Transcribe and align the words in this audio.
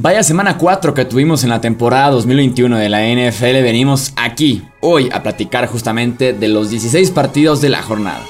Vaya 0.00 0.22
semana 0.22 0.58
4 0.58 0.94
que 0.94 1.04
tuvimos 1.04 1.42
en 1.42 1.50
la 1.50 1.60
temporada 1.60 2.10
2021 2.10 2.78
de 2.78 2.88
la 2.88 3.00
NFL, 3.00 3.64
venimos 3.64 4.12
aquí 4.14 4.62
hoy 4.80 5.10
a 5.12 5.24
platicar 5.24 5.66
justamente 5.66 6.32
de 6.32 6.46
los 6.46 6.70
16 6.70 7.10
partidos 7.10 7.60
de 7.60 7.68
la 7.68 7.82
jornada. 7.82 8.24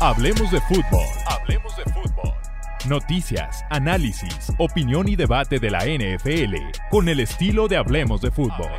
Hablemos 0.00 0.50
de 0.50 0.60
fútbol, 0.62 1.06
hablemos 1.24 1.76
de 1.76 1.84
fútbol. 1.84 2.34
Noticias, 2.88 3.64
análisis, 3.70 4.52
opinión 4.58 5.06
y 5.06 5.14
debate 5.14 5.60
de 5.60 5.70
la 5.70 5.84
NFL 5.84 6.56
con 6.90 7.08
el 7.08 7.20
estilo 7.20 7.68
de 7.68 7.76
Hablemos 7.76 8.20
de 8.20 8.32
fútbol. 8.32 8.72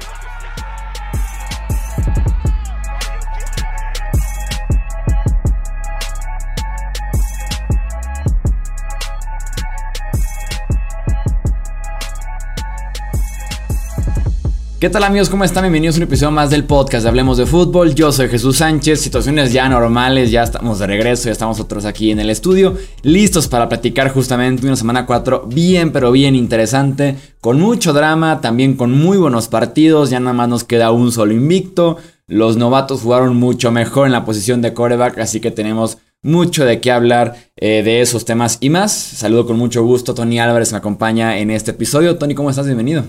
¿Qué 14.80 14.92
tal 14.92 15.04
amigos? 15.06 15.30
¿Cómo 15.30 15.44
están? 15.44 15.64
Bienvenidos 15.64 15.96
a 15.96 15.98
un 15.98 16.04
episodio 16.04 16.30
más 16.30 16.52
del 16.52 16.64
podcast 16.64 17.02
de 17.02 17.10
Hablemos 17.10 17.40
de 17.40 17.48
Fútbol. 17.48 17.96
Yo 17.96 18.12
soy 18.12 18.30
Jesús 18.30 18.58
Sánchez, 18.58 19.02
situaciones 19.02 19.52
ya 19.52 19.68
normales, 19.68 20.30
ya 20.30 20.44
estamos 20.44 20.78
de 20.78 20.86
regreso, 20.86 21.26
ya 21.26 21.32
estamos 21.32 21.60
otros 21.60 21.84
aquí 21.86 22.12
en 22.12 22.20
el 22.20 22.30
estudio, 22.30 22.78
listos 23.02 23.48
para 23.48 23.70
platicar 23.70 24.14
justamente 24.14 24.68
una 24.68 24.76
semana 24.76 25.08
4 25.08 25.48
bien 25.48 25.92
pero 25.92 26.12
bien 26.12 26.36
interesante, 26.36 27.16
con 27.42 27.60
mucho 27.60 27.92
drama, 27.92 28.40
también 28.40 28.76
con 28.76 28.92
muy 28.92 29.18
buenos 29.18 29.48
partidos, 29.48 30.12
ya 30.12 30.20
nada 30.20 30.34
más 30.34 30.48
nos 30.48 30.64
queda 30.64 30.92
un 30.92 31.12
solo 31.12 31.34
invicto, 31.34 31.98
los 32.28 32.56
novatos 32.56 33.02
jugaron 33.02 33.36
mucho 33.36 33.72
mejor 33.72 34.06
en 34.06 34.14
la 34.14 34.26
posición 34.26 34.62
de 34.62 34.76
coreback, 34.76 35.18
así 35.18 35.40
que 35.40 35.50
tenemos 35.50 35.98
mucho 36.22 36.66
de 36.66 36.82
qué 36.82 36.92
hablar 36.92 37.36
eh, 37.56 37.82
de 37.82 38.02
esos 38.02 38.26
temas 38.26 38.60
y 38.62 38.70
más. 38.70 38.94
Saludo 38.94 39.48
con 39.48 39.58
mucho 39.58 39.84
gusto, 39.84 40.14
Tony 40.14 40.40
Álvarez 40.40 40.72
me 40.72 40.78
acompaña 40.78 41.40
en 41.40 41.50
este 41.50 41.72
episodio. 41.72 42.20
Tony, 42.20 42.36
¿cómo 42.36 42.52
estás? 42.52 42.68
Bienvenido. 42.68 43.06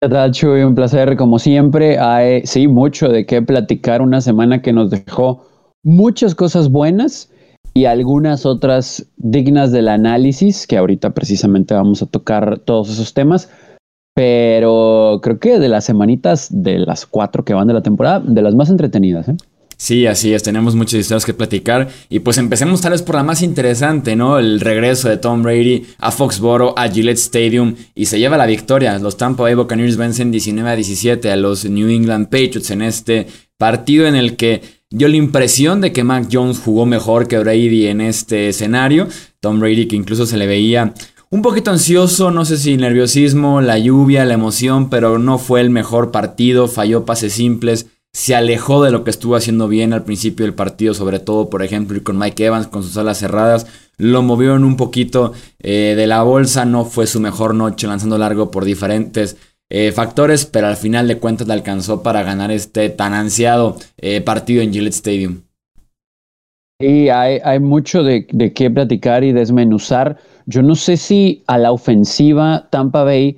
¿Qué 0.00 0.08
tal? 0.08 0.30
Un 0.64 0.76
placer, 0.76 1.16
como 1.16 1.40
siempre. 1.40 1.98
Hay, 1.98 2.46
sí, 2.46 2.68
mucho 2.68 3.08
de 3.08 3.26
qué 3.26 3.42
platicar. 3.42 4.00
Una 4.00 4.20
semana 4.20 4.62
que 4.62 4.72
nos 4.72 4.90
dejó 4.90 5.44
muchas 5.82 6.36
cosas 6.36 6.70
buenas 6.70 7.32
y 7.74 7.86
algunas 7.86 8.46
otras 8.46 9.10
dignas 9.16 9.72
del 9.72 9.88
análisis, 9.88 10.68
que 10.68 10.76
ahorita 10.76 11.10
precisamente 11.14 11.74
vamos 11.74 12.00
a 12.00 12.06
tocar 12.06 12.60
todos 12.60 12.90
esos 12.90 13.12
temas. 13.12 13.50
Pero 14.14 15.18
creo 15.20 15.40
que 15.40 15.58
de 15.58 15.68
las 15.68 15.86
semanitas, 15.86 16.46
de 16.50 16.78
las 16.78 17.04
cuatro 17.04 17.44
que 17.44 17.54
van 17.54 17.66
de 17.66 17.74
la 17.74 17.82
temporada, 17.82 18.20
de 18.20 18.42
las 18.42 18.54
más 18.54 18.70
entretenidas. 18.70 19.28
¿eh? 19.28 19.36
Sí, 19.80 20.08
así 20.08 20.34
es, 20.34 20.42
tenemos 20.42 20.74
muchas 20.74 20.98
historias 20.98 21.24
que 21.24 21.34
platicar 21.34 21.88
y 22.08 22.18
pues 22.18 22.36
empecemos 22.36 22.80
tal 22.80 22.90
vez 22.90 23.02
por 23.02 23.14
la 23.14 23.22
más 23.22 23.42
interesante, 23.42 24.16
¿no? 24.16 24.40
El 24.40 24.58
regreso 24.58 25.08
de 25.08 25.18
Tom 25.18 25.44
Brady 25.44 25.86
a 25.98 26.10
Foxboro, 26.10 26.76
a 26.76 26.88
Gillette 26.88 27.18
Stadium 27.18 27.76
y 27.94 28.06
se 28.06 28.18
lleva 28.18 28.36
la 28.36 28.46
victoria. 28.46 28.98
Los 28.98 29.16
Tampa 29.16 29.44
Bay 29.44 29.54
Buccaneers 29.54 29.96
vencen 29.96 30.32
19 30.32 30.68
a 30.68 30.74
17 30.74 31.30
a 31.30 31.36
los 31.36 31.64
New 31.64 31.88
England 31.88 32.26
Patriots 32.26 32.72
en 32.72 32.82
este 32.82 33.28
partido 33.56 34.08
en 34.08 34.16
el 34.16 34.34
que 34.34 34.62
dio 34.90 35.06
la 35.06 35.16
impresión 35.16 35.80
de 35.80 35.92
que 35.92 36.02
Mac 36.02 36.28
Jones 36.30 36.58
jugó 36.58 36.84
mejor 36.84 37.28
que 37.28 37.38
Brady 37.38 37.86
en 37.86 38.00
este 38.00 38.48
escenario. 38.48 39.06
Tom 39.38 39.60
Brady 39.60 39.86
que 39.86 39.94
incluso 39.94 40.26
se 40.26 40.38
le 40.38 40.48
veía 40.48 40.92
un 41.30 41.40
poquito 41.40 41.70
ansioso, 41.70 42.32
no 42.32 42.44
sé 42.44 42.56
si 42.56 42.76
nerviosismo, 42.76 43.60
la 43.60 43.78
lluvia, 43.78 44.24
la 44.24 44.34
emoción, 44.34 44.90
pero 44.90 45.20
no 45.20 45.38
fue 45.38 45.60
el 45.60 45.70
mejor 45.70 46.10
partido, 46.10 46.66
falló 46.66 47.04
pases 47.04 47.34
simples 47.34 47.86
se 48.12 48.34
alejó 48.34 48.82
de 48.82 48.90
lo 48.90 49.04
que 49.04 49.10
estuvo 49.10 49.36
haciendo 49.36 49.68
bien 49.68 49.92
al 49.92 50.04
principio 50.04 50.44
del 50.44 50.54
partido, 50.54 50.94
sobre 50.94 51.20
todo, 51.20 51.50
por 51.50 51.62
ejemplo, 51.62 52.02
con 52.02 52.18
Mike 52.18 52.46
Evans 52.46 52.66
con 52.66 52.82
sus 52.82 52.96
alas 52.96 53.18
cerradas. 53.18 53.66
Lo 53.96 54.22
movieron 54.22 54.64
un 54.64 54.76
poquito 54.76 55.32
eh, 55.60 55.94
de 55.96 56.06
la 56.06 56.22
bolsa, 56.22 56.64
no 56.64 56.84
fue 56.84 57.06
su 57.06 57.20
mejor 57.20 57.54
noche 57.54 57.86
lanzando 57.86 58.18
largo 58.18 58.50
por 58.50 58.64
diferentes 58.64 59.36
eh, 59.70 59.92
factores, 59.92 60.46
pero 60.46 60.66
al 60.66 60.76
final 60.76 61.08
de 61.08 61.18
cuentas 61.18 61.46
le 61.46 61.52
alcanzó 61.52 62.02
para 62.02 62.22
ganar 62.22 62.50
este 62.50 62.88
tan 62.88 63.12
ansiado 63.12 63.76
eh, 63.98 64.20
partido 64.20 64.62
en 64.62 64.72
Gillette 64.72 64.94
Stadium. 64.94 65.42
Y 66.80 67.08
hay, 67.08 67.58
mucho 67.58 68.04
de 68.04 68.26
qué 68.54 68.70
platicar 68.70 69.24
y 69.24 69.32
desmenuzar. 69.32 70.16
Yo 70.46 70.62
no 70.62 70.76
sé 70.76 70.96
si 70.96 71.42
a 71.48 71.58
la 71.58 71.72
ofensiva 71.72 72.68
Tampa 72.70 73.02
Bay 73.02 73.36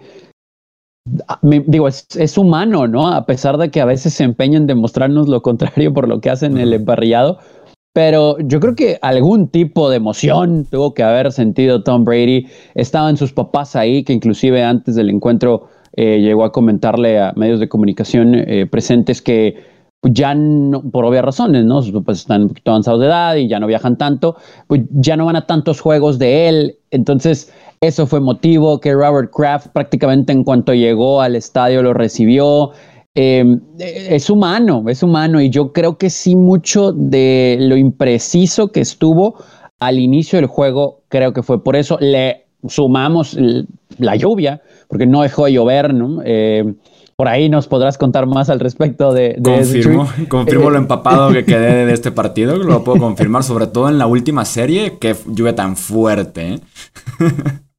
digo, 1.42 1.88
es, 1.88 2.38
humano, 2.38 2.86
¿no? 2.86 3.08
A 3.08 3.26
pesar 3.26 3.58
de 3.58 3.70
que 3.70 3.80
a 3.80 3.84
veces 3.84 4.14
se 4.14 4.24
empeñan 4.24 4.62
en 4.62 4.66
demostrarnos 4.68 5.28
lo 5.28 5.42
contrario 5.42 5.92
por 5.92 6.08
lo 6.08 6.20
que 6.20 6.30
hacen 6.30 6.58
el 6.58 6.72
emparrillado. 6.72 7.38
Pero 7.92 8.38
yo 8.38 8.60
creo 8.60 8.76
que 8.76 8.98
algún 9.02 9.48
tipo 9.48 9.90
de 9.90 9.96
emoción 9.96 10.64
tuvo 10.70 10.94
que 10.94 11.02
haber 11.02 11.32
sentido 11.32 11.82
Tom 11.82 12.04
Brady. 12.04 12.46
Estaban 12.74 13.16
sus 13.16 13.32
papás 13.32 13.74
ahí, 13.74 14.04
que 14.04 14.12
inclusive 14.12 14.62
antes 14.62 14.94
del 14.94 15.10
encuentro 15.10 15.68
eh, 15.96 16.20
llegó 16.20 16.44
a 16.44 16.52
comentarle 16.52 17.18
a 17.18 17.32
medios 17.34 17.58
de 17.58 17.68
comunicación 17.68 18.34
eh, 18.34 18.66
presentes 18.70 19.20
que 19.20 19.64
ya 20.02 20.34
no, 20.34 20.82
por 20.82 21.04
obvias 21.04 21.24
razones, 21.24 21.64
¿no? 21.64 21.82
Sus 21.82 21.92
papás 21.92 22.18
están 22.18 22.42
un 22.42 22.48
poquito 22.48 22.70
avanzados 22.70 23.00
de 23.00 23.06
edad 23.06 23.34
y 23.34 23.48
ya 23.48 23.58
no 23.58 23.66
viajan 23.66 23.98
tanto, 23.98 24.36
pues 24.66 24.82
ya 24.92 25.16
no 25.16 25.26
van 25.26 25.36
a 25.36 25.46
tantos 25.46 25.80
juegos 25.80 26.18
de 26.18 26.48
él. 26.48 26.78
Entonces, 26.90 27.52
eso 27.80 28.06
fue 28.06 28.20
motivo 28.20 28.78
que 28.78 28.92
Robert 28.92 29.30
Kraft 29.34 29.68
prácticamente 29.68 30.32
en 30.32 30.44
cuanto 30.44 30.74
llegó 30.74 31.22
al 31.22 31.34
estadio 31.34 31.82
lo 31.82 31.94
recibió. 31.94 32.72
Em, 33.14 33.60
es 33.78 34.28
humano, 34.28 34.84
es 34.88 35.02
humano 35.02 35.40
y 35.40 35.48
yo 35.48 35.72
creo 35.72 35.96
que 35.96 36.10
sí 36.10 36.36
mucho 36.36 36.92
de 36.92 37.56
lo 37.58 37.76
impreciso 37.76 38.68
que 38.68 38.80
estuvo 38.80 39.42
al 39.80 39.98
inicio 39.98 40.38
del 40.38 40.46
juego, 40.46 41.00
creo 41.08 41.32
que 41.32 41.42
fue 41.42 41.64
por 41.64 41.74
eso. 41.74 41.96
Le 42.00 42.44
sumamos 42.68 43.36
la 43.96 44.14
lluvia, 44.14 44.60
porque 44.86 45.06
no 45.06 45.22
dejó 45.22 45.46
de 45.46 45.54
llover, 45.54 45.94
¿no? 45.94 46.20
Em, 46.22 46.76
por 47.16 47.28
ahí 47.28 47.48
nos 47.48 47.66
podrás 47.66 47.96
contar 47.96 48.26
más 48.26 48.50
al 48.50 48.60
respecto 48.60 49.12
de... 49.12 49.36
de 49.38 49.42
confirmo, 49.42 50.06
confirmo 50.28 50.70
lo 50.70 50.78
empapado 50.78 51.32
que 51.32 51.44
quedé 51.46 51.86
de 51.86 51.92
este 51.94 52.12
partido, 52.12 52.58
lo 52.58 52.84
puedo 52.84 52.98
confirmar, 52.98 53.42
sobre 53.42 53.66
todo 53.66 53.88
en 53.88 53.98
la 53.98 54.06
última 54.06 54.44
serie, 54.44 54.98
que 54.98 55.16
lluvia 55.26 55.54
tan 55.54 55.76
fuerte. 55.76 56.54
¿eh? 56.54 56.60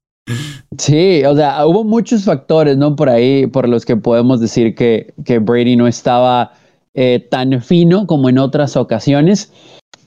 Sí, 0.78 1.24
o 1.26 1.36
sea, 1.36 1.66
hubo 1.66 1.84
muchos 1.84 2.24
factores, 2.24 2.78
¿no? 2.78 2.96
Por 2.96 3.10
ahí, 3.10 3.48
por 3.48 3.68
los 3.68 3.86
que 3.86 3.98
podemos 3.98 4.40
decir 4.40 4.76
que, 4.76 5.14
que 5.26 5.40
Brady 5.40 5.76
no 5.76 5.88
estaba 5.88 6.54
eh, 6.94 7.26
tan 7.30 7.62
fino 7.62 8.06
como 8.08 8.30
en 8.30 8.38
otras 8.38 8.76
ocasiones. 8.76 9.52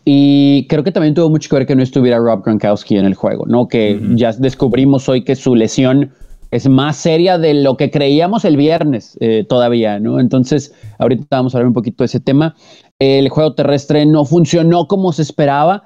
Y 0.04 0.66
creo 0.68 0.84
que 0.84 0.92
también 0.92 1.14
tuvo 1.14 1.30
mucho 1.30 1.48
que 1.48 1.56
ver 1.56 1.66
que 1.66 1.74
no 1.74 1.82
estuviera 1.82 2.18
Rob 2.18 2.44
Gronkowski 2.44 2.96
en 2.96 3.06
el 3.06 3.14
juego, 3.14 3.46
¿no? 3.46 3.68
Que 3.68 3.98
ya 4.16 4.32
descubrimos 4.32 5.08
hoy 5.08 5.24
que 5.24 5.34
su 5.34 5.54
lesión 5.54 6.12
es 6.50 6.68
más 6.68 6.96
seria 6.96 7.38
de 7.38 7.54
lo 7.54 7.76
que 7.76 7.90
creíamos 7.90 8.44
el 8.44 8.56
viernes 8.56 9.16
eh, 9.20 9.44
todavía, 9.48 9.98
¿no? 9.98 10.20
Entonces, 10.20 10.74
ahorita 10.98 11.24
vamos 11.30 11.54
a 11.54 11.58
hablar 11.58 11.68
un 11.68 11.74
poquito 11.74 12.04
de 12.04 12.06
ese 12.06 12.20
tema. 12.20 12.54
El 12.98 13.28
juego 13.30 13.54
terrestre 13.54 14.04
no 14.04 14.24
funcionó 14.24 14.86
como 14.86 15.12
se 15.12 15.22
esperaba. 15.22 15.84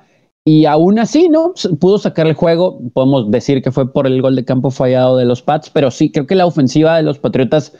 Y 0.48 0.64
aún 0.64 0.98
así, 0.98 1.28
¿no? 1.28 1.52
Pudo 1.78 1.98
sacar 1.98 2.26
el 2.26 2.32
juego. 2.32 2.80
Podemos 2.94 3.30
decir 3.30 3.60
que 3.60 3.70
fue 3.70 3.92
por 3.92 4.06
el 4.06 4.22
gol 4.22 4.34
de 4.34 4.46
campo 4.46 4.70
fallado 4.70 5.18
de 5.18 5.26
los 5.26 5.42
Pats, 5.42 5.68
pero 5.68 5.90
sí, 5.90 6.10
creo 6.10 6.26
que 6.26 6.34
la 6.34 6.46
ofensiva 6.46 6.96
de 6.96 7.02
los 7.02 7.18
Patriotas 7.18 7.74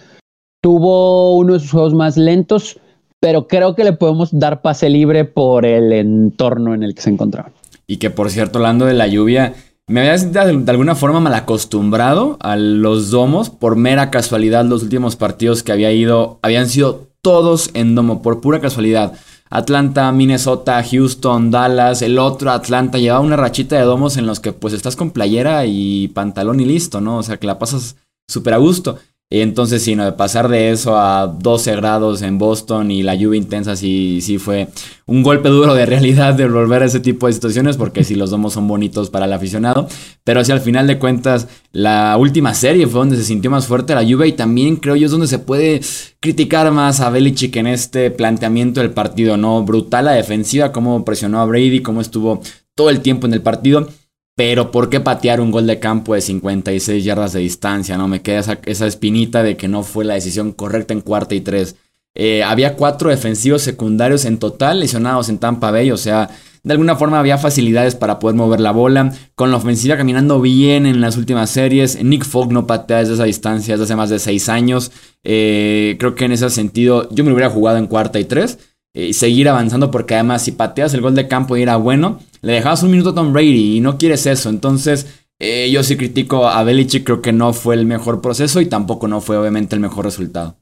tuvo 0.61 1.39
uno 1.39 1.55
de 1.55 1.61
sus 1.61 1.71
juegos 1.71 1.95
más 1.95 2.19
lentos, 2.19 2.79
pero 3.21 3.47
creo 3.49 3.75
que 3.75 3.85
le 3.85 3.95
podemos 3.95 4.39
dar 4.39 4.61
pase 4.61 4.91
libre 4.91 5.25
por 5.25 5.65
el 5.65 5.95
entorno 5.95 6.75
en 6.75 6.83
el 6.83 6.95
que 6.95 7.01
se 7.01 7.09
encontraban. 7.09 7.53
Y 7.87 7.97
que, 7.97 8.11
por 8.11 8.29
cierto, 8.29 8.59
hablando 8.59 8.85
de 8.85 8.93
la 8.93 9.07
lluvia, 9.07 9.55
me 9.87 10.01
había 10.01 10.19
de 10.19 10.71
alguna 10.71 10.95
forma 10.95 11.21
mal 11.21 11.33
acostumbrado 11.33 12.37
a 12.41 12.57
los 12.57 13.11
domos 13.11 13.49
por 13.49 13.77
mera 13.77 14.11
casualidad. 14.11 14.67
Los 14.67 14.83
últimos 14.83 15.17
partidos 15.17 15.63
que 15.63 15.73
había 15.73 15.91
ido 15.91 16.39
habían 16.43 16.69
sido 16.69 17.07
todos 17.23 17.71
en 17.73 17.95
domo, 17.95 18.21
por 18.21 18.43
pura 18.43 18.61
casualidad. 18.61 19.15
Atlanta, 19.51 20.11
Minnesota, 20.13 20.83
Houston, 20.83 21.51
Dallas, 21.51 22.03
el 22.03 22.19
otro 22.19 22.51
Atlanta, 22.51 22.99
llevaba 22.99 23.25
una 23.25 23.37
rachita 23.37 23.77
de 23.77 23.83
domos 23.83 24.17
en 24.17 24.27
los 24.27 24.41
que 24.41 24.53
pues 24.53 24.75
estás 24.75 24.97
con 24.97 25.11
playera 25.11 25.67
y 25.67 26.09
pantalón 26.09 26.61
y 26.61 26.65
listo, 26.65 27.01
¿no? 27.01 27.19
O 27.19 27.23
sea 27.23 27.39
que 27.39 27.47
la 27.47 27.59
pasas 27.59 27.97
súper 28.29 28.55
a 28.55 28.59
gusto. 28.59 28.99
Entonces, 29.31 29.83
sí, 29.83 29.95
no, 29.95 30.07
de 30.07 30.13
pasar 30.13 30.49
de 30.49 30.71
eso 30.71 30.99
a 30.99 31.27
12 31.27 31.77
grados 31.77 32.23
en 32.23 32.39
Boston 32.39 32.91
y 32.91 33.03
la 33.03 33.15
lluvia 33.15 33.37
intensa, 33.37 33.77
sí, 33.77 34.21
sí 34.23 34.39
fue 34.39 34.69
un 35.05 35.23
golpe 35.23 35.51
duro 35.51 35.75
de 35.75 35.85
realidad 35.85 36.33
de 36.33 36.49
volver 36.49 36.83
a 36.83 36.87
ese 36.87 37.01
tipo 37.01 37.27
de 37.27 37.35
situaciones, 37.35 37.77
porque 37.77 38.05
sí, 38.05 38.15
los 38.15 38.31
domos 38.31 38.55
son 38.55 38.67
bonitos 38.67 39.11
para 39.11 39.27
el 39.27 39.33
aficionado. 39.35 39.87
Pero 40.25 40.43
sí, 40.45 40.53
al 40.53 40.63
final 40.63 40.87
de 40.87 40.99
cuentas, 40.99 41.47
la 41.73 42.17
última 42.17 42.55
serie 42.55 42.87
fue 42.87 43.01
donde 43.01 43.17
se 43.17 43.25
sintió 43.25 43.51
más 43.51 43.67
fuerte 43.67 43.95
la 43.95 44.03
lluvia 44.03 44.27
y 44.27 44.33
también 44.33 44.77
creo 44.77 44.97
yo 44.97 45.05
es 45.05 45.13
donde 45.13 45.27
se 45.27 45.39
puede 45.39 45.83
criticar 46.21 46.73
más 46.73 47.01
a 47.01 47.11
Belichick 47.11 47.55
en 47.57 47.67
este 47.67 48.11
planteamiento 48.11 48.81
del 48.81 48.93
partido, 48.93 49.37
¿no? 49.37 49.63
Brutal 49.63 50.07
la 50.07 50.13
defensiva, 50.13 50.73
cómo 50.73 51.05
presionó 51.05 51.41
a 51.41 51.45
Brady, 51.45 51.83
cómo 51.83 52.01
estuvo 52.01 52.41
todo 52.75 52.89
el 52.89 53.01
tiempo 53.01 53.27
en 53.27 53.35
el 53.35 53.43
partido. 53.43 53.89
Pero 54.39 54.71
¿por 54.71 54.89
qué 54.89 55.01
patear 55.01 55.41
un 55.41 55.51
gol 55.51 55.67
de 55.67 55.81
campo 55.81 56.15
de 56.15 56.21
56 56.21 57.03
yardas 57.03 57.33
de 57.33 57.41
distancia? 57.41 57.99
No 57.99 58.07
me 58.07 58.23
queda 58.23 58.57
esa, 58.67 58.87
espinita 58.87 59.43
de 59.43 59.57
que 59.57 59.67
no 59.67 59.83
fue 59.83 60.05
la 60.05 60.15
decisión 60.15 60.53
correcta 60.53 60.95
en 60.95 61.01
cuarta 61.01 61.35
y 61.35 61.41
tres. 61.41 61.75
Eh, 62.15 62.45
había 62.45 62.77
cuatro 62.77 63.11
defensivos 63.11 63.63
secundarios 63.63 64.25
en 64.25 64.39
total 64.39 64.79
lesionados 64.79 65.29
en 65.29 65.39
Tampa 65.39 65.73
Bay, 65.73 65.91
o 65.91 65.97
sea, 65.97 66.31
de 66.63 66.73
alguna 66.73 66.95
forma 66.95 67.19
había 67.19 67.37
facilidades 67.37 67.97
para 67.97 68.21
poder 68.21 68.37
mover 68.37 68.61
la 68.61 68.71
bola, 68.71 69.13
con 69.35 69.51
la 69.51 69.57
ofensiva 69.57 69.97
caminando 69.97 70.41
bien 70.41 70.87
en 70.87 71.01
las 71.01 71.17
últimas 71.17 71.51
series, 71.51 72.01
Nick 72.05 72.25
Fogg 72.25 72.53
no 72.53 72.65
patea 72.65 72.99
desde 72.99 73.15
esa 73.15 73.25
distancia 73.25 73.75
desde 73.75 73.85
hace 73.85 73.97
más 73.97 74.09
de 74.09 74.21
seis 74.21 74.49
años, 74.49 74.93
eh, 75.25 75.97
creo 75.99 76.15
que 76.15 76.27
en 76.27 76.33
ese 76.33 76.49
sentido 76.51 77.09
yo 77.11 77.25
me 77.25 77.33
hubiera 77.33 77.51
jugado 77.51 77.79
en 77.79 77.89
cuarta 77.89 78.21
y 78.21 78.25
tres, 78.25 78.61
eh, 78.95 79.13
seguir 79.13 79.49
avanzando 79.49 79.91
porque 79.91 80.15
además 80.15 80.43
si 80.43 80.53
pateas 80.53 80.95
el 80.95 81.01
gol 81.01 81.15
de 81.15 81.29
campo 81.29 81.57
y 81.57 81.63
era 81.63 81.77
bueno, 81.77 82.21
le 82.43 82.53
dejabas 82.53 82.83
un 82.83 82.91
minuto 82.91 83.11
a 83.11 83.15
Tom 83.15 83.33
Brady 83.33 83.77
y 83.77 83.81
no 83.81 83.99
quieres 83.99 84.27
eso, 84.27 84.49
entonces 84.49 85.25
eh, 85.41 85.71
yo 85.71 85.83
sí 85.83 85.97
critico 85.97 86.49
a 86.49 86.65
Belichick, 86.65 87.05
creo 87.05 87.23
que 87.23 87.33
no 87.33 87.53
fue 87.53 87.77
el 87.77 87.87
mejor 87.87 88.21
proceso 88.21 88.61
y 88.61 88.67
tampoco 88.67 89.07
no 89.07 89.21
fue 89.21 89.37
obviamente 89.37 89.77
el 89.77 89.81
mejor 89.81 90.05
resultado. 90.05 90.57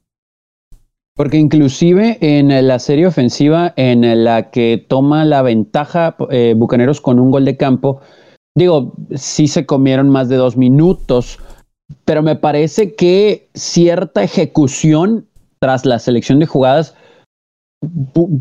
Porque 1.15 1.39
inclusive 1.39 2.19
en 2.21 2.49
la 2.67 2.79
serie 2.79 3.07
ofensiva 3.07 3.73
en 3.77 4.23
la 4.23 4.51
que 4.51 4.85
toma 4.87 5.25
la 5.25 5.41
ventaja 5.41 6.15
eh, 6.31 6.53
Bucaneros 6.55 7.01
con 7.01 7.19
un 7.19 7.31
gol 7.31 7.47
de 7.47 7.57
campo, 7.57 8.03
digo, 8.55 8.93
sí 9.15 9.49
se 9.49 9.65
comieron 9.65 10.11
más 10.11 10.29
de 10.29 10.37
dos 10.37 10.59
minutos, 10.59 11.39
pero 12.05 12.23
me 12.23 12.37
parece 12.37 12.95
que 12.95 13.49
cierta 13.55 14.23
ejecución 14.23 15.27
tras 15.59 15.87
la 15.87 15.99
selección 15.99 16.39
de 16.39 16.47
jugadas 16.47 16.95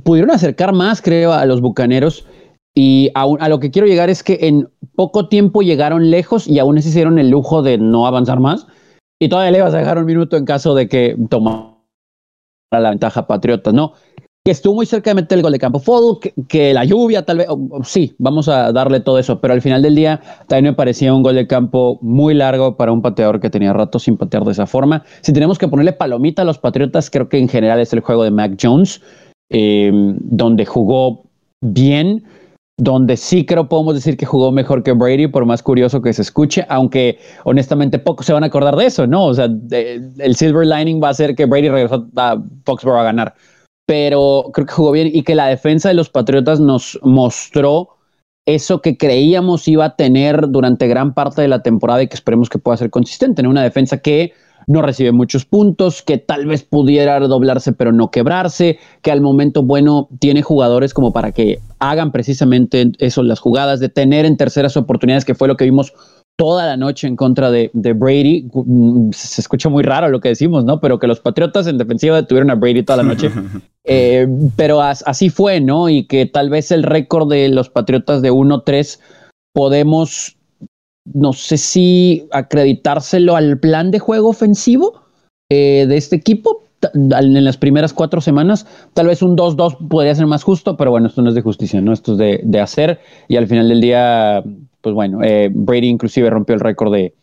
pudieron 0.03 0.31
acercar 0.31 0.73
más, 0.73 1.01
creo, 1.01 1.33
a 1.33 1.45
los 1.45 1.61
Bucaneros. 1.61 2.25
Y 2.77 3.09
a, 3.15 3.47
lo 3.47 3.59
que 3.59 3.71
quiero 3.71 3.87
llegar 3.87 4.09
es 4.09 4.21
que 4.21 4.37
en 4.41 4.67
poco 4.95 5.29
tiempo 5.29 5.61
llegaron 5.61 6.11
lejos 6.11 6.45
y 6.47 6.59
aún 6.59 6.81
se 6.81 6.89
hicieron 6.89 7.17
el 7.19 7.29
lujo 7.29 7.61
de 7.61 7.77
no 7.77 8.05
avanzar 8.05 8.39
más. 8.39 8.67
Y 9.19 9.29
todavía 9.29 9.51
le 9.51 9.61
vas 9.61 9.73
a 9.73 9.77
dejar 9.77 9.97
un 9.97 10.05
minuto 10.05 10.35
en 10.35 10.45
caso 10.45 10.75
de 10.75 10.89
que 10.89 11.15
tomara 11.29 11.75
la 12.71 12.89
ventaja 12.89 13.27
Patriotas, 13.27 13.73
¿no? 13.73 13.93
Que 14.43 14.51
estuvo 14.51 14.75
muy 14.75 14.85
cerca 14.85 15.09
de 15.09 15.15
meter 15.15 15.37
el 15.37 15.41
gol 15.41 15.53
de 15.53 15.59
campo. 15.59 15.79
Fue 15.79 15.95
que, 16.49 16.73
la 16.73 16.83
lluvia, 16.83 17.23
tal 17.23 17.37
vez, 17.37 17.47
sí, 17.83 18.13
vamos 18.19 18.49
a 18.49 18.73
darle 18.73 18.99
todo 18.99 19.17
eso, 19.17 19.39
pero 19.39 19.53
al 19.53 19.61
final 19.61 19.81
del 19.81 19.95
día 19.95 20.21
también 20.47 20.73
me 20.73 20.73
parecía 20.73 21.13
un 21.13 21.23
gol 21.23 21.35
de 21.35 21.47
campo 21.47 21.97
muy 22.01 22.33
largo 22.33 22.75
para 22.75 22.91
un 22.91 23.01
pateador 23.01 23.39
que 23.39 23.49
tenía 23.49 23.71
rato 23.71 23.99
sin 23.99 24.17
patear 24.17 24.43
de 24.43 24.51
esa 24.51 24.67
forma. 24.67 25.03
Si 25.21 25.31
tenemos 25.31 25.57
que 25.57 25.69
ponerle 25.69 25.93
palomita 25.93 26.41
a 26.41 26.45
los 26.45 26.59
Patriotas, 26.59 27.09
creo 27.09 27.29
que 27.29 27.39
en 27.39 27.47
general 27.47 27.79
es 27.79 27.93
el 27.93 28.01
juego 28.01 28.23
de 28.23 28.31
Mac 28.31 28.57
Jones, 28.61 29.01
eh, 29.49 29.91
donde 29.93 30.65
jugó 30.65 31.23
bien 31.61 32.23
donde 32.77 33.15
sí 33.15 33.45
creo 33.45 33.69
podemos 33.69 33.95
decir 33.95 34.17
que 34.17 34.25
jugó 34.25 34.51
mejor 34.51 34.83
que 34.83 34.91
Brady, 34.91 35.27
por 35.27 35.45
más 35.45 35.63
curioso 35.63 36.01
que 36.01 36.11
se 36.13 36.21
escuche, 36.21 36.65
aunque 36.67 37.19
honestamente 37.45 37.99
pocos 37.99 38.25
se 38.25 38.33
van 38.33 38.43
a 38.43 38.47
acordar 38.47 38.75
de 38.75 38.85
eso, 38.85 39.07
¿no? 39.07 39.25
O 39.25 39.33
sea, 39.33 39.45
el 39.45 40.35
silver 40.35 40.67
lining 40.67 41.01
va 41.01 41.09
a 41.09 41.13
ser 41.13 41.35
que 41.35 41.45
Brady 41.45 41.69
regresó 41.69 42.07
a 42.17 42.37
Foxborough 42.65 42.99
a 42.99 43.03
ganar, 43.03 43.35
pero 43.85 44.49
creo 44.53 44.67
que 44.67 44.73
jugó 44.73 44.91
bien 44.91 45.09
y 45.11 45.23
que 45.23 45.35
la 45.35 45.47
defensa 45.47 45.89
de 45.89 45.95
los 45.95 46.09
Patriotas 46.09 46.59
nos 46.59 46.99
mostró 47.01 47.89
eso 48.45 48.81
que 48.81 48.97
creíamos 48.97 49.67
iba 49.67 49.85
a 49.85 49.95
tener 49.95 50.49
durante 50.49 50.87
gran 50.87 51.13
parte 51.13 51.41
de 51.41 51.47
la 51.47 51.63
temporada 51.63 52.03
y 52.03 52.07
que 52.07 52.15
esperemos 52.15 52.49
que 52.49 52.59
pueda 52.59 52.77
ser 52.77 52.89
consistente, 52.89 53.41
en 53.41 53.47
Una 53.47 53.63
defensa 53.63 53.99
que 53.99 54.33
no 54.67 54.81
recibe 54.81 55.11
muchos 55.11 55.45
puntos, 55.45 56.01
que 56.01 56.17
tal 56.17 56.45
vez 56.45 56.63
pudiera 56.63 57.19
doblarse 57.19 57.73
pero 57.73 57.91
no 57.91 58.11
quebrarse, 58.11 58.79
que 59.01 59.11
al 59.11 59.21
momento 59.21 59.63
bueno 59.63 60.09
tiene 60.19 60.41
jugadores 60.41 60.93
como 60.93 61.13
para 61.13 61.31
que 61.31 61.59
hagan 61.79 62.11
precisamente 62.11 62.91
eso, 62.99 63.23
las 63.23 63.39
jugadas, 63.39 63.79
de 63.79 63.89
tener 63.89 64.25
en 64.25 64.37
terceras 64.37 64.77
oportunidades, 64.77 65.25
que 65.25 65.35
fue 65.35 65.47
lo 65.47 65.57
que 65.57 65.65
vimos 65.65 65.93
toda 66.37 66.65
la 66.65 66.77
noche 66.77 67.07
en 67.07 67.15
contra 67.15 67.49
de, 67.51 67.69
Brady. 67.73 68.49
Mm, 68.53 69.11
se 69.11 69.41
escucha 69.41 69.69
muy 69.69 69.83
raro 69.83 70.09
lo 70.09 70.19
que 70.19 70.29
decimos, 70.29 70.65
¿no? 70.65 70.79
Pero 70.79 70.99
que 70.99 71.07
los 71.07 71.19
Patriotas 71.19 71.67
en 71.67 71.77
defensiva 71.77 72.17
detuvieron 72.17 72.49
a 72.49 72.55
Brady 72.55 72.83
toda 72.83 72.97
la 72.97 73.03
noche. 73.03 73.31
Eh, 73.87 74.27
pero 74.55 74.81
así 74.81 75.29
fue, 75.29 75.61
¿no? 75.61 75.89
Y 75.89 76.07
que 76.07 76.25
tal 76.25 76.49
vez 76.49 76.71
el 76.71 76.81
récord 76.81 77.29
de 77.29 77.49
los 77.49 77.69
Patriotas 77.69 78.23
de 78.23 78.31
1-3 78.31 78.99
podemos 79.53 80.37
no 81.05 81.33
sé 81.33 81.57
si 81.57 82.27
acreditárselo 82.31 83.35
al 83.35 83.59
plan 83.59 83.91
de 83.91 83.99
juego 83.99 84.29
ofensivo 84.29 85.01
eh, 85.51 85.85
de 85.87 85.97
este 85.97 86.15
equipo 86.15 86.63
en 86.93 87.43
las 87.43 87.57
primeras 87.57 87.93
cuatro 87.93 88.21
semanas. 88.21 88.67
Tal 88.93 89.07
vez 89.07 89.21
un 89.21 89.37
2-2 89.37 89.87
podría 89.87 90.15
ser 90.15 90.27
más 90.27 90.43
justo, 90.43 90.77
pero 90.77 90.91
bueno, 90.91 91.07
esto 91.07 91.21
no 91.21 91.29
es 91.29 91.35
de 91.35 91.41
justicia, 91.41 91.81
¿no? 91.81 91.93
Esto 91.93 92.13
es 92.13 92.41
de, 92.43 92.59
hacer. 92.59 92.99
Y 93.27 93.37
al 93.37 93.47
final 93.47 93.69
del 93.69 93.81
día, 93.81 94.43
pues 94.81 94.93
bueno, 94.93 95.23
eh, 95.23 95.49
Brady 95.53 95.87
inclusive 95.87 96.29
rompió 96.29 96.55
el 96.55 96.61
récord 96.61 96.93
de, 96.93 97.13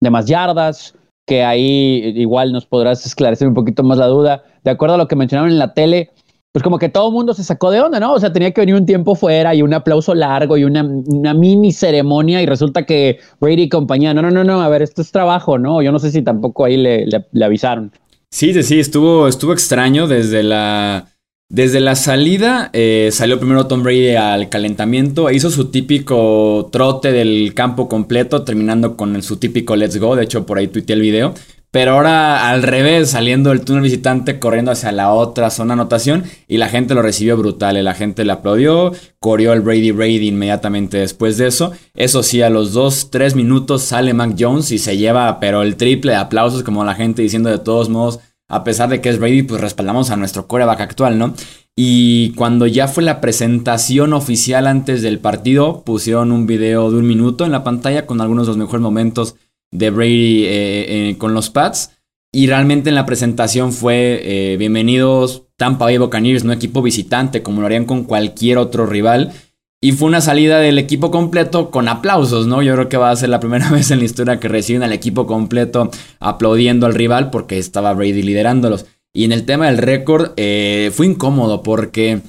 de 0.00 0.10
más 0.10 0.26
yardas, 0.26 0.94
que 1.26 1.44
ahí 1.44 2.12
igual 2.16 2.52
nos 2.52 2.66
podrás 2.66 3.04
esclarecer 3.06 3.48
un 3.48 3.54
poquito 3.54 3.82
más 3.82 3.98
la 3.98 4.06
duda. 4.06 4.44
De 4.64 4.70
acuerdo 4.70 4.94
a 4.94 4.98
lo 4.98 5.08
que 5.08 5.16
mencionaron 5.16 5.50
en 5.50 5.58
la 5.58 5.74
tele, 5.74 6.10
pues 6.52 6.62
como 6.62 6.78
que 6.78 6.88
todo 6.88 7.08
el 7.08 7.14
mundo 7.14 7.34
se 7.34 7.44
sacó 7.44 7.70
de 7.70 7.80
onda, 7.80 8.00
¿no? 8.00 8.14
O 8.14 8.20
sea, 8.20 8.32
tenía 8.32 8.52
que 8.52 8.60
venir 8.60 8.74
un 8.74 8.86
tiempo 8.86 9.14
fuera 9.14 9.54
y 9.54 9.62
un 9.62 9.74
aplauso 9.74 10.14
largo 10.14 10.56
y 10.56 10.64
una, 10.64 10.82
mini 10.82 11.72
ceremonia 11.72 12.42
y 12.42 12.46
resulta 12.46 12.86
que 12.86 13.18
Brady 13.40 13.62
y 13.62 13.68
compañía, 13.68 14.14
no, 14.14 14.22
no, 14.22 14.30
no, 14.30 14.44
no, 14.44 14.60
a 14.60 14.68
ver, 14.68 14.82
esto 14.82 15.02
es 15.02 15.12
trabajo, 15.12 15.58
¿no? 15.58 15.82
Yo 15.82 15.92
no 15.92 15.98
sé 15.98 16.10
si 16.10 16.22
tampoco 16.22 16.64
ahí 16.64 16.76
le, 16.76 17.06
avisaron. 17.44 17.92
Sí, 18.30 18.52
sí, 18.54 18.62
sí, 18.62 18.80
estuvo, 18.80 19.28
estuvo 19.28 19.52
extraño 19.52 20.06
desde 20.06 20.42
la... 20.42 21.06
Desde 21.50 21.80
la 21.80 21.94
salida 21.94 22.68
eh, 22.74 23.08
salió 23.10 23.38
primero 23.38 23.66
Tom 23.66 23.82
Brady 23.82 24.10
al 24.16 24.50
calentamiento, 24.50 25.30
e 25.30 25.34
hizo 25.34 25.50
su 25.50 25.70
típico 25.70 26.68
trote 26.70 27.10
del 27.10 27.54
campo 27.54 27.88
completo, 27.88 28.44
terminando 28.44 28.98
con 28.98 29.22
su 29.22 29.38
típico 29.38 29.74
let's 29.74 29.98
go, 29.98 30.14
de 30.14 30.24
hecho 30.24 30.44
por 30.44 30.58
ahí 30.58 30.68
tuiteé 30.68 30.96
el 30.96 31.00
video, 31.00 31.32
pero 31.70 31.92
ahora 31.92 32.48
al 32.48 32.62
revés, 32.62 33.10
saliendo 33.10 33.50
del 33.50 33.60
túnel 33.60 33.82
visitante, 33.82 34.38
corriendo 34.38 34.70
hacia 34.70 34.90
la 34.90 35.12
otra 35.12 35.50
zona 35.50 35.74
anotación. 35.74 36.24
Y 36.46 36.56
la 36.56 36.68
gente 36.68 36.94
lo 36.94 37.02
recibió 37.02 37.36
brutal. 37.36 37.76
Eh, 37.76 37.82
la 37.82 37.94
gente 37.94 38.24
le 38.24 38.32
aplaudió. 38.32 38.92
Corrió 39.18 39.52
el 39.52 39.60
Brady 39.60 39.90
Brady 39.90 40.28
inmediatamente 40.28 40.98
después 40.98 41.36
de 41.36 41.48
eso. 41.48 41.72
Eso 41.94 42.22
sí, 42.22 42.40
a 42.40 42.48
los 42.48 42.72
2, 42.72 43.10
3 43.10 43.34
minutos 43.34 43.82
sale 43.82 44.14
Mac 44.14 44.34
Jones 44.38 44.70
y 44.70 44.78
se 44.78 44.96
lleva, 44.96 45.40
pero 45.40 45.62
el 45.62 45.76
triple 45.76 46.12
de 46.12 46.18
aplausos, 46.18 46.62
como 46.62 46.84
la 46.84 46.94
gente 46.94 47.20
diciendo 47.20 47.50
de 47.50 47.58
todos 47.58 47.90
modos, 47.90 48.20
a 48.48 48.64
pesar 48.64 48.88
de 48.88 49.02
que 49.02 49.10
es 49.10 49.18
Brady, 49.18 49.42
pues 49.42 49.60
respaldamos 49.60 50.10
a 50.10 50.16
nuestro 50.16 50.46
coreback 50.46 50.80
actual, 50.80 51.18
¿no? 51.18 51.34
Y 51.76 52.30
cuando 52.30 52.66
ya 52.66 52.88
fue 52.88 53.04
la 53.04 53.20
presentación 53.20 54.12
oficial 54.12 54.66
antes 54.66 55.02
del 55.02 55.20
partido, 55.20 55.82
pusieron 55.84 56.32
un 56.32 56.46
video 56.46 56.90
de 56.90 56.96
un 56.96 57.06
minuto 57.06 57.44
en 57.44 57.52
la 57.52 57.62
pantalla 57.62 58.06
con 58.06 58.20
algunos 58.20 58.46
de 58.46 58.52
los 58.52 58.56
mejores 58.56 58.80
momentos 58.80 59.36
de 59.70 59.90
Brady 59.90 60.44
eh, 60.44 61.10
eh, 61.10 61.18
con 61.18 61.34
los 61.34 61.50
Pats. 61.50 61.92
Y 62.32 62.46
realmente 62.46 62.90
en 62.90 62.94
la 62.94 63.06
presentación 63.06 63.72
fue 63.72 64.20
eh, 64.22 64.56
bienvenidos 64.58 65.44
Tampa 65.56 65.86
Bay 65.86 65.98
Buccaneers, 65.98 66.44
no 66.44 66.52
equipo 66.52 66.82
visitante, 66.82 67.42
como 67.42 67.60
lo 67.60 67.66
harían 67.66 67.86
con 67.86 68.04
cualquier 68.04 68.58
otro 68.58 68.86
rival. 68.86 69.32
Y 69.80 69.92
fue 69.92 70.08
una 70.08 70.20
salida 70.20 70.58
del 70.58 70.78
equipo 70.78 71.10
completo 71.10 71.70
con 71.70 71.88
aplausos, 71.88 72.46
¿no? 72.46 72.62
Yo 72.62 72.74
creo 72.74 72.88
que 72.88 72.96
va 72.96 73.10
a 73.10 73.16
ser 73.16 73.28
la 73.28 73.40
primera 73.40 73.70
vez 73.72 73.90
en 73.90 74.00
la 74.00 74.04
historia 74.04 74.40
que 74.40 74.48
reciben 74.48 74.82
al 74.82 74.92
equipo 74.92 75.26
completo 75.26 75.90
aplaudiendo 76.20 76.86
al 76.86 76.94
rival 76.94 77.30
porque 77.30 77.58
estaba 77.58 77.94
Brady 77.94 78.22
liderándolos. 78.22 78.86
Y 79.14 79.24
en 79.24 79.32
el 79.32 79.46
tema 79.46 79.66
del 79.66 79.78
récord 79.78 80.32
fue 80.36 81.06
incómodo 81.06 81.62
porque 81.62 82.20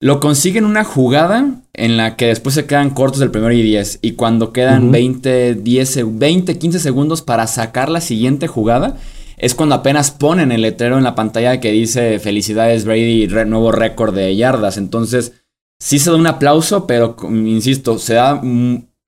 lo 0.00 0.20
consiguen 0.20 0.64
una 0.64 0.84
jugada 0.84 1.62
en 1.72 1.96
la 1.96 2.16
que 2.16 2.26
después 2.26 2.54
se 2.54 2.66
quedan 2.66 2.90
cortos 2.90 3.18
del 3.20 3.30
primero 3.30 3.52
y 3.52 3.62
10. 3.62 3.98
Y 4.02 4.12
cuando 4.12 4.52
quedan 4.52 4.92
20, 4.92 5.56
10, 5.56 6.18
20, 6.18 6.58
15 6.58 6.78
segundos 6.78 7.22
para 7.22 7.46
sacar 7.46 7.88
la 7.88 8.00
siguiente 8.00 8.46
jugada, 8.46 8.96
es 9.36 9.54
cuando 9.54 9.74
apenas 9.74 10.10
ponen 10.10 10.52
el 10.52 10.62
letrero 10.62 10.98
en 10.98 11.04
la 11.04 11.14
pantalla 11.14 11.60
que 11.60 11.72
dice 11.72 12.18
felicidades 12.20 12.84
Brady, 12.84 13.26
nuevo 13.46 13.72
récord 13.72 14.14
de 14.14 14.34
yardas. 14.36 14.78
Entonces, 14.78 15.32
sí 15.80 15.98
se 15.98 16.10
da 16.10 16.16
un 16.16 16.26
aplauso, 16.26 16.86
pero 16.86 17.16
insisto, 17.28 17.98
se 17.98 18.14
da 18.14 18.40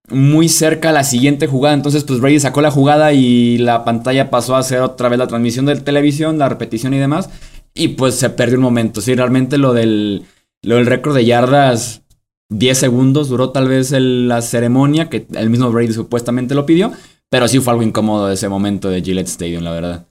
muy 0.08 0.48
cerca 0.48 0.90
la 0.90 1.04
siguiente 1.04 1.46
jugada. 1.46 1.74
Entonces, 1.74 2.02
pues 2.02 2.20
Brady 2.20 2.40
sacó 2.40 2.62
la 2.62 2.72
jugada 2.72 3.12
y 3.12 3.58
la 3.58 3.84
pantalla 3.84 4.28
pasó 4.28 4.56
a 4.56 4.60
hacer 4.60 4.80
otra 4.80 5.08
vez 5.08 5.20
la 5.20 5.28
transmisión 5.28 5.66
de 5.66 5.76
televisión, 5.76 6.38
la 6.38 6.48
repetición 6.48 6.94
y 6.94 6.98
demás. 6.98 7.30
Y 7.74 7.88
pues 7.88 8.16
se 8.16 8.30
perdió 8.30 8.56
un 8.56 8.64
momento. 8.64 9.00
Sí, 9.00 9.14
realmente 9.14 9.56
lo 9.56 9.72
del 9.72 10.24
lo 10.62 10.76
del 10.76 10.86
récord 10.86 11.14
de 11.14 11.24
yardas, 11.24 12.04
10 12.50 12.76
segundos 12.76 13.28
duró 13.28 13.50
tal 13.50 13.68
vez 13.68 13.92
la 13.92 14.42
ceremonia, 14.42 15.08
que 15.08 15.26
el 15.34 15.50
mismo 15.50 15.70
Brady 15.70 15.92
supuestamente 15.92 16.54
lo 16.54 16.66
pidió, 16.66 16.92
pero 17.30 17.48
sí 17.48 17.60
fue 17.60 17.72
algo 17.72 17.84
incómodo 17.84 18.30
ese 18.30 18.48
momento 18.48 18.90
de 18.90 19.02
Gillette 19.02 19.28
Stadium, 19.28 19.62
la 19.62 19.72
verdad. 19.72 20.06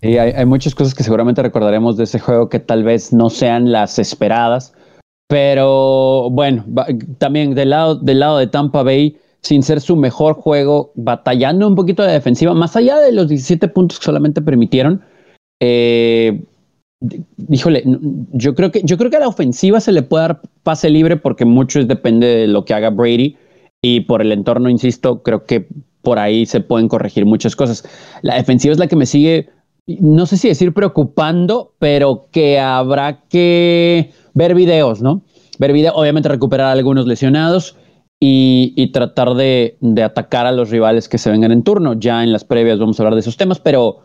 Y 0.00 0.18
hay, 0.18 0.44
muchas 0.44 0.74
cosas 0.74 0.94
que 0.94 1.02
seguramente 1.02 1.42
recordaremos 1.42 1.96
de 1.96 2.04
ese 2.04 2.18
juego 2.18 2.48
que 2.48 2.60
tal 2.60 2.84
vez 2.84 3.12
no 3.12 3.30
sean 3.30 3.72
las 3.72 3.98
esperadas, 3.98 4.74
pero 5.28 6.28
bueno, 6.30 6.64
también 7.18 7.54
del 7.54 7.70
lado, 7.70 7.96
del 7.96 8.20
lado 8.20 8.38
de 8.38 8.46
Tampa 8.46 8.82
Bay, 8.82 9.18
sin 9.42 9.62
ser 9.62 9.80
su 9.80 9.96
mejor 9.96 10.34
juego, 10.34 10.92
batallando 10.96 11.66
un 11.66 11.74
poquito 11.74 12.02
de 12.02 12.12
defensiva, 12.12 12.52
más 12.52 12.76
allá 12.76 12.98
de 12.98 13.12
los 13.12 13.28
17 13.28 13.68
puntos 13.68 13.98
que 13.98 14.04
solamente 14.04 14.42
permitieron, 14.42 15.02
eh, 15.60 16.42
híjole, 17.48 17.84
yo 18.32 18.54
creo 18.54 18.70
que 18.70 18.82
yo 18.84 18.96
creo 18.96 19.10
que 19.10 19.16
a 19.16 19.20
la 19.20 19.28
ofensiva 19.28 19.80
se 19.80 19.92
le 19.92 20.02
puede 20.02 20.22
dar 20.22 20.40
pase 20.62 20.90
libre 20.90 21.16
porque 21.16 21.44
mucho 21.44 21.84
depende 21.84 22.26
de 22.26 22.46
lo 22.46 22.64
que 22.64 22.74
haga 22.74 22.90
Brady 22.90 23.36
y 23.82 24.00
por 24.00 24.22
el 24.22 24.32
entorno, 24.32 24.68
insisto, 24.68 25.22
creo 25.22 25.44
que 25.44 25.68
por 26.02 26.18
ahí 26.18 26.46
se 26.46 26.60
pueden 26.60 26.88
corregir 26.88 27.26
muchas 27.26 27.56
cosas. 27.56 27.84
La 28.22 28.36
defensiva 28.36 28.72
es 28.72 28.78
la 28.78 28.86
que 28.86 28.96
me 28.96 29.06
sigue, 29.06 29.48
no 29.86 30.26
sé 30.26 30.36
si 30.36 30.48
decir 30.48 30.72
preocupando, 30.72 31.74
pero 31.78 32.28
que 32.30 32.58
habrá 32.58 33.22
que 33.28 34.12
ver 34.34 34.54
videos, 34.54 35.02
¿no? 35.02 35.22
ver 35.58 35.72
video, 35.72 35.94
obviamente 35.94 36.28
recuperar 36.28 36.66
a 36.68 36.72
algunos 36.72 37.06
lesionados 37.06 37.76
y, 38.20 38.90
tratar 38.92 39.34
de, 39.34 39.76
de, 39.80 40.02
atacar 40.02 40.46
a 40.46 40.52
los 40.52 40.70
rivales 40.70 41.08
que 41.08 41.18
se 41.18 41.30
vengan 41.30 41.52
en 41.52 41.62
turno. 41.62 41.94
Ya 41.94 42.22
en 42.22 42.32
las 42.32 42.44
previas 42.44 42.78
vamos 42.78 42.98
a 42.98 43.02
hablar 43.02 43.14
de 43.14 43.20
esos 43.20 43.36
temas, 43.36 43.60
pero 43.60 44.00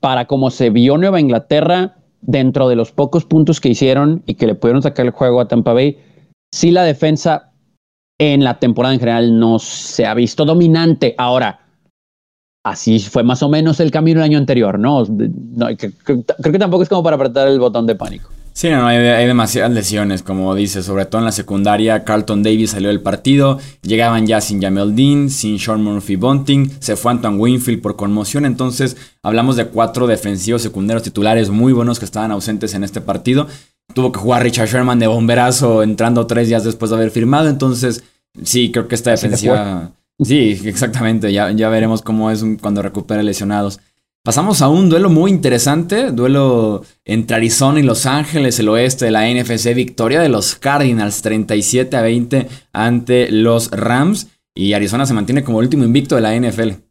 para 0.00 0.26
como 0.26 0.50
se 0.50 0.70
vio 0.70 0.96
Nueva 0.96 1.20
Inglaterra, 1.20 1.96
dentro 2.22 2.68
de 2.68 2.76
los 2.76 2.92
pocos 2.92 3.24
puntos 3.24 3.60
que 3.60 3.70
hicieron 3.70 4.22
y 4.26 4.34
que 4.34 4.46
le 4.46 4.54
pudieron 4.54 4.82
sacar 4.82 5.06
el 5.06 5.12
juego 5.12 5.40
a 5.40 5.48
Tampa 5.48 5.72
Bay, 5.72 5.98
sí 6.52 6.70
la 6.70 6.84
defensa 6.84 7.52
en 8.18 8.44
la 8.44 8.58
temporada 8.58 8.94
en 8.94 9.00
general 9.00 9.38
no 9.38 9.58
se 9.58 10.04
ha 10.04 10.14
visto 10.14 10.44
dominante. 10.44 11.14
Ahora, 11.16 11.60
así 12.64 12.98
fue 12.98 13.22
más 13.22 13.42
o 13.42 13.48
menos 13.48 13.80
el 13.80 13.90
camino 13.90 14.20
el 14.20 14.24
año 14.24 14.38
anterior, 14.38 14.78
¿no? 14.78 15.04
creo 15.04 16.52
que 16.52 16.58
tampoco 16.58 16.82
es 16.82 16.88
como 16.88 17.02
para 17.02 17.16
apretar 17.16 17.48
el 17.48 17.58
botón 17.58 17.86
de 17.86 17.94
pánico. 17.94 18.30
Sí, 18.52 18.68
no, 18.68 18.86
hay, 18.86 18.98
hay, 18.98 19.26
demasiadas 19.26 19.70
lesiones, 19.72 20.22
como 20.22 20.54
dice, 20.54 20.82
sobre 20.82 21.06
todo 21.06 21.20
en 21.20 21.26
la 21.26 21.32
secundaria. 21.32 22.04
Carlton 22.04 22.42
Davis 22.42 22.70
salió 22.70 22.88
del 22.88 23.00
partido, 23.00 23.58
llegaban 23.82 24.26
ya 24.26 24.40
sin 24.40 24.60
Jamel 24.60 24.94
Dean, 24.94 25.30
sin 25.30 25.58
Sean 25.58 25.82
Murphy 25.82 26.16
Bunting, 26.16 26.70
se 26.80 26.96
fue 26.96 27.12
Anton 27.12 27.38
Winfield 27.38 27.80
por 27.80 27.96
conmoción. 27.96 28.44
Entonces, 28.44 28.96
hablamos 29.22 29.56
de 29.56 29.66
cuatro 29.66 30.06
defensivos 30.06 30.62
secundarios 30.62 31.02
titulares 31.02 31.50
muy 31.50 31.72
buenos 31.72 31.98
que 31.98 32.04
estaban 32.04 32.32
ausentes 32.32 32.74
en 32.74 32.84
este 32.84 33.00
partido. 33.00 33.46
Tuvo 33.94 34.12
que 34.12 34.20
jugar 34.20 34.42
Richard 34.42 34.68
Sherman 34.68 34.98
de 34.98 35.06
bomberazo 35.06 35.82
entrando 35.82 36.26
tres 36.26 36.48
días 36.48 36.64
después 36.64 36.90
de 36.90 36.96
haber 36.96 37.10
firmado. 37.10 37.48
Entonces, 37.48 38.04
sí, 38.42 38.70
creo 38.70 38.88
que 38.88 38.94
esta 38.94 39.10
defensiva. 39.10 39.92
Sí, 40.22 40.60
exactamente. 40.64 41.32
Ya, 41.32 41.50
ya 41.50 41.68
veremos 41.68 42.02
cómo 42.02 42.30
es 42.30 42.44
cuando 42.60 42.82
recupere 42.82 43.22
lesionados. 43.22 43.80
Pasamos 44.22 44.60
a 44.60 44.68
un 44.68 44.90
duelo 44.90 45.08
muy 45.08 45.30
interesante, 45.30 46.10
duelo 46.12 46.82
entre 47.06 47.36
Arizona 47.36 47.80
y 47.80 47.82
Los 47.82 48.04
Ángeles, 48.04 48.58
el 48.58 48.68
oeste 48.68 49.06
de 49.06 49.12
la 49.12 49.26
NFC, 49.26 49.74
victoria 49.74 50.20
de 50.20 50.28
los 50.28 50.56
Cardinals 50.56 51.22
37 51.22 51.96
a 51.96 52.02
20 52.02 52.46
ante 52.74 53.30
los 53.30 53.70
Rams 53.70 54.28
y 54.54 54.74
Arizona 54.74 55.06
se 55.06 55.14
mantiene 55.14 55.42
como 55.42 55.60
el 55.60 55.64
último 55.64 55.84
invicto 55.84 56.16
de 56.16 56.20
la 56.20 56.36
NFL. 56.36 56.82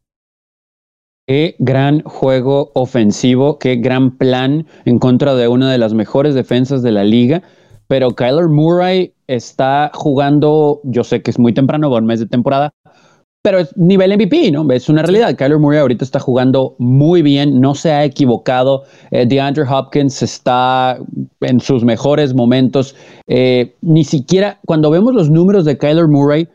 Qué 1.27 1.55
gran 1.59 2.01
juego 2.01 2.71
ofensivo, 2.74 3.59
qué 3.59 3.75
gran 3.75 4.17
plan 4.17 4.65
en 4.86 4.98
contra 4.98 5.36
de 5.36 5.48
una 5.48 5.71
de 5.71 5.77
las 5.77 5.93
mejores 5.93 6.33
defensas 6.33 6.81
de 6.81 6.93
la 6.93 7.03
liga, 7.03 7.43
pero 7.86 8.09
Kyler 8.09 8.48
Murray 8.48 9.13
está 9.27 9.91
jugando, 9.93 10.81
yo 10.83 11.03
sé 11.03 11.21
que 11.21 11.29
es 11.29 11.38
muy 11.38 11.53
temprano, 11.53 11.91
un 11.91 12.07
mes 12.07 12.19
de 12.19 12.25
temporada, 12.25 12.74
pero 13.41 13.60
es 13.60 13.75
nivel 13.77 14.13
MVP, 14.15 14.51
¿no? 14.51 14.69
Es 14.72 14.89
una 14.89 15.01
realidad. 15.01 15.36
Kyler 15.36 15.60
Murray 15.60 15.79
ahorita 15.79 16.03
está 16.03 16.19
jugando 16.19 16.75
muy 16.77 17.22
bien, 17.22 17.62
no 17.62 17.74
se 17.74 17.91
ha 17.91 18.03
equivocado. 18.03 18.84
Eh, 19.12 19.25
DeAndre 19.25 19.63
Hopkins 19.63 20.22
está 20.22 21.00
en 21.41 21.60
sus 21.62 21.86
mejores 21.86 22.34
momentos. 22.34 22.96
Eh, 23.27 23.75
ni 23.81 24.03
siquiera 24.03 24.60
cuando 24.65 24.89
vemos 24.89 25.13
los 25.13 25.29
números 25.29 25.63
de 25.63 25.77
Kyler 25.77 26.08
Murray, 26.08 26.50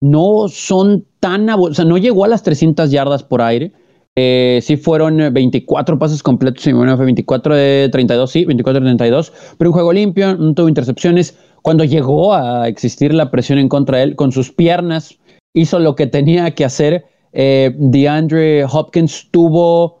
no 0.00 0.48
son 0.48 1.06
tan, 1.18 1.48
o 1.48 1.72
sea, 1.72 1.84
no 1.84 1.96
llegó 1.96 2.24
a 2.24 2.28
las 2.28 2.42
300 2.42 2.90
yardas 2.90 3.22
por 3.22 3.40
aire. 3.40 3.72
Eh, 4.20 4.58
sí 4.62 4.76
fueron 4.76 5.32
24 5.32 5.98
pases 5.98 6.24
completos, 6.24 6.64
sí, 6.64 6.72
bueno, 6.72 6.96
fue 6.96 7.04
24 7.04 7.54
de 7.54 7.88
32, 7.90 8.30
sí, 8.30 8.44
24 8.44 8.80
de 8.80 8.86
32, 8.86 9.32
pero 9.56 9.70
un 9.70 9.74
juego 9.74 9.92
limpio, 9.92 10.36
no 10.36 10.54
tuvo 10.54 10.68
intercepciones. 10.68 11.38
Cuando 11.62 11.84
llegó 11.84 12.34
a 12.34 12.68
existir 12.68 13.14
la 13.14 13.30
presión 13.30 13.58
en 13.58 13.68
contra 13.68 13.98
de 13.98 14.04
él, 14.04 14.16
con 14.16 14.32
sus 14.32 14.50
piernas, 14.50 15.18
hizo 15.54 15.78
lo 15.78 15.94
que 15.94 16.06
tenía 16.06 16.54
que 16.54 16.64
hacer. 16.64 17.06
Eh, 17.32 17.74
DeAndre 17.76 18.64
Hopkins 18.64 19.28
tuvo 19.30 20.00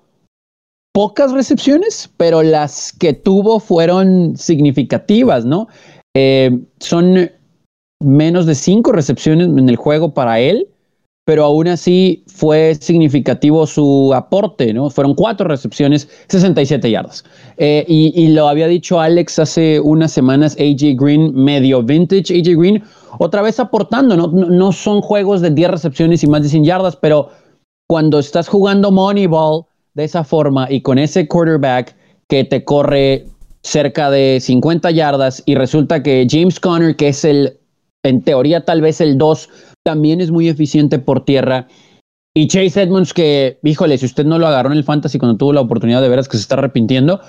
pocas 0.92 1.32
recepciones, 1.32 2.10
pero 2.16 2.42
las 2.42 2.92
que 2.92 3.12
tuvo 3.12 3.60
fueron 3.60 4.36
significativas, 4.36 5.44
¿no? 5.44 5.68
Eh, 6.16 6.58
son 6.80 7.30
menos 8.02 8.46
de 8.46 8.54
cinco 8.54 8.92
recepciones 8.92 9.48
en 9.48 9.68
el 9.68 9.76
juego 9.76 10.14
para 10.14 10.40
él, 10.40 10.68
pero 11.28 11.44
aún 11.44 11.68
así 11.68 12.24
fue 12.26 12.74
significativo 12.80 13.66
su 13.66 14.12
aporte, 14.14 14.72
¿no? 14.72 14.88
Fueron 14.88 15.14
cuatro 15.14 15.46
recepciones, 15.46 16.08
67 16.28 16.90
yardas. 16.90 17.22
Eh, 17.58 17.84
y, 17.86 18.14
y, 18.18 18.28
lo 18.28 18.48
había 18.48 18.66
dicho 18.66 18.98
Alex 18.98 19.38
hace 19.38 19.78
unas 19.78 20.10
semanas, 20.10 20.56
AJ 20.58 20.96
Green, 20.98 21.34
medio 21.34 21.82
vintage 21.82 22.32
AJ 22.32 22.58
Green, 22.58 22.82
otra 23.18 23.42
vez 23.42 23.60
aportando, 23.60 24.16
¿no? 24.16 24.28
No, 24.28 24.72
son 24.72 25.02
juegos 25.02 25.42
de 25.42 25.50
10 25.50 25.70
recepciones 25.70 26.24
y 26.24 26.28
más 26.28 26.44
de 26.44 26.48
100 26.48 26.64
yardas, 26.64 26.96
pero 26.96 27.28
cuando 27.86 28.20
estás 28.20 28.48
jugando 28.48 28.90
Moneyball 28.90 29.66
de 29.92 30.04
esa 30.04 30.24
forma 30.24 30.66
y 30.70 30.80
con 30.80 30.96
ese 30.96 31.28
quarterback 31.28 31.94
que 32.26 32.44
te 32.44 32.64
corre 32.64 33.26
cerca 33.60 34.10
de 34.10 34.38
50 34.40 34.90
yardas 34.92 35.42
y 35.44 35.56
resulta 35.56 36.02
que 36.02 36.26
James 36.26 36.58
Conner, 36.58 36.96
que 36.96 37.08
es 37.08 37.22
el, 37.26 37.58
en 38.02 38.22
teoría 38.22 38.64
tal 38.64 38.80
vez 38.80 39.02
el 39.02 39.18
2, 39.18 39.50
también 39.88 40.20
es 40.20 40.30
muy 40.30 40.50
eficiente 40.50 40.98
por 40.98 41.24
tierra. 41.24 41.66
Y 42.36 42.46
Chase 42.46 42.82
Edmonds, 42.82 43.14
que, 43.14 43.58
híjole, 43.62 43.96
si 43.96 44.04
usted 44.04 44.26
no 44.26 44.38
lo 44.38 44.46
agarró 44.46 44.70
en 44.70 44.76
el 44.76 44.84
fantasy 44.84 45.18
cuando 45.18 45.38
tuvo 45.38 45.54
la 45.54 45.62
oportunidad 45.62 46.02
de 46.02 46.10
veras 46.10 46.28
que 46.28 46.36
se 46.36 46.42
está 46.42 46.56
arrepintiendo, 46.56 47.22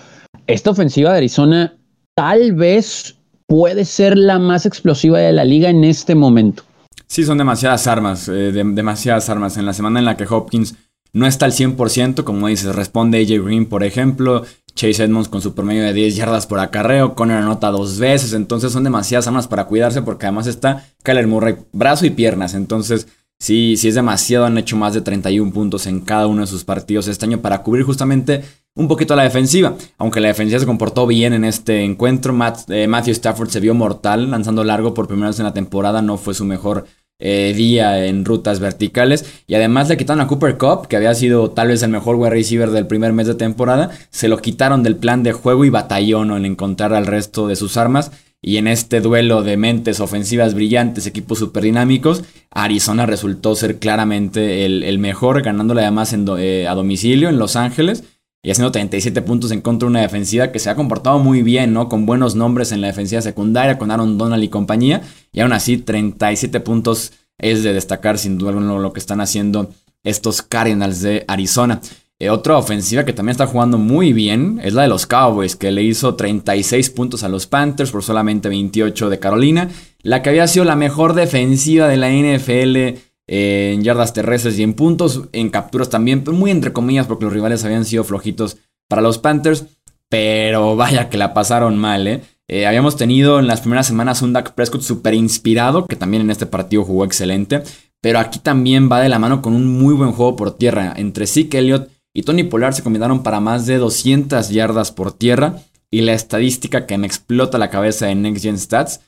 esta 0.46 0.72
ofensiva 0.72 1.12
de 1.12 1.20
Arizona 1.20 1.78
tal 2.18 2.52
vez 2.52 3.18
puede 3.48 3.86
ser 3.86 4.18
la 4.18 4.40
más 4.40 4.66
explosiva 4.66 5.20
de 5.20 5.32
la 5.32 5.46
liga 5.46 5.70
en 5.70 5.86
este 5.86 6.16
momento. 6.16 6.64
Sí, 7.08 7.24
son 7.24 7.38
demasiadas 7.38 7.88
armas, 7.88 8.28
eh, 8.28 8.52
demasiadas 8.52 9.30
armas. 9.30 9.56
En 9.56 9.66
la 9.66 9.72
semana 9.72 10.00
en 10.00 10.06
la 10.06 10.18
que 10.18 10.28
Hopkins 10.30 10.76
no 11.14 11.26
está 11.26 11.46
al 11.46 11.54
100%, 11.54 12.24
como 12.24 12.48
dices, 12.48 12.76
responde 12.76 13.20
AJ 13.20 13.44
Green, 13.44 13.66
por 13.66 13.84
ejemplo, 13.84 14.46
Chase 14.76 15.04
Edmonds 15.04 15.28
con 15.28 15.42
su 15.42 15.54
promedio 15.54 15.84
de 15.84 15.94
10 15.94 16.16
yardas 16.16 16.48
por 16.48 16.60
acarreo, 16.60 17.16
Conner 17.16 17.38
anota 17.38 17.72
dos 17.72 18.00
veces, 18.00 18.34
entonces 18.34 18.72
son 18.72 18.84
demasiadas 18.84 19.28
armas 19.28 19.48
para 19.48 19.66
cuidarse 19.66 20.02
porque 20.02 20.26
además 20.26 20.48
está 20.48 20.86
Kyler 21.04 21.28
Murray, 21.28 21.56
brazo 21.74 22.06
y 22.06 22.12
piernas, 22.12 22.54
entonces 22.54 23.08
sí, 23.40 23.76
sí 23.78 23.88
es 23.88 23.96
demasiado, 23.96 24.46
han 24.46 24.58
hecho 24.58 24.78
más 24.78 24.94
de 24.94 25.02
31 25.02 25.52
puntos 25.52 25.88
en 25.88 26.02
cada 26.02 26.28
uno 26.28 26.42
de 26.42 26.48
sus 26.48 26.64
partidos 26.64 27.08
este 27.08 27.26
año 27.26 27.42
para 27.42 27.64
cubrir 27.64 27.86
justamente 27.86 28.44
un 28.76 28.88
poquito 28.88 29.16
la 29.16 29.24
defensiva. 29.24 29.76
Aunque 29.98 30.22
la 30.22 30.30
defensiva 30.30 30.60
se 30.60 30.66
comportó 30.66 31.06
bien 31.06 31.34
en 31.34 31.44
este 31.44 31.84
encuentro, 31.84 32.34
eh, 32.70 32.88
Matthew 32.88 33.12
Stafford 33.12 33.50
se 33.50 33.60
vio 33.60 33.74
mortal 33.74 34.32
lanzando 34.32 34.64
largo 34.64 34.94
por 34.94 35.08
primera 35.08 35.28
vez 35.28 35.40
en 35.40 35.46
la 35.46 35.54
temporada, 35.54 36.02
no 36.02 36.18
fue 36.18 36.34
su 36.34 36.46
mejor 36.46 36.86
eh, 37.20 37.54
día 37.56 38.06
en 38.06 38.26
rutas 38.26 38.60
verticales. 38.60 39.26
Y 39.48 39.56
además 39.56 39.90
le 39.90 39.98
quitaron 39.98 40.22
a 40.22 40.28
Cooper 40.28 40.58
Cup, 40.58 40.88
que 40.88 40.96
había 40.96 41.14
sido 41.14 41.52
tal 41.52 41.68
vez 41.68 41.84
el 41.84 41.92
mejor 41.92 42.16
wide 42.16 42.32
receiver 42.32 42.72
del 42.72 42.88
primer 42.88 43.14
mes 43.14 43.28
de 43.28 43.36
temporada. 43.36 43.92
Se 44.10 44.28
lo 44.28 44.38
quitaron 44.38 44.84
del 44.84 44.96
plan 44.96 45.24
de 45.24 45.34
juego 45.34 45.66
y 45.66 45.70
batalló 45.70 46.24
en 46.24 46.46
encontrar 46.46 46.94
al 46.94 47.06
resto 47.06 47.48
de 47.48 47.56
sus 47.56 47.78
armas. 47.78 48.12
Y 48.42 48.56
en 48.56 48.68
este 48.68 49.02
duelo 49.02 49.44
de 49.44 49.58
mentes 49.58 50.00
ofensivas 50.00 50.54
brillantes, 50.54 51.06
equipos 51.06 51.40
super 51.40 51.62
dinámicos, 51.62 52.24
Arizona 52.52 53.06
resultó 53.06 53.54
ser 53.54 53.80
claramente 53.80 54.66
el, 54.66 55.00
mejor, 55.00 55.42
ganándole 55.42 55.82
además 55.82 56.16
eh, 56.38 56.66
a 56.66 56.74
domicilio 56.74 57.28
en 57.28 57.38
Los 57.38 57.58
Ángeles 57.58 58.06
y 58.42 58.52
haciendo 58.52 58.72
37 58.72 59.22
puntos 59.22 59.52
en 59.52 59.62
contra 59.62 59.86
de 59.86 59.92
una 59.92 60.02
defensiva 60.02 60.52
que 60.52 60.60
se 60.60 60.70
ha 60.70 60.76
comportado 60.76 61.20
muy 61.20 61.44
bien, 61.44 61.74
¿no? 61.74 61.90
Con 61.90 62.06
buenos 62.06 62.36
nombres 62.36 62.72
en 62.72 62.82
la 62.82 62.88
defensiva 62.88 63.22
secundaria, 63.22 63.78
con 63.78 63.92
Aaron 63.92 64.18
Donald 64.18 64.44
y 64.44 64.50
compañía. 64.50 65.02
Y 65.34 65.42
aún 65.42 65.52
así, 65.52 65.78
37 65.78 66.60
puntos 66.62 67.12
es 67.38 67.64
de 67.64 67.74
destacar 67.74 68.18
sin 68.18 68.38
duda 68.38 68.54
lo 68.54 68.94
que 68.94 69.00
están 69.00 69.20
haciendo 69.20 69.72
estos 70.04 70.42
Cardinals 70.42 71.02
de 71.02 71.26
Arizona. 71.28 71.82
Eh, 72.22 72.30
otra 72.30 72.58
ofensiva 72.58 73.06
que 73.06 73.14
también 73.14 73.32
está 73.32 73.48
jugando 73.48 73.78
muy 73.78 74.12
bien 74.12 74.60
es 74.64 74.74
la 74.74 74.82
de 74.84 74.90
los 74.90 75.06
Cowboys, 75.06 75.56
que 75.56 75.72
le 75.72 75.84
hizo 75.84 76.16
36 76.16 76.90
puntos 76.90 77.24
a 77.24 77.30
los 77.30 77.48
Panthers 77.48 77.92
por 77.92 78.04
solamente 78.04 78.50
28 78.50 79.10
de 79.10 79.20
Carolina. 79.20 79.70
La 80.02 80.22
que 80.22 80.30
había 80.30 80.48
sido 80.48 80.66
la 80.66 80.76
mejor 80.76 81.14
defensiva 81.14 81.88
de 81.88 81.98
la 81.98 82.10
NFL 82.10 83.00
en 83.32 83.84
yardas 83.84 84.12
terrestres 84.12 84.58
y 84.58 84.64
en 84.64 84.74
puntos, 84.74 85.22
en 85.34 85.50
capturas 85.50 85.90
también, 85.90 86.24
pues, 86.24 86.36
muy 86.36 86.50
entre 86.50 86.74
comillas 86.74 87.06
porque 87.06 87.26
los 87.26 87.34
rivales 87.34 87.64
habían 87.64 87.86
sido 87.86 88.04
flojitos 88.04 88.58
para 88.88 89.04
los 89.04 89.20
Panthers, 89.20 89.66
pero 90.10 90.76
vaya 90.76 91.10
que 91.10 91.18
la 91.20 91.36
pasaron 91.36 91.78
mal, 91.78 92.08
¿eh? 92.08 92.24
eh 92.48 92.66
habíamos 92.66 92.96
tenido 92.96 93.38
en 93.38 93.46
las 93.46 93.62
primeras 93.62 93.86
semanas 93.86 94.24
un 94.24 94.34
Dak 94.34 94.56
Prescott 94.56 94.82
súper 94.82 95.14
inspirado, 95.14 95.86
que 95.86 95.96
también 95.96 96.24
en 96.24 96.32
este 96.32 96.48
partido 96.48 96.84
jugó 96.84 97.06
excelente, 97.06 97.62
pero 98.02 98.18
aquí 98.18 98.40
también 98.40 98.90
va 98.92 99.00
de 99.00 99.10
la 99.10 99.20
mano 99.20 99.44
con 99.44 99.54
un 99.54 99.68
muy 99.68 99.94
buen 99.94 100.12
juego 100.12 100.36
por 100.36 100.58
tierra. 100.58 100.94
Entre 100.98 101.28
Zeke 101.28 101.60
Elliott 101.60 101.88
y 102.16 102.24
Tony 102.24 102.44
Pollard 102.44 102.74
se 102.74 102.82
combinaron 102.82 103.22
para 103.22 103.40
más 103.40 103.68
de 103.68 103.78
200 103.78 104.50
yardas 104.50 104.92
por 104.92 105.14
tierra, 105.14 105.58
y 105.92 106.02
la 106.02 106.14
estadística 106.14 106.88
que 106.88 106.98
me 106.98 107.06
explota 107.06 107.60
la 107.60 107.70
cabeza 107.70 108.10
en 108.10 108.24
Next 108.24 108.44
Gen 108.44 108.58
Stats, 108.58 109.02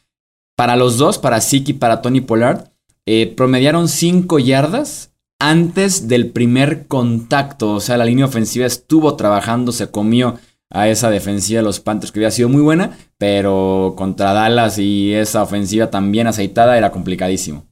para 0.55 0.75
los 0.75 0.97
dos, 0.97 1.17
para 1.17 1.41
Zeke 1.41 1.71
y 1.71 1.73
para 1.73 2.03
Tony 2.03 2.21
Pollard, 2.21 2.70
eh, 3.05 3.33
promediaron 3.35 3.87
5 3.87 4.39
yardas 4.39 5.13
antes 5.39 6.07
del 6.07 6.29
primer 6.31 6.87
contacto. 6.87 7.73
O 7.73 7.79
sea, 7.79 7.97
la 7.97 8.05
línea 8.05 8.25
ofensiva 8.25 8.65
estuvo 8.65 9.15
trabajando, 9.15 9.71
se 9.71 9.89
comió 9.89 10.35
a 10.69 10.87
esa 10.87 11.09
defensiva 11.09 11.59
de 11.59 11.65
los 11.65 11.79
Panthers 11.79 12.11
que 12.11 12.19
había 12.19 12.31
sido 12.31 12.47
muy 12.47 12.61
buena, 12.61 12.97
pero 13.17 13.93
contra 13.97 14.33
Dallas 14.33 14.77
y 14.79 15.13
esa 15.13 15.43
ofensiva 15.43 15.89
también 15.89 16.27
aceitada 16.27 16.77
era 16.77 16.91
complicadísimo. 16.91 17.65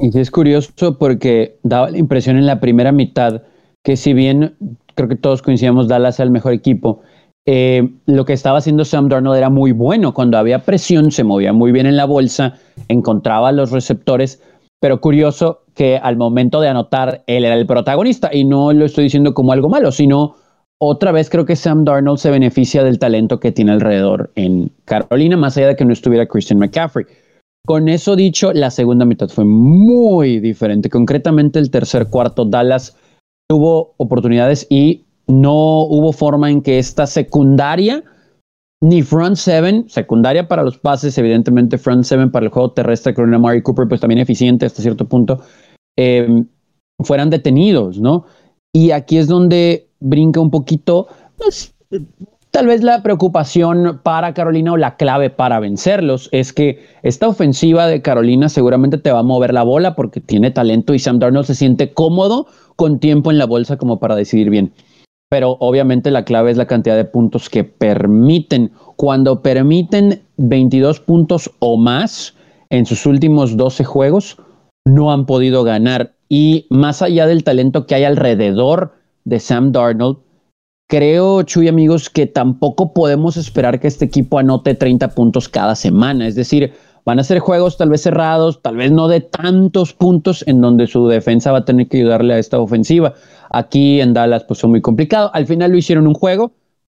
Y 0.00 0.18
es 0.18 0.30
curioso 0.30 0.98
porque 0.98 1.58
daba 1.62 1.90
la 1.90 1.98
impresión 1.98 2.36
en 2.36 2.46
la 2.46 2.58
primera 2.58 2.90
mitad 2.90 3.42
que 3.84 3.96
si 3.96 4.12
bien 4.14 4.56
creo 4.94 5.08
que 5.08 5.16
todos 5.16 5.42
coincidíamos 5.42 5.88
Dallas 5.88 6.16
es 6.16 6.20
el 6.20 6.30
mejor 6.30 6.52
equipo, 6.52 7.02
eh, 7.46 7.88
lo 8.06 8.24
que 8.24 8.32
estaba 8.32 8.58
haciendo 8.58 8.84
Sam 8.84 9.08
Darnold 9.08 9.38
era 9.38 9.50
muy 9.50 9.72
bueno. 9.72 10.14
Cuando 10.14 10.38
había 10.38 10.60
presión, 10.60 11.10
se 11.10 11.24
movía 11.24 11.52
muy 11.52 11.72
bien 11.72 11.86
en 11.86 11.96
la 11.96 12.04
bolsa, 12.04 12.58
encontraba 12.88 13.52
los 13.52 13.70
receptores, 13.70 14.42
pero 14.80 15.00
curioso 15.00 15.62
que 15.74 15.96
al 15.96 16.16
momento 16.16 16.60
de 16.60 16.68
anotar, 16.68 17.22
él 17.26 17.44
era 17.44 17.54
el 17.54 17.66
protagonista. 17.66 18.30
Y 18.32 18.44
no 18.44 18.72
lo 18.72 18.84
estoy 18.84 19.04
diciendo 19.04 19.34
como 19.34 19.52
algo 19.52 19.68
malo, 19.68 19.90
sino 19.90 20.36
otra 20.80 21.12
vez 21.12 21.30
creo 21.30 21.44
que 21.44 21.56
Sam 21.56 21.84
Darnold 21.84 22.18
se 22.18 22.30
beneficia 22.30 22.82
del 22.84 22.98
talento 22.98 23.40
que 23.40 23.52
tiene 23.52 23.72
alrededor 23.72 24.30
en 24.34 24.70
Carolina, 24.84 25.36
más 25.36 25.56
allá 25.56 25.68
de 25.68 25.76
que 25.76 25.84
no 25.84 25.92
estuviera 25.92 26.26
Christian 26.26 26.58
McCaffrey. 26.58 27.06
Con 27.64 27.88
eso 27.88 28.16
dicho, 28.16 28.52
la 28.52 28.70
segunda 28.70 29.04
mitad 29.04 29.28
fue 29.28 29.44
muy 29.44 30.40
diferente. 30.40 30.90
Concretamente, 30.90 31.60
el 31.60 31.70
tercer 31.70 32.08
cuarto, 32.08 32.44
Dallas 32.44 32.96
tuvo 33.48 33.94
oportunidades 33.98 34.66
y 34.68 35.04
no 35.32 35.84
hubo 35.84 36.12
forma 36.12 36.50
en 36.50 36.62
que 36.62 36.78
esta 36.78 37.06
secundaria, 37.06 38.04
ni 38.80 39.02
front 39.02 39.36
seven, 39.36 39.88
secundaria 39.88 40.46
para 40.46 40.62
los 40.62 40.78
pases, 40.78 41.16
evidentemente 41.16 41.78
front 41.78 42.04
seven 42.04 42.30
para 42.30 42.46
el 42.46 42.52
juego 42.52 42.72
terrestre 42.72 43.14
con 43.14 43.30
Mari 43.40 43.62
Cooper, 43.62 43.88
pues 43.88 44.00
también 44.00 44.20
eficiente 44.20 44.66
hasta 44.66 44.82
cierto 44.82 45.08
punto, 45.08 45.40
eh, 45.96 46.44
fueran 47.00 47.30
detenidos, 47.30 48.00
¿no? 48.00 48.26
Y 48.74 48.90
aquí 48.90 49.18
es 49.18 49.26
donde 49.26 49.88
brinca 50.00 50.40
un 50.40 50.50
poquito, 50.50 51.08
pues, 51.36 51.74
tal 52.50 52.66
vez 52.66 52.82
la 52.82 53.02
preocupación 53.02 54.00
para 54.02 54.34
Carolina 54.34 54.72
o 54.72 54.76
la 54.76 54.96
clave 54.96 55.30
para 55.30 55.60
vencerlos 55.60 56.28
es 56.32 56.52
que 56.52 56.84
esta 57.02 57.28
ofensiva 57.28 57.86
de 57.86 58.02
Carolina 58.02 58.48
seguramente 58.48 58.98
te 58.98 59.12
va 59.12 59.20
a 59.20 59.24
mover 59.24 59.54
la 59.54 59.62
bola 59.62 59.94
porque 59.94 60.20
tiene 60.20 60.50
talento 60.50 60.92
y 60.92 60.98
Sam 60.98 61.18
Darnold 61.18 61.46
se 61.46 61.54
siente 61.54 61.92
cómodo 61.92 62.46
con 62.76 62.98
tiempo 62.98 63.30
en 63.30 63.38
la 63.38 63.46
bolsa 63.46 63.76
como 63.76 63.98
para 63.98 64.16
decidir 64.16 64.50
bien 64.50 64.72
pero 65.32 65.56
obviamente 65.60 66.10
la 66.10 66.26
clave 66.26 66.50
es 66.50 66.58
la 66.58 66.66
cantidad 66.66 66.94
de 66.94 67.06
puntos 67.06 67.48
que 67.48 67.64
permiten. 67.64 68.70
Cuando 68.96 69.40
permiten 69.40 70.20
22 70.36 71.00
puntos 71.00 71.50
o 71.58 71.78
más 71.78 72.34
en 72.68 72.84
sus 72.84 73.06
últimos 73.06 73.56
12 73.56 73.82
juegos, 73.82 74.36
no 74.84 75.10
han 75.10 75.24
podido 75.24 75.64
ganar. 75.64 76.12
Y 76.28 76.66
más 76.68 77.00
allá 77.00 77.26
del 77.26 77.44
talento 77.44 77.86
que 77.86 77.94
hay 77.94 78.04
alrededor 78.04 78.92
de 79.24 79.40
Sam 79.40 79.72
Darnold, 79.72 80.18
creo, 80.86 81.42
Chuy 81.44 81.66
amigos, 81.66 82.10
que 82.10 82.26
tampoco 82.26 82.92
podemos 82.92 83.38
esperar 83.38 83.80
que 83.80 83.88
este 83.88 84.04
equipo 84.04 84.38
anote 84.38 84.74
30 84.74 85.14
puntos 85.14 85.48
cada 85.48 85.76
semana. 85.76 86.26
Es 86.26 86.34
decir, 86.34 86.74
van 87.06 87.18
a 87.18 87.24
ser 87.24 87.38
juegos 87.38 87.78
tal 87.78 87.88
vez 87.88 88.02
cerrados, 88.02 88.60
tal 88.60 88.76
vez 88.76 88.92
no 88.92 89.08
de 89.08 89.20
tantos 89.20 89.94
puntos 89.94 90.44
en 90.46 90.60
donde 90.60 90.86
su 90.86 91.08
defensa 91.08 91.52
va 91.52 91.58
a 91.58 91.64
tener 91.64 91.88
que 91.88 91.96
ayudarle 91.96 92.34
a 92.34 92.38
esta 92.38 92.60
ofensiva. 92.60 93.14
Aquí 93.52 94.00
en 94.00 94.14
Dallas 94.14 94.44
pues 94.44 94.60
fue 94.60 94.70
muy 94.70 94.80
complicado. 94.80 95.30
Al 95.34 95.46
final 95.46 95.70
lo 95.70 95.76
hicieron 95.76 96.06
un 96.06 96.14
juego, 96.14 96.52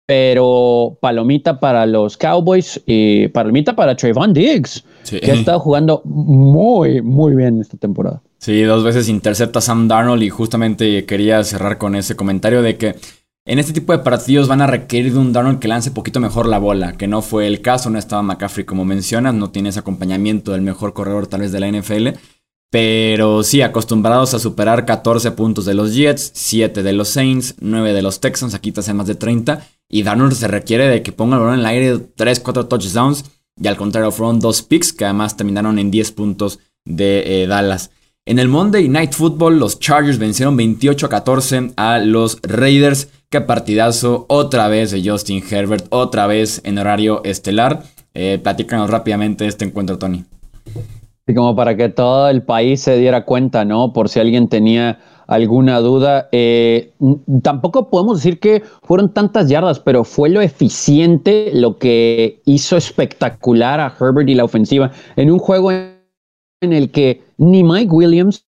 pero 0.05 0.97
palomita 1.01 1.59
para 1.59 1.85
los 1.85 2.15
Cowboys 2.17 2.81
y 2.85 3.27
palomita 3.27 3.75
para 3.75 3.95
Trayvon 3.95 4.33
Diggs, 4.33 4.83
que 5.09 5.31
ha 5.31 5.35
estado 5.35 5.59
jugando 5.59 6.01
muy, 6.05 7.01
muy 7.01 7.35
bien 7.35 7.59
esta 7.59 7.77
temporada. 7.77 8.21
Sí, 8.37 8.61
dos 8.61 8.83
veces 8.83 9.09
intercepta 9.09 9.59
Sam 9.59 9.87
Darnold 9.87 10.23
y 10.23 10.29
justamente 10.29 11.05
quería 11.05 11.43
cerrar 11.43 11.77
con 11.77 11.95
ese 11.95 12.15
comentario 12.15 12.61
de 12.61 12.77
que 12.77 12.95
en 13.47 13.59
este 13.59 13.73
tipo 13.73 13.91
de 13.91 13.99
partidos 13.99 14.47
van 14.47 14.61
a 14.61 14.67
requerir 14.67 15.13
de 15.13 15.19
un 15.19 15.33
Darnold 15.33 15.59
que 15.59 15.67
lance 15.67 15.91
poquito 15.91 16.19
mejor 16.19 16.47
la 16.47 16.57
bola, 16.57 16.93
que 16.93 17.07
no 17.07 17.21
fue 17.21 17.47
el 17.47 17.61
caso, 17.61 17.89
no 17.89 17.99
estaba 17.99 18.23
McCaffrey 18.23 18.65
como 18.65 18.85
mencionas, 18.85 19.33
no 19.33 19.51
tiene 19.51 19.69
ese 19.69 19.79
acompañamiento 19.79 20.51
del 20.51 20.61
mejor 20.61 20.93
corredor 20.93 21.27
tal 21.27 21.41
vez 21.41 21.51
de 21.51 21.59
la 21.59 21.67
NFL. 21.67 22.07
Pero 22.71 23.43
sí, 23.43 23.61
acostumbrados 23.61 24.33
a 24.33 24.39
superar 24.39 24.85
14 24.85 25.31
puntos 25.31 25.65
de 25.65 25.73
los 25.73 25.95
Jets, 25.95 26.31
7 26.33 26.83
de 26.83 26.93
los 26.93 27.09
Saints, 27.09 27.55
9 27.59 27.93
de 27.93 28.01
los 28.01 28.19
Texans, 28.19 28.53
aquí 28.53 28.71
te 28.71 28.81
hace 28.81 28.93
más 28.93 29.07
de 29.07 29.15
30. 29.15 29.65
Y 29.89 30.03
Darnold 30.03 30.33
se 30.33 30.47
requiere 30.47 30.87
de 30.87 31.01
que 31.03 31.11
ponga 31.11 31.37
el 31.37 31.43
balón 31.43 31.55
en 31.55 31.59
el 31.61 31.65
aire 31.67 31.99
3, 32.15 32.39
4 32.39 32.67
touchdowns. 32.67 33.25
Y 33.61 33.67
al 33.67 33.77
contrario, 33.77 34.11
fueron 34.11 34.39
dos 34.39 34.61
picks 34.61 34.91
que 34.91 35.05
además 35.05 35.37
terminaron 35.37 35.79
en 35.79 35.91
10 35.91 36.11
puntos 36.11 36.59
de 36.83 37.43
eh, 37.43 37.47
Dallas. 37.47 37.91
En 38.25 38.39
el 38.39 38.47
Monday 38.47 38.89
Night 38.89 39.13
Football, 39.13 39.59
los 39.59 39.79
Chargers 39.79 40.17
vencieron 40.17 40.57
28 40.57 41.05
a 41.05 41.09
14 41.09 41.71
a 41.77 41.99
los 41.99 42.39
Raiders. 42.41 43.09
Qué 43.29 43.39
partidazo, 43.41 44.25
otra 44.29 44.67
vez 44.67 44.91
de 44.91 45.07
Justin 45.07 45.43
Herbert, 45.47 45.85
otra 45.91 46.25
vez 46.25 46.59
en 46.63 46.79
horario 46.79 47.23
estelar. 47.23 47.83
Eh, 48.15 48.39
platícanos 48.41 48.89
rápidamente 48.89 49.45
este 49.45 49.65
encuentro, 49.65 49.99
Tony. 49.99 50.25
Y 51.27 51.33
como 51.33 51.55
para 51.55 51.75
que 51.75 51.89
todo 51.89 52.29
el 52.29 52.43
país 52.43 52.81
se 52.81 52.97
diera 52.97 53.25
cuenta, 53.25 53.65
¿no? 53.65 53.93
Por 53.93 54.09
si 54.09 54.19
alguien 54.19 54.47
tenía 54.47 54.99
alguna 55.27 55.79
duda. 55.79 56.29
Eh, 56.31 56.93
tampoco 57.41 57.89
podemos 57.89 58.17
decir 58.17 58.39
que 58.39 58.63
fueron 58.83 59.13
tantas 59.13 59.49
yardas, 59.49 59.79
pero 59.79 60.03
fue 60.03 60.29
lo 60.29 60.41
eficiente 60.41 61.51
lo 61.53 61.77
que 61.77 62.41
hizo 62.45 62.77
espectacular 62.77 63.79
a 63.79 63.93
Herbert 63.99 64.29
y 64.29 64.35
la 64.35 64.43
ofensiva 64.43 64.91
en 65.15 65.31
un 65.31 65.39
juego 65.39 65.71
en 65.71 65.93
el 66.61 66.91
que 66.91 67.23
ni 67.37 67.63
Mike 67.63 67.91
Williams 67.91 68.45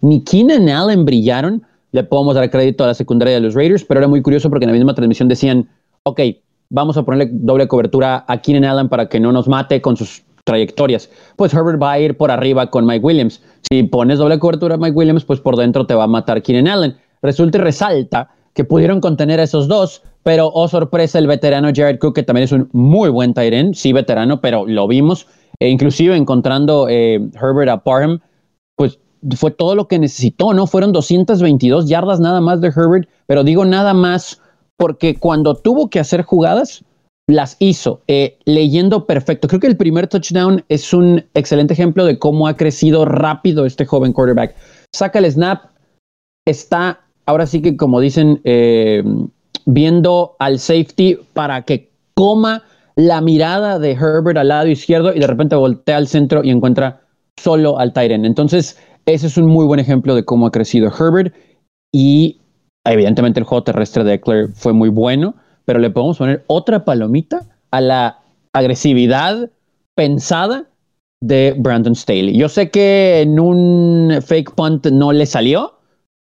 ni 0.00 0.22
Keenan 0.22 0.68
Allen 0.68 1.04
brillaron. 1.04 1.62
Le 1.92 2.04
podemos 2.04 2.34
dar 2.34 2.50
crédito 2.50 2.84
a 2.84 2.88
la 2.88 2.94
secundaria 2.94 3.34
de 3.34 3.40
los 3.40 3.54
Raiders, 3.54 3.84
pero 3.84 4.00
era 4.00 4.08
muy 4.08 4.20
curioso 4.20 4.50
porque 4.50 4.64
en 4.64 4.72
la 4.72 4.76
misma 4.76 4.94
transmisión 4.94 5.28
decían, 5.28 5.68
ok, 6.02 6.20
vamos 6.68 6.98
a 6.98 7.02
ponerle 7.02 7.30
doble 7.32 7.66
cobertura 7.66 8.24
a 8.28 8.42
Keenan 8.42 8.64
Allen 8.64 8.88
para 8.90 9.08
que 9.08 9.18
no 9.18 9.32
nos 9.32 9.48
mate 9.48 9.80
con 9.80 9.96
sus 9.96 10.22
trayectorias. 10.48 11.10
Pues 11.36 11.52
Herbert 11.52 11.80
va 11.80 11.92
a 11.92 12.00
ir 12.00 12.16
por 12.16 12.30
arriba 12.30 12.70
con 12.70 12.86
Mike 12.86 13.04
Williams. 13.04 13.42
Si 13.70 13.82
pones 13.82 14.18
doble 14.18 14.38
cobertura 14.38 14.76
a 14.76 14.78
Mike 14.78 14.96
Williams, 14.96 15.24
pues 15.24 15.40
por 15.40 15.56
dentro 15.56 15.86
te 15.86 15.94
va 15.94 16.04
a 16.04 16.08
matar 16.08 16.42
Keenan 16.42 16.68
Allen. 16.68 16.96
Resulta 17.20 17.58
y 17.58 17.60
resalta 17.60 18.30
que 18.54 18.64
pudieron 18.64 19.00
contener 19.00 19.40
a 19.40 19.42
esos 19.42 19.68
dos, 19.68 20.02
pero 20.22 20.50
oh 20.52 20.66
sorpresa, 20.66 21.18
el 21.18 21.26
veterano 21.26 21.68
Jared 21.74 21.98
Cook, 21.98 22.14
que 22.14 22.22
también 22.22 22.44
es 22.44 22.52
un 22.52 22.68
muy 22.72 23.10
buen 23.10 23.34
Tyren, 23.34 23.74
sí 23.74 23.92
veterano, 23.92 24.40
pero 24.40 24.66
lo 24.66 24.88
vimos, 24.88 25.26
e 25.60 25.68
inclusive 25.68 26.16
encontrando 26.16 26.88
eh, 26.88 27.20
Herbert 27.40 27.70
a 27.70 27.84
Parham, 27.84 28.20
pues 28.74 28.98
fue 29.36 29.50
todo 29.50 29.74
lo 29.74 29.86
que 29.86 29.98
necesitó, 29.98 30.54
¿no? 30.54 30.66
Fueron 30.66 30.92
222 30.92 31.88
yardas 31.88 32.20
nada 32.20 32.40
más 32.40 32.60
de 32.60 32.68
Herbert, 32.68 33.08
pero 33.26 33.44
digo 33.44 33.64
nada 33.64 33.94
más 33.94 34.40
porque 34.78 35.16
cuando 35.16 35.54
tuvo 35.56 35.90
que 35.90 36.00
hacer 36.00 36.22
jugadas, 36.22 36.84
las 37.28 37.56
hizo 37.60 38.00
eh, 38.08 38.38
leyendo 38.46 39.06
perfecto. 39.06 39.48
Creo 39.48 39.60
que 39.60 39.66
el 39.66 39.76
primer 39.76 40.08
touchdown 40.08 40.64
es 40.68 40.92
un 40.94 41.24
excelente 41.34 41.74
ejemplo 41.74 42.04
de 42.06 42.18
cómo 42.18 42.48
ha 42.48 42.56
crecido 42.56 43.04
rápido 43.04 43.66
este 43.66 43.84
joven 43.84 44.12
quarterback. 44.12 44.56
Saca 44.94 45.18
el 45.18 45.30
snap, 45.30 45.66
está 46.46 47.00
ahora 47.26 47.46
sí 47.46 47.60
que 47.60 47.76
como 47.76 48.00
dicen, 48.00 48.40
eh, 48.44 49.04
viendo 49.66 50.36
al 50.38 50.58
safety 50.58 51.18
para 51.34 51.62
que 51.62 51.90
coma 52.14 52.62
la 52.96 53.20
mirada 53.20 53.78
de 53.78 53.92
Herbert 53.92 54.38
al 54.38 54.48
lado 54.48 54.66
izquierdo 54.66 55.14
y 55.14 55.20
de 55.20 55.26
repente 55.26 55.54
voltea 55.54 55.98
al 55.98 56.08
centro 56.08 56.42
y 56.42 56.50
encuentra 56.50 57.02
solo 57.38 57.78
al 57.78 57.92
Tyren. 57.92 58.24
Entonces, 58.24 58.78
ese 59.04 59.26
es 59.26 59.36
un 59.36 59.46
muy 59.46 59.66
buen 59.66 59.78
ejemplo 59.78 60.14
de 60.14 60.24
cómo 60.24 60.46
ha 60.46 60.50
crecido 60.50 60.90
Herbert 60.90 61.34
y 61.92 62.40
evidentemente 62.86 63.38
el 63.38 63.44
juego 63.44 63.64
terrestre 63.64 64.02
de 64.04 64.14
Eckler 64.14 64.48
fue 64.54 64.72
muy 64.72 64.88
bueno 64.88 65.34
pero 65.68 65.80
le 65.80 65.90
podemos 65.90 66.16
poner 66.16 66.44
otra 66.46 66.86
palomita 66.86 67.42
a 67.70 67.82
la 67.82 68.20
agresividad 68.54 69.50
pensada 69.94 70.64
de 71.20 71.54
Brandon 71.58 71.94
Staley. 71.94 72.38
Yo 72.38 72.48
sé 72.48 72.70
que 72.70 73.20
en 73.20 73.38
un 73.38 74.18
fake 74.24 74.54
punt 74.54 74.86
no 74.86 75.12
le 75.12 75.26
salió, 75.26 75.74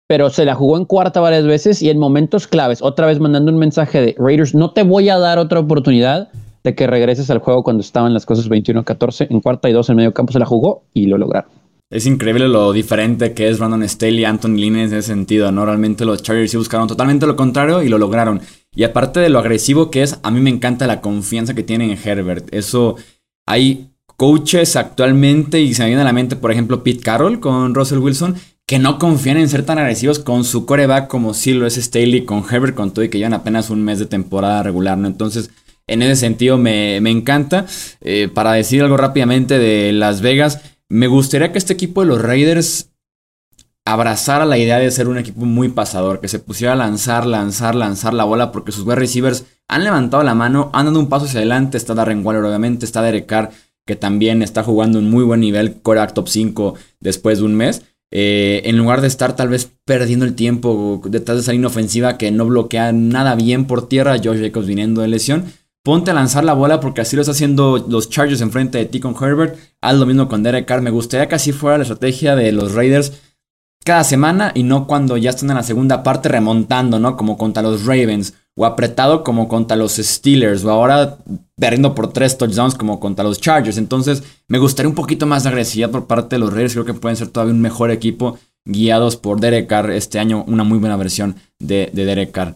pero 0.08 0.32
se 0.32 0.46
la 0.46 0.56
jugó 0.56 0.78
en 0.78 0.86
cuarta 0.86 1.20
varias 1.20 1.46
veces 1.46 1.84
y 1.84 1.92
en 1.92 2.00
momentos 2.00 2.48
claves, 2.48 2.82
otra 2.82 3.06
vez 3.06 3.20
mandando 3.20 3.52
un 3.52 3.60
mensaje 3.60 4.02
de 4.02 4.16
Raiders, 4.18 4.56
no 4.56 4.72
te 4.72 4.82
voy 4.82 5.10
a 5.10 5.20
dar 5.20 5.38
otra 5.38 5.60
oportunidad 5.60 6.30
de 6.64 6.74
que 6.74 6.88
regreses 6.88 7.30
al 7.30 7.38
juego 7.38 7.62
cuando 7.62 7.82
estaban 7.82 8.16
las 8.16 8.26
cosas 8.26 8.50
21-14, 8.50 9.28
en 9.30 9.42
cuarta 9.42 9.70
y 9.70 9.74
dos 9.74 9.92
en 9.92 9.98
medio 9.98 10.12
campo 10.12 10.34
se 10.34 10.40
la 10.40 10.48
jugó 10.48 10.86
y 10.92 11.06
lo 11.06 11.20
lograron. 11.20 11.52
Es 11.92 12.08
increíble 12.08 12.48
lo 12.48 12.74
diferente 12.74 13.36
que 13.36 13.48
es 13.48 13.60
Brandon 13.60 13.88
Staley 13.88 14.22
y 14.22 14.26
Anthony 14.26 14.56
Lynn 14.56 14.76
en 14.78 14.86
ese 14.88 15.04
sentido, 15.04 15.52
¿no? 15.52 15.68
Realmente 15.68 16.04
los 16.04 16.24
Chargers 16.24 16.50
sí 16.50 16.58
buscaron 16.58 16.88
totalmente 16.88 17.28
lo 17.28 17.36
contrario 17.36 17.84
y 17.84 17.90
lo 17.90 18.00
lograron. 18.00 18.42
Y 18.76 18.84
aparte 18.84 19.20
de 19.20 19.30
lo 19.30 19.40
agresivo 19.40 19.90
que 19.90 20.04
es, 20.04 20.20
a 20.22 20.32
mí 20.32 20.42
me 20.42 20.50
encanta 20.50 20.88
la 20.88 21.02
confianza 21.02 21.54
que 21.54 21.64
tienen 21.64 21.92
en 21.92 22.00
Herbert. 22.04 22.54
Eso, 22.54 22.98
hay 23.46 23.90
coaches 24.18 24.76
actualmente, 24.76 25.62
y 25.62 25.74
se 25.74 25.84
me 25.84 25.90
viene 25.90 26.02
a 26.02 26.06
la 26.06 26.14
mente, 26.14 26.36
por 26.36 26.52
ejemplo, 26.52 26.84
Pete 26.84 27.02
Carroll 27.02 27.40
con 27.40 27.74
Russell 27.74 28.00
Wilson, 28.00 28.36
que 28.66 28.80
no 28.80 28.98
confían 29.00 29.38
en 29.38 29.50
ser 29.50 29.64
tan 29.64 29.78
agresivos 29.78 30.20
con 30.20 30.44
su 30.44 30.66
coreback 30.66 31.08
como 31.08 31.34
si 31.34 31.54
lo 31.54 31.68
es 31.68 31.76
Staley, 31.76 32.26
con 32.26 32.44
Herbert, 32.50 32.76
con 32.76 32.92
todo 32.92 33.06
y 33.06 33.10
que 33.10 33.18
llevan 33.18 33.34
apenas 33.34 33.70
un 33.70 33.84
mes 33.84 34.00
de 34.00 34.08
temporada 34.08 34.64
regular, 34.64 34.98
¿no? 34.98 35.08
Entonces, 35.08 35.52
en 35.88 36.02
ese 36.02 36.16
sentido 36.16 36.58
me, 36.58 36.98
encanta. 36.98 37.66
Eh, 38.02 38.30
para 38.34 38.54
decir 38.54 38.82
algo 38.82 38.98
rápidamente 38.98 39.60
de 39.60 39.92
Las 39.92 40.22
Vegas, 40.22 40.62
me 40.90 41.08
gustaría 41.08 41.52
que 41.52 41.60
este 41.60 41.74
equipo 41.74 42.02
de 42.02 42.08
los 42.08 42.22
Raiders 42.22 42.90
abrazara 43.86 44.45
la 44.45 44.58
idea 44.58 44.80
de 44.80 44.89
ser 44.89 45.08
un 45.08 45.19
equipo 45.19 45.45
muy 45.45 45.69
pasador, 45.69 46.19
que 46.19 46.28
se 46.28 46.39
pusiera 46.39 46.74
a 46.74 46.76
lanzar, 46.76 47.26
lanzar, 47.26 47.76
lanzar 47.76 48.13
la 48.13 48.24
bola, 48.24 48.52
porque 48.52 48.71
sus 48.71 48.84
wide 48.84 48.95
receivers 48.95 49.45
han 49.67 49.84
levantado 49.84 50.24
la 50.24 50.34
mano, 50.34 50.71
han 50.74 50.88
dado 50.88 51.00
un 51.00 51.08
paso 51.08 51.26
hacia 51.26 51.39
adelante. 51.39 51.78
Está 51.78 51.93
Darren 51.93 52.26
Waller, 52.26 52.43
obviamente, 52.43 52.86
está 52.86 53.04
Derek 53.04 53.28
Carr, 53.28 53.52
que 53.86 53.95
también 53.95 54.41
está 54.41 54.63
jugando 54.63 54.98
un 54.98 55.10
muy 55.10 55.24
buen 55.24 55.39
nivel, 55.39 55.82
coreback 55.82 56.13
top 56.13 56.28
5 56.28 56.74
después 57.00 57.39
de 57.39 57.45
un 57.45 57.56
mes. 57.56 57.84
Eh, 58.12 58.62
en 58.65 58.78
lugar 58.78 59.02
de 59.02 59.08
estar 59.08 59.36
tal 59.36 59.50
vez 59.50 59.69
perdiendo 59.84 60.26
el 60.26 60.36
tiempo 60.36 61.02
detrás 61.06 61.38
de 61.38 61.41
esa 61.41 61.52
línea 61.52 61.67
ofensiva 61.67 62.17
que 62.17 62.32
no 62.32 62.45
bloquea 62.45 62.91
nada 62.91 63.36
bien 63.36 63.65
por 63.65 63.89
tierra, 63.89 64.17
Josh 64.24 64.39
Jacobs 64.41 64.67
viniendo 64.67 65.02
de 65.02 65.10
lesión, 65.10 65.45
ponte 65.84 66.12
a 66.12 66.13
lanzar 66.13 66.43
la 66.43 66.54
bola 66.54 66.80
porque 66.80 67.02
así 67.02 67.15
lo 67.15 67.24
está 67.24 67.34
haciendo 67.34 67.86
los 67.89 68.10
Chargers 68.10 68.41
enfrente 68.41 68.78
de 68.78 68.86
ti 68.86 69.00
con 69.00 69.15
Herbert. 69.21 69.58
Haz 69.82 69.98
lo 69.98 70.06
mismo 70.06 70.28
con 70.28 70.43
Derek 70.43 70.65
Carr. 70.65 70.82
Me 70.82 70.91
gustaría 70.91 71.28
que 71.28 71.36
así 71.36 71.52
fuera 71.52 71.78
la 71.78 71.84
estrategia 71.84 72.36
de 72.36 72.52
los 72.52 72.74
Raiders 72.74 73.13
cada 73.86 74.04
semana 74.04 74.52
y 74.56 74.63
no 74.63 74.88
cuando 74.88 75.15
ya 75.15 75.30
están 75.30 75.52
en 75.52 75.58
la 75.58 75.63
segunda 75.63 76.02
parte 76.02 76.28
remontando, 76.28 76.98
¿no? 77.00 77.15
Como 77.15 77.38
contra 77.38 77.62
los 77.62 77.86
Ravens 77.86 78.34
o 78.56 78.65
apretado 78.65 79.24
como 79.24 79.48
contra 79.48 79.78
los 79.78 79.93
Steelers 79.98 80.65
o 80.65 80.71
ahora 80.71 81.19
perdiendo 81.56 81.93
por 81.93 82.12
tres 82.12 82.36
touchdowns 82.36 82.74
como 82.74 83.00
contra 83.00 83.24
los 83.24 83.39
Chargers. 83.39 83.78
Entonces 83.78 84.24
me 84.48 84.58
gustaría 84.58 84.89
un 84.89 84.95
poquito 84.95 85.28
más 85.28 85.43
de 85.43 85.50
agresividad 85.50 85.91
por 85.91 86.08
parte 86.08 86.36
de 86.36 86.39
los 86.39 86.52
Raiders. 86.52 86.74
Creo 86.74 86.86
que 86.86 86.95
pueden 86.95 87.15
ser 87.15 87.28
todavía 87.28 87.54
un 87.54 87.62
mejor 87.62 87.91
equipo 87.91 88.39
guiados 88.65 89.17
por 89.17 89.39
Derek 89.39 89.67
Carr 89.67 89.91
este 89.91 90.17
año. 90.17 90.43
Una 90.48 90.63
muy 90.63 90.80
buena 90.80 90.98
versión 90.98 91.36
de, 91.60 91.91
de 91.93 92.06
Derek 92.06 92.32
Carr. 92.32 92.56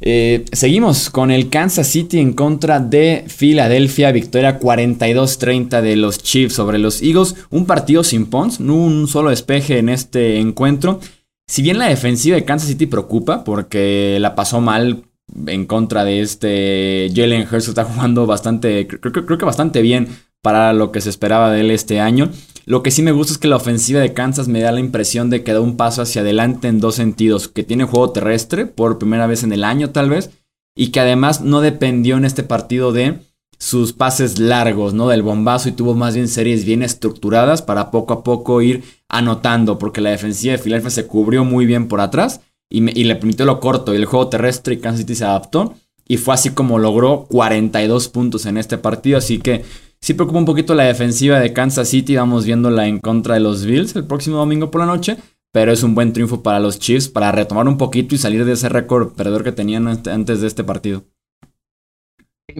Eh, 0.00 0.44
seguimos 0.52 1.10
con 1.10 1.30
el 1.30 1.48
Kansas 1.48 1.88
City 1.88 2.18
en 2.18 2.32
contra 2.32 2.80
de 2.80 3.24
Filadelfia. 3.26 4.12
Victoria 4.12 4.60
42-30 4.60 5.80
de 5.80 5.96
los 5.96 6.18
Chiefs 6.22 6.54
sobre 6.54 6.78
los 6.78 7.02
Eagles. 7.02 7.34
Un 7.50 7.66
partido 7.66 8.04
sin 8.04 8.26
Pons, 8.26 8.60
no 8.60 8.74
un 8.74 9.08
solo 9.08 9.30
despeje 9.30 9.78
en 9.78 9.88
este 9.88 10.38
encuentro. 10.38 11.00
Si 11.46 11.62
bien 11.62 11.78
la 11.78 11.88
defensiva 11.88 12.36
de 12.36 12.44
Kansas 12.44 12.68
City 12.68 12.86
preocupa 12.86 13.42
porque 13.42 14.18
la 14.20 14.34
pasó 14.34 14.60
mal 14.60 15.04
en 15.46 15.66
contra 15.66 16.04
de 16.04 16.20
este 16.20 17.10
Jalen 17.14 17.46
Hurts, 17.50 17.68
está 17.68 17.84
jugando 17.92 18.26
bastante, 18.26 18.86
creo 18.86 19.38
que 19.38 19.44
bastante 19.44 19.82
bien 19.82 20.08
para 20.42 20.72
lo 20.72 20.92
que 20.92 21.00
se 21.00 21.10
esperaba 21.10 21.50
de 21.50 21.60
él 21.60 21.70
este 21.70 22.00
año. 22.00 22.30
Lo 22.68 22.82
que 22.82 22.90
sí 22.90 23.00
me 23.00 23.12
gusta 23.12 23.32
es 23.32 23.38
que 23.38 23.48
la 23.48 23.56
ofensiva 23.56 23.98
de 23.98 24.12
Kansas 24.12 24.46
me 24.46 24.60
da 24.60 24.72
la 24.72 24.80
impresión 24.80 25.30
de 25.30 25.42
que 25.42 25.54
da 25.54 25.60
un 25.62 25.78
paso 25.78 26.02
hacia 26.02 26.20
adelante 26.20 26.68
en 26.68 26.80
dos 26.80 26.96
sentidos, 26.96 27.48
que 27.48 27.64
tiene 27.64 27.84
juego 27.84 28.10
terrestre 28.10 28.66
por 28.66 28.98
primera 28.98 29.26
vez 29.26 29.42
en 29.42 29.52
el 29.52 29.64
año 29.64 29.88
tal 29.88 30.10
vez, 30.10 30.28
y 30.76 30.88
que 30.88 31.00
además 31.00 31.40
no 31.40 31.62
dependió 31.62 32.18
en 32.18 32.26
este 32.26 32.42
partido 32.42 32.92
de 32.92 33.20
sus 33.58 33.94
pases 33.94 34.38
largos, 34.38 34.92
¿no? 34.92 35.08
Del 35.08 35.22
bombazo 35.22 35.70
y 35.70 35.72
tuvo 35.72 35.94
más 35.94 36.14
bien 36.14 36.28
series 36.28 36.66
bien 36.66 36.82
estructuradas 36.82 37.62
para 37.62 37.90
poco 37.90 38.12
a 38.12 38.22
poco 38.22 38.60
ir 38.60 38.84
anotando, 39.08 39.78
porque 39.78 40.02
la 40.02 40.10
defensiva 40.10 40.52
de 40.52 40.58
Philadelphia 40.58 40.90
se 40.90 41.06
cubrió 41.06 41.46
muy 41.46 41.64
bien 41.64 41.88
por 41.88 42.02
atrás 42.02 42.42
y, 42.68 42.80
y 43.00 43.04
le 43.04 43.16
permitió 43.16 43.46
lo 43.46 43.60
corto 43.60 43.94
y 43.94 43.96
el 43.96 44.04
juego 44.04 44.28
terrestre 44.28 44.74
y 44.74 44.78
Kansas 44.80 45.00
City 45.00 45.14
se 45.14 45.24
adaptó 45.24 45.74
y 46.06 46.18
fue 46.18 46.34
así 46.34 46.50
como 46.50 46.78
logró 46.78 47.24
42 47.30 48.08
puntos 48.08 48.44
en 48.44 48.58
este 48.58 48.76
partido, 48.76 49.16
así 49.16 49.38
que 49.38 49.64
Sí 50.00 50.14
preocupa 50.14 50.38
un 50.38 50.44
poquito 50.44 50.74
la 50.74 50.84
defensiva 50.84 51.40
de 51.40 51.52
Kansas 51.52 51.88
City. 51.88 52.16
Vamos 52.16 52.44
viéndola 52.44 52.86
en 52.86 52.98
contra 52.98 53.34
de 53.34 53.40
los 53.40 53.64
Bills 53.64 53.96
el 53.96 54.04
próximo 54.06 54.36
domingo 54.36 54.70
por 54.70 54.80
la 54.80 54.86
noche. 54.86 55.16
Pero 55.52 55.72
es 55.72 55.82
un 55.82 55.94
buen 55.94 56.12
triunfo 56.12 56.42
para 56.42 56.60
los 56.60 56.78
Chiefs 56.78 57.08
para 57.08 57.32
retomar 57.32 57.66
un 57.68 57.78
poquito 57.78 58.14
y 58.14 58.18
salir 58.18 58.44
de 58.44 58.52
ese 58.52 58.68
récord 58.68 59.14
perdedor 59.14 59.44
que 59.44 59.52
tenían 59.52 59.88
antes 59.88 60.40
de 60.40 60.46
este 60.46 60.62
partido. 60.62 61.04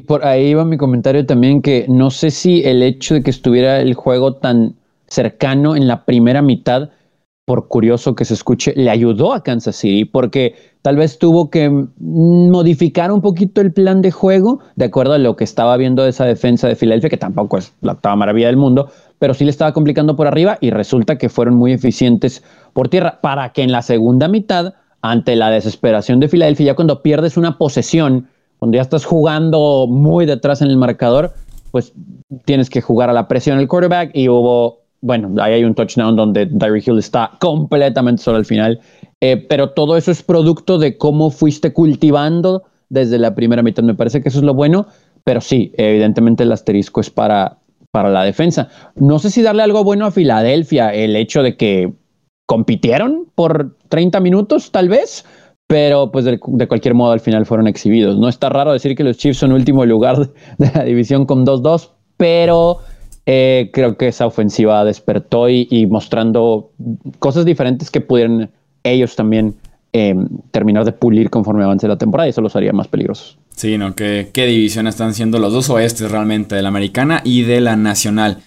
Por 0.07 0.25
ahí 0.25 0.55
va 0.55 0.65
mi 0.65 0.77
comentario 0.77 1.25
también 1.27 1.63
que 1.63 1.87
no 1.89 2.11
sé 2.11 2.31
si 2.31 2.63
el 2.63 2.83
hecho 2.83 3.15
de 3.15 3.23
que 3.23 3.31
estuviera 3.31 3.81
el 3.81 3.95
juego 3.95 4.37
tan 4.37 4.77
cercano 5.07 5.77
en 5.77 5.87
la 5.87 6.05
primera 6.05 6.43
mitad 6.43 6.91
por 7.49 7.67
curioso 7.67 8.15
que 8.15 8.27
se 8.27 8.35
escuche, 8.35 8.75
le 8.77 8.91
ayudó 8.91 9.33
a 9.33 9.43
Kansas 9.43 9.75
City 9.75 10.05
porque 10.05 10.55
tal 10.83 10.97
vez 10.97 11.19
tuvo 11.19 11.49
que 11.49 11.71
modificar 11.99 13.11
un 13.11 13.23
poquito 13.23 13.63
el 13.63 13.73
plan 13.73 14.03
de 14.03 14.11
juego 14.11 14.61
de 14.77 14.85
acuerdo 14.85 15.15
a 15.15 15.19
lo 15.19 15.35
que 15.35 15.45
estaba 15.45 15.75
viendo 15.79 16.07
esa 16.07 16.27
defensa 16.27 16.69
de 16.69 16.77
Filadelfia, 16.77 17.09
que 17.09 17.17
tampoco 17.17 17.57
es 17.57 17.73
la 17.81 17.93
octava 17.93 18.17
maravilla 18.17 18.49
del 18.49 18.59
mundo, 18.59 18.91
pero 19.19 19.33
sí 19.33 19.45
le 19.45 19.51
estaba 19.51 19.73
complicando 19.73 20.15
por 20.15 20.27
arriba 20.27 20.59
y 20.61 20.69
resulta 20.69 21.17
que 21.17 21.31
fueron 21.31 21.55
muy 21.55 21.73
eficientes 21.73 22.45
por 22.75 22.91
tierra 22.91 23.19
para 23.23 23.51
que 23.55 23.63
en 23.63 23.73
la 23.73 23.81
segunda 23.81 24.29
mitad, 24.29 24.75
ante 25.01 25.35
la 25.35 25.49
desesperación 25.49 26.21
de 26.21 26.29
Filadelfia, 26.29 26.67
ya 26.67 26.77
cuando 26.77 27.01
pierdes 27.01 27.39
una 27.39 27.57
posesión, 27.57 28.29
cuando 28.59 28.77
ya 28.77 28.83
estás 28.83 29.07
jugando 29.07 29.87
muy 29.89 30.27
detrás 30.27 30.61
en 30.61 30.69
el 30.69 30.77
marcador, 30.77 31.33
pues 31.71 31.95
tienes 32.45 32.69
que 32.69 32.83
jugar 32.83 33.09
a 33.09 33.15
la 33.15 33.27
presión 33.27 33.59
el 33.59 33.69
quarterback 33.69 34.11
y 34.13 34.29
hubo 34.29 34.81
bueno, 35.01 35.43
ahí 35.43 35.55
hay 35.55 35.65
un 35.65 35.75
touchdown 35.75 36.17
donde 36.17 36.47
Tyreek 36.47 36.89
Hill 36.89 36.99
está 36.99 37.33
completamente 37.41 38.23
solo 38.23 38.39
al 38.39 38.45
final, 38.45 38.81
eh, 39.21 39.37
pero 39.37 39.71
todo 39.71 39.97
eso 39.97 40.11
es 40.11 40.23
producto 40.23 40.79
de 40.79 40.97
cómo 40.97 41.31
fuiste 41.31 41.73
cultivando 41.73 42.65
desde 42.89 43.19
la 43.19 43.35
primera 43.35 43.63
mitad. 43.63 43.83
Me 43.83 43.95
parece 43.95 44.23
que 44.23 44.29
eso 44.29 44.39
es 44.39 44.45
lo 44.45 44.55
bueno, 44.55 44.87
pero 45.25 45.41
sí, 45.41 45.73
evidentemente 45.77 46.45
el 46.45 46.53
asterisco 46.53 47.01
es 47.01 47.11
para, 47.11 47.59
para 47.91 48.11
la 48.11 48.25
defensa. 48.25 48.69
No 48.97 49.19
sé 49.19 49.31
si 49.31 49.43
darle 49.43 49.63
algo 49.63 49.85
bueno 49.85 50.07
a 50.07 50.11
Filadelfia, 50.11 50.93
el 50.93 51.17
hecho 51.17 51.43
de 51.43 51.57
que 51.57 51.93
compitieron 52.47 53.27
por 53.35 53.77
30 53.89 54.21
minutos, 54.21 54.73
tal 54.73 54.89
vez, 54.89 55.25
pero 55.67 56.11
pues 56.11 56.25
de, 56.25 56.39
cualquier 56.39 56.95
modo 56.95 57.13
al 57.13 57.21
final 57.21 57.45
fueron 57.45 57.69
exhibidos. 57.69 58.17
No 58.19 58.29
está 58.29 58.49
raro 58.49 58.73
decir 58.73 58.97
que 58.97 59.05
los 59.05 59.19
Chiefs 59.19 59.39
son 59.39 59.53
último 59.53 59.85
lugar 59.85 60.31
de 60.59 60.71
la 60.75 60.83
división 60.85 61.27
con 61.27 61.45
2-2, 61.45 61.91
pero 62.17 62.79
eh, 63.31 63.69
creo 63.75 63.99
que 63.99 64.09
esa 64.09 64.27
ofensiva 64.27 64.83
despertó 64.87 65.51
y, 65.51 65.87
mostrando 65.91 66.71
cosas 67.19 67.45
diferentes 67.45 67.91
que 67.91 68.01
pudieran 68.01 68.51
ellos 68.83 69.17
también 69.17 69.55
eh, 69.93 70.15
terminar 70.51 70.87
de 70.87 70.93
pulir 70.93 71.29
conforme 71.29 71.63
avance 71.63 71.87
la 71.87 71.99
temporada 71.99 72.27
y 72.27 72.31
eso 72.31 72.41
los 72.41 72.57
haría 72.57 72.73
más 72.73 72.89
peligrosos. 72.89 73.37
Sí, 73.55 73.77
¿no? 73.77 73.95
¿Qué, 73.95 74.31
qué 74.33 74.47
división 74.47 74.87
están 74.87 75.13
siendo 75.13 75.39
los 75.39 75.53
dos 75.53 75.69
oestes 75.69 76.11
realmente, 76.11 76.55
de 76.55 76.63
la 76.63 76.69
americana 76.69 77.21
y 77.23 77.43
de 77.43 77.61
la 77.61 77.77
nacional? 77.77 78.39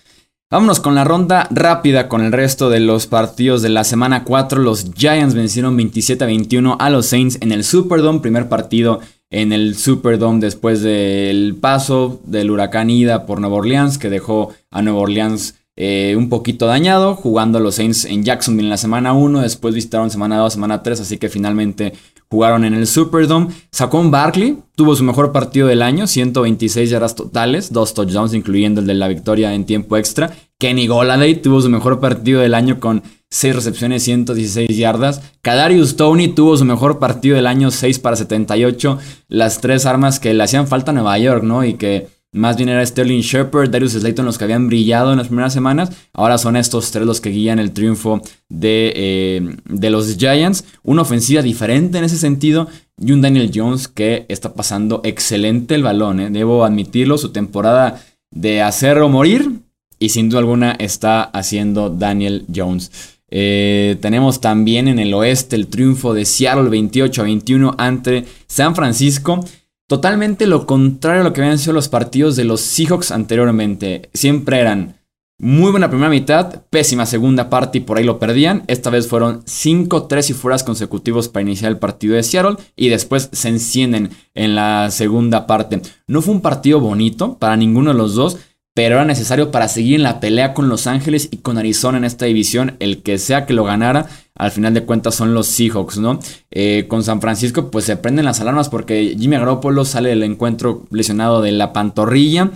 Vámonos 0.50 0.80
con 0.80 0.96
la 0.96 1.04
ronda 1.04 1.48
rápida 1.52 2.10
con 2.10 2.22
el 2.26 2.32
resto 2.32 2.72
de 2.72 2.80
los 2.80 3.06
partidos 3.06 3.62
de 3.62 3.70
la 3.70 3.84
semana 3.84 4.24
4. 4.24 4.64
Los 4.64 4.94
Giants 4.96 5.36
vencieron 5.36 5.78
27 5.78 6.24
a 6.24 6.28
21 6.28 6.78
a 6.80 6.90
los 6.90 7.06
Saints 7.06 7.38
en 7.42 7.52
el 7.52 7.64
Superdome, 7.64 8.22
primer 8.22 8.50
partido 8.50 9.00
en 9.32 9.54
el 9.54 9.76
Superdome 9.76 10.42
después 10.42 10.82
del 10.82 11.56
paso 11.60 12.20
del 12.26 12.52
huracán 12.52 12.90
Ida 12.90 13.26
por 13.26 13.40
Nueva 13.40 13.56
Orleans, 13.56 13.98
que 13.98 14.10
dejó 14.10 14.54
a 14.70 14.82
Nueva 14.82 15.00
Orleans 15.00 15.56
eh, 15.78 16.16
un 16.18 16.30
poquito 16.30 16.68
dañado, 16.68 17.16
jugando 17.16 17.60
los 17.62 17.76
Saints 17.76 18.06
en 18.06 18.24
Jacksonville 18.24 18.68
en 18.68 18.70
la 18.70 18.78
semana 18.78 19.14
1, 19.14 19.40
después 19.42 19.74
visitaron 19.74 20.12
semana 20.12 20.38
2, 20.38 20.54
semana 20.54 20.84
3, 20.84 21.00
así 21.00 21.18
que 21.18 21.30
finalmente 21.30 21.94
jugaron 22.30 22.66
en 22.66 22.74
el 22.74 22.86
Superdome. 22.88 23.48
Saquon 23.72 24.12
Barkley 24.12 24.58
tuvo 24.76 24.96
su 24.96 25.04
mejor 25.06 25.32
partido 25.32 25.68
del 25.68 25.82
año, 25.82 26.08
126 26.08 26.90
yardas 26.90 27.16
totales, 27.16 27.72
dos 27.72 27.94
touchdowns 27.94 28.34
incluyendo 28.34 28.82
el 28.82 28.88
de 28.88 28.96
la 28.96 29.08
victoria 29.08 29.54
en 29.54 29.66
tiempo 29.66 29.96
extra. 29.96 30.32
Kenny 30.60 30.88
Goladay 30.88 31.36
tuvo 31.36 31.62
su 31.62 31.70
mejor 31.70 32.02
partido 32.02 32.42
del 32.42 32.54
año 32.54 32.80
con 32.80 33.02
6 33.32 33.56
recepciones, 33.56 34.04
116 34.04 34.78
yardas. 34.78 35.22
Kadarius 35.42 35.96
Tony 35.96 36.28
tuvo 36.28 36.58
su 36.58 36.66
mejor 36.66 37.00
partido 37.00 37.36
del 37.36 37.48
año, 37.48 37.72
6 37.72 37.98
para 38.00 38.18
78. 38.18 39.00
Las 39.30 39.62
tres 39.62 39.86
armas 39.86 40.20
que 40.20 40.34
le 40.34 40.44
hacían 40.44 40.68
falta 40.68 40.92
a 40.92 40.94
Nueva 40.94 41.18
York, 41.18 41.44
¿no? 41.44 41.64
Y 41.64 41.76
que 41.76 42.08
más 42.34 42.56
bien 42.56 42.70
era 42.70 42.86
Sterling 42.86 43.22
Shepard, 43.22 43.70
Darius 43.70 43.92
Slayton 43.92 44.26
los 44.26 44.38
que 44.38 44.46
habían 44.46 44.68
brillado 44.68 45.12
en 45.12 45.18
las 45.18 45.28
primeras 45.28 45.54
semanas. 45.54 45.92
Ahora 46.14 46.38
son 46.38 46.56
estos 46.56 46.92
tres 46.92 47.06
los 47.06 47.20
que 47.20 47.30
guían 47.30 47.60
el 47.60 47.72
triunfo 47.72 48.22
de, 48.48 48.94
eh, 48.96 49.56
de 49.66 49.90
los 49.90 50.18
Giants. 50.18 50.64
Una 50.84 51.02
ofensiva 51.02 51.42
diferente 51.42 51.98
en 51.98 52.06
ese 52.06 52.18
sentido. 52.18 52.68
Y 52.98 53.12
un 53.12 53.22
Daniel 53.22 53.52
Jones 53.54 53.88
que 53.88 54.26
está 54.30 54.54
pasando 54.54 55.02
excelente 55.04 55.76
el 55.76 55.84
balón. 55.84 56.20
¿eh? 56.20 56.30
Debo 56.30 56.64
admitirlo, 56.64 57.18
su 57.18 57.32
temporada 57.32 58.02
de 58.30 58.62
hacer 58.62 59.00
o 59.00 59.10
morir. 59.10 59.60
Y 60.00 60.10
sin 60.10 60.30
duda 60.30 60.40
alguna 60.40 60.72
está 60.72 61.24
haciendo 61.24 61.90
Daniel 61.90 62.46
Jones. 62.54 62.92
Eh, 63.32 63.98
tenemos 64.02 64.42
también 64.42 64.90
en 64.90 65.00
el 65.00 65.14
oeste 65.14 65.56
el 65.56 65.68
triunfo 65.68 66.14
de 66.14 66.26
Seattle 66.26 66.70
28 66.70 67.22
a 67.22 67.24
21 67.24 67.76
ante 67.78 68.26
San 68.48 68.76
Francisco. 68.76 69.44
Totalmente 69.88 70.46
lo 70.48 70.66
contrario 70.66 71.22
a 71.22 71.24
lo 71.24 71.34
que 71.34 71.42
habían 71.42 71.60
sido 71.60 71.74
los 71.74 71.90
partidos 71.90 72.36
de 72.36 72.44
los 72.44 72.62
Seahawks 72.62 73.12
anteriormente. 73.12 74.10
Siempre 74.14 74.60
eran 74.60 75.02
muy 75.44 75.72
buena 75.72 75.90
primera 75.90 76.10
mitad, 76.12 76.62
pésima 76.70 77.08
segunda 77.08 77.50
parte 77.50 77.80
y 77.80 77.82
por 77.82 77.98
ahí 77.98 78.04
lo 78.04 78.20
perdían. 78.20 78.64
Esta 78.68 78.92
vez 78.92 79.08
fueron 79.08 79.44
5-3 79.46 80.30
y 80.30 80.34
fueras 80.34 80.64
consecutivos 80.64 81.30
para 81.30 81.42
iniciar 81.42 81.72
el 81.72 81.80
partido 81.80 82.16
de 82.16 82.22
Seattle 82.22 82.58
y 82.76 82.90
después 82.90 83.28
se 83.32 83.50
encienden 83.50 84.12
en 84.36 84.54
la 84.54 84.92
segunda 84.92 85.48
parte. 85.48 85.82
No 86.06 86.22
fue 86.22 86.36
un 86.36 86.42
partido 86.42 86.80
bonito 86.80 87.40
para 87.40 87.58
ninguno 87.58 87.92
de 87.92 87.98
los 87.98 88.14
dos 88.14 88.38
pero 88.74 88.96
era 88.96 89.06
necesario 89.06 89.52
para 89.52 89.68
seguir 89.68 89.96
en 89.96 90.04
la 90.04 90.20
pelea 90.20 90.54
con 90.54 90.70
Los 90.70 90.88
Ángeles 90.88 91.28
y 91.32 91.38
con 91.38 91.58
Arizona 91.58 91.98
en 91.98 92.06
esta 92.06 92.26
división. 92.26 92.78
El 92.80 93.02
que 93.04 93.18
sea 93.18 93.46
que 93.46 93.54
lo 93.54 93.66
ganara, 93.66 94.08
al 94.36 94.52
final 94.52 94.74
de 94.74 94.86
cuentas 94.86 95.16
son 95.16 95.34
los 95.34 95.48
Seahawks, 95.48 95.98
¿no? 95.98 96.20
Eh, 96.52 96.86
con 96.88 97.04
San 97.04 97.20
Francisco, 97.20 97.70
pues 97.70 97.86
se 97.86 97.98
prenden 97.98 98.26
las 98.26 98.40
alarmas 98.40 98.70
porque 98.70 99.16
Jimmy 99.20 99.38
Garoppolo 99.38 99.84
sale 99.84 100.10
del 100.10 100.24
encuentro 100.24 100.86
lesionado 100.90 101.42
de 101.42 101.52
la 101.52 101.74
pantorrilla. 101.74 102.52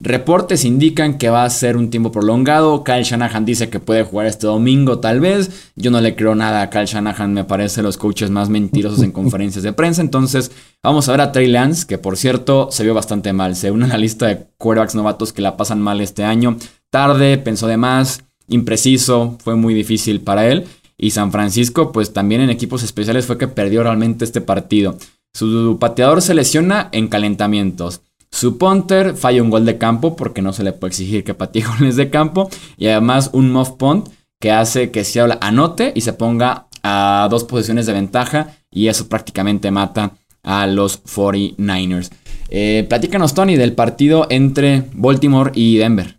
Reportes 0.00 0.64
indican 0.64 1.18
que 1.18 1.28
va 1.28 1.42
a 1.42 1.50
ser 1.50 1.76
un 1.76 1.90
tiempo 1.90 2.12
prolongado. 2.12 2.84
Kyle 2.84 3.02
Shanahan 3.02 3.44
dice 3.44 3.68
que 3.68 3.80
puede 3.80 4.04
jugar 4.04 4.26
este 4.26 4.46
domingo, 4.46 5.00
tal 5.00 5.18
vez. 5.18 5.72
Yo 5.74 5.90
no 5.90 6.00
le 6.00 6.14
creo 6.14 6.36
nada 6.36 6.62
a 6.62 6.70
Kyle 6.70 6.86
Shanahan, 6.86 7.34
me 7.34 7.42
parece 7.42 7.82
los 7.82 7.96
coaches 7.96 8.30
más 8.30 8.48
mentirosos 8.48 9.02
en 9.02 9.10
conferencias 9.12 9.64
de 9.64 9.72
prensa. 9.72 10.00
Entonces, 10.00 10.52
vamos 10.84 11.08
a 11.08 11.12
ver 11.12 11.20
a 11.20 11.32
Trey 11.32 11.48
Lance, 11.48 11.84
que 11.84 11.98
por 11.98 12.16
cierto 12.16 12.68
se 12.70 12.84
vio 12.84 12.94
bastante 12.94 13.32
mal. 13.32 13.56
Se 13.56 13.72
une 13.72 13.86
a 13.86 13.88
la 13.88 13.98
lista 13.98 14.26
de 14.26 14.46
quarterbacks 14.56 14.94
novatos 14.94 15.32
que 15.32 15.42
la 15.42 15.56
pasan 15.56 15.82
mal 15.82 16.00
este 16.00 16.22
año. 16.22 16.56
Tarde, 16.90 17.36
pensó 17.38 17.66
de 17.66 17.76
más. 17.76 18.22
impreciso, 18.46 19.36
fue 19.42 19.56
muy 19.56 19.74
difícil 19.74 20.20
para 20.20 20.46
él. 20.46 20.66
Y 20.96 21.10
San 21.10 21.32
Francisco, 21.32 21.90
pues 21.90 22.12
también 22.12 22.40
en 22.40 22.50
equipos 22.50 22.84
especiales 22.84 23.26
fue 23.26 23.36
que 23.36 23.48
perdió 23.48 23.82
realmente 23.82 24.24
este 24.24 24.40
partido. 24.40 24.96
Su 25.34 25.76
pateador 25.80 26.22
se 26.22 26.34
lesiona 26.34 26.88
en 26.92 27.08
calentamientos. 27.08 28.00
Su 28.30 28.58
punter 28.58 29.16
falla 29.16 29.42
un 29.42 29.50
gol 29.50 29.64
de 29.64 29.78
campo 29.78 30.16
porque 30.16 30.42
no 30.42 30.52
se 30.52 30.62
le 30.64 30.72
puede 30.72 30.90
exigir 30.90 31.24
que 31.24 31.34
patee 31.34 31.64
goles 31.78 31.96
de 31.96 32.10
campo. 32.10 32.48
Y 32.76 32.88
además 32.88 33.30
un 33.32 33.52
muff 33.52 33.70
punt 33.72 34.08
que 34.40 34.52
hace 34.52 34.90
que 34.90 35.04
Seattle 35.04 35.38
anote 35.40 35.92
y 35.94 36.02
se 36.02 36.12
ponga 36.12 36.66
a 36.82 37.26
dos 37.30 37.44
posiciones 37.44 37.86
de 37.86 37.92
ventaja. 37.92 38.56
Y 38.70 38.88
eso 38.88 39.08
prácticamente 39.08 39.70
mata 39.70 40.12
a 40.42 40.66
los 40.66 41.02
49ers. 41.04 42.10
Eh, 42.50 42.86
platícanos, 42.88 43.34
Tony, 43.34 43.56
del 43.56 43.74
partido 43.74 44.26
entre 44.30 44.84
Baltimore 44.94 45.52
y 45.54 45.76
Denver. 45.76 46.18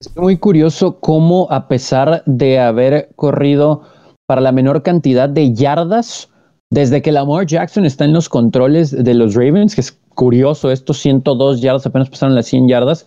Es 0.00 0.16
muy 0.16 0.36
curioso 0.36 1.00
cómo, 1.00 1.48
a 1.50 1.66
pesar 1.66 2.22
de 2.26 2.60
haber 2.60 3.10
corrido 3.16 3.82
para 4.26 4.40
la 4.40 4.52
menor 4.52 4.84
cantidad 4.84 5.28
de 5.28 5.52
yardas, 5.54 6.28
desde 6.70 7.02
que 7.02 7.10
Lamar 7.10 7.46
Jackson 7.46 7.84
está 7.84 8.04
en 8.04 8.12
los 8.12 8.28
controles 8.28 8.92
de 8.92 9.14
los 9.14 9.34
Ravens, 9.34 9.74
que 9.74 9.80
es 9.80 9.97
curioso, 10.18 10.72
estos 10.72 10.98
102 10.98 11.60
yardas 11.60 11.86
apenas 11.86 12.10
pasaron 12.10 12.34
las 12.34 12.46
100 12.46 12.66
yardas, 12.66 13.06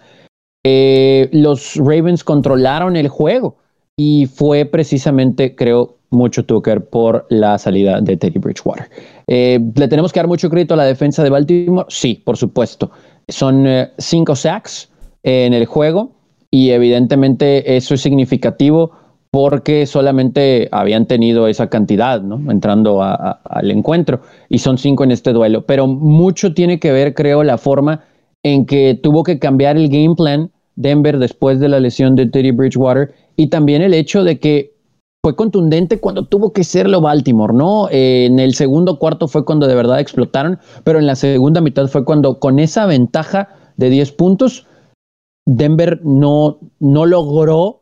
eh, 0.63 1.28
los 1.34 1.76
Ravens 1.76 2.24
controlaron 2.24 2.95
el 2.95 3.10
juego 3.10 3.58
y 3.97 4.28
fue 4.28 4.63
precisamente, 4.63 5.54
creo, 5.54 5.97
mucho 6.10 6.45
Tucker 6.45 6.86
por 6.89 7.28
la 7.30 7.58
salida 7.58 8.00
de 8.00 8.15
Teddy 8.15 8.39
Bridgewater. 8.39 8.89
Eh, 9.28 9.60
¿Le 9.76 9.88
tenemos 9.89 10.13
que 10.13 10.21
dar 10.21 10.28
mucho 10.30 10.50
crédito 10.50 10.74
a 10.76 10.78
la 10.78 10.86
defensa 10.86 11.21
de 11.21 11.30
Baltimore? 11.30 11.86
Sí, 11.89 12.21
por 12.26 12.38
supuesto. 12.38 12.91
Son 13.28 13.67
eh, 13.67 13.91
cinco 13.97 14.34
sacks 14.34 14.89
en 15.24 15.54
el 15.54 15.65
juego 15.65 16.13
y 16.50 16.69
evidentemente 16.69 17.76
eso 17.76 17.93
es 17.93 18.02
significativo 18.02 18.91
porque 19.32 19.86
solamente 19.86 20.67
habían 20.74 21.06
tenido 21.06 21.48
esa 21.48 21.70
cantidad, 21.70 22.22
¿no? 22.22 22.52
Entrando 22.52 23.02
al 23.02 23.72
encuentro 23.72 24.22
y 24.50 24.58
son 24.58 24.78
cinco 24.78 25.06
en 25.06 25.12
este 25.12 25.32
duelo. 25.32 25.65
Pero 25.65 25.88
mucho 25.88 26.54
tiene 26.54 26.80
que 26.80 26.91
ver, 26.91 27.13
creo, 27.13 27.44
la 27.44 27.58
forma 27.58 28.04
en 28.44 28.65
que 28.65 29.00
tuvo 29.02 29.24
que 29.24 29.39
cambiar 29.39 29.78
el 29.78 29.88
game 29.88 30.15
plan 30.15 30.52
Denver 30.76 31.17
después 31.17 31.60
de 31.60 31.70
la 31.70 31.80
lesión 31.80 32.15
de 32.15 32.26
Teddy 32.26 32.52
Bridgewater 32.52 33.13
y 33.38 33.48
también 33.48 33.82
el 33.82 33.94
hecho 33.94 34.24
de 34.24 34.39
que 34.39 34.74
fue 35.24 35.36
contundente 35.36 36.00
cuando 36.00 36.26
tuvo 36.26 36.52
que 36.52 36.63
serlo 36.63 37.00
Baltimore, 37.00 37.54
¿no? 37.54 37.88
Eh, 37.89 38.26
en 38.26 38.39
el 38.39 38.56
segundo 38.56 38.98
cuarto 38.98 39.28
fue 39.28 39.46
cuando 39.46 39.67
de 39.67 39.76
verdad 39.76 40.00
explotaron, 40.00 40.60
pero 40.84 41.00
en 41.00 41.06
la 41.06 41.15
segunda 41.15 41.62
mitad 41.62 41.88
fue 41.88 42.04
cuando 42.04 42.39
con 42.39 42.60
esa 42.60 42.86
ventaja 42.88 43.50
de 43.78 43.89
10 43.91 44.12
puntos, 44.13 44.65
Denver 45.46 46.02
no, 46.04 46.60
no 46.80 47.06
logró 47.06 47.81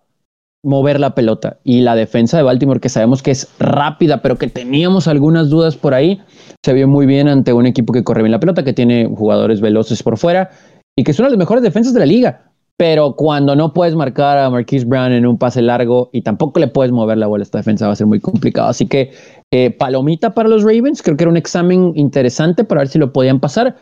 mover 0.63 0.99
la 0.99 1.15
pelota. 1.15 1.57
Y 1.63 1.81
la 1.81 1.95
defensa 1.95 2.37
de 2.37 2.43
Baltimore, 2.43 2.79
que 2.79 2.89
sabemos 2.89 3.23
que 3.23 3.31
es 3.31 3.47
rápida, 3.59 4.21
pero 4.21 4.37
que 4.37 4.47
teníamos 4.47 5.07
algunas 5.07 5.49
dudas 5.49 5.77
por 5.77 5.93
ahí, 5.93 6.21
se 6.63 6.73
vio 6.73 6.87
muy 6.87 7.05
bien 7.05 7.27
ante 7.27 7.53
un 7.53 7.65
equipo 7.65 7.93
que 7.93 8.03
corre 8.03 8.23
bien 8.23 8.31
la 8.31 8.39
pelota, 8.39 8.63
que 8.63 8.73
tiene 8.73 9.05
jugadores 9.07 9.61
veloces 9.61 10.03
por 10.03 10.17
fuera 10.17 10.49
y 10.97 11.03
que 11.03 11.11
es 11.11 11.19
una 11.19 11.27
de 11.27 11.31
las 11.31 11.39
mejores 11.39 11.63
defensas 11.63 11.93
de 11.93 11.99
la 11.99 12.05
liga 12.05 12.49
pero 12.79 13.13
cuando 13.17 13.57
no 13.57 13.73
puedes 13.73 13.93
marcar 13.93 14.37
a 14.37 14.49
Marquise 14.49 14.85
Brown 14.85 15.11
en 15.11 15.25
un 15.25 15.37
pase 15.37 15.61
largo 15.61 16.09
y 16.13 16.21
tampoco 16.21 16.61
le 16.61 16.69
puedes 16.69 16.93
mover 16.93 17.17
la 17.17 17.27
bola, 17.27 17.43
esta 17.43 17.57
defensa 17.57 17.87
va 17.87 17.91
a 17.91 17.95
ser 17.97 18.07
muy 18.07 18.21
complicado. 18.21 18.69
Así 18.69 18.87
que 18.87 19.11
eh, 19.51 19.69
palomita 19.69 20.33
para 20.33 20.47
los 20.47 20.63
Ravens, 20.63 21.01
creo 21.03 21.17
que 21.17 21.25
era 21.25 21.29
un 21.29 21.35
examen 21.35 21.91
interesante 21.95 22.63
para 22.63 22.79
ver 22.79 22.87
si 22.87 22.97
lo 22.97 23.11
podían 23.11 23.41
pasar, 23.41 23.75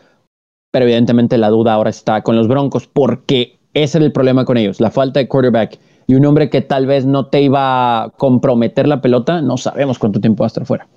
pero 0.72 0.84
evidentemente 0.84 1.38
la 1.38 1.48
duda 1.48 1.74
ahora 1.74 1.90
está 1.90 2.22
con 2.22 2.34
los 2.34 2.48
Broncos 2.48 2.88
porque 2.92 3.60
ese 3.72 3.98
era 3.98 4.04
el 4.04 4.10
problema 4.10 4.44
con 4.44 4.56
ellos, 4.56 4.80
la 4.80 4.90
falta 4.90 5.20
de 5.20 5.28
quarterback 5.28 5.78
y 6.08 6.14
un 6.14 6.24
hombre 6.24 6.48
que 6.48 6.62
tal 6.62 6.86
vez 6.86 7.04
no 7.04 7.26
te 7.26 7.42
iba 7.42 8.02
a 8.02 8.10
comprometer 8.10 8.88
la 8.88 9.02
pelota, 9.02 9.42
no 9.42 9.58
sabemos 9.58 9.98
cuánto 9.98 10.20
tiempo 10.20 10.42
va 10.42 10.46
a 10.46 10.48
estar 10.48 10.66
fuera. 10.66 10.88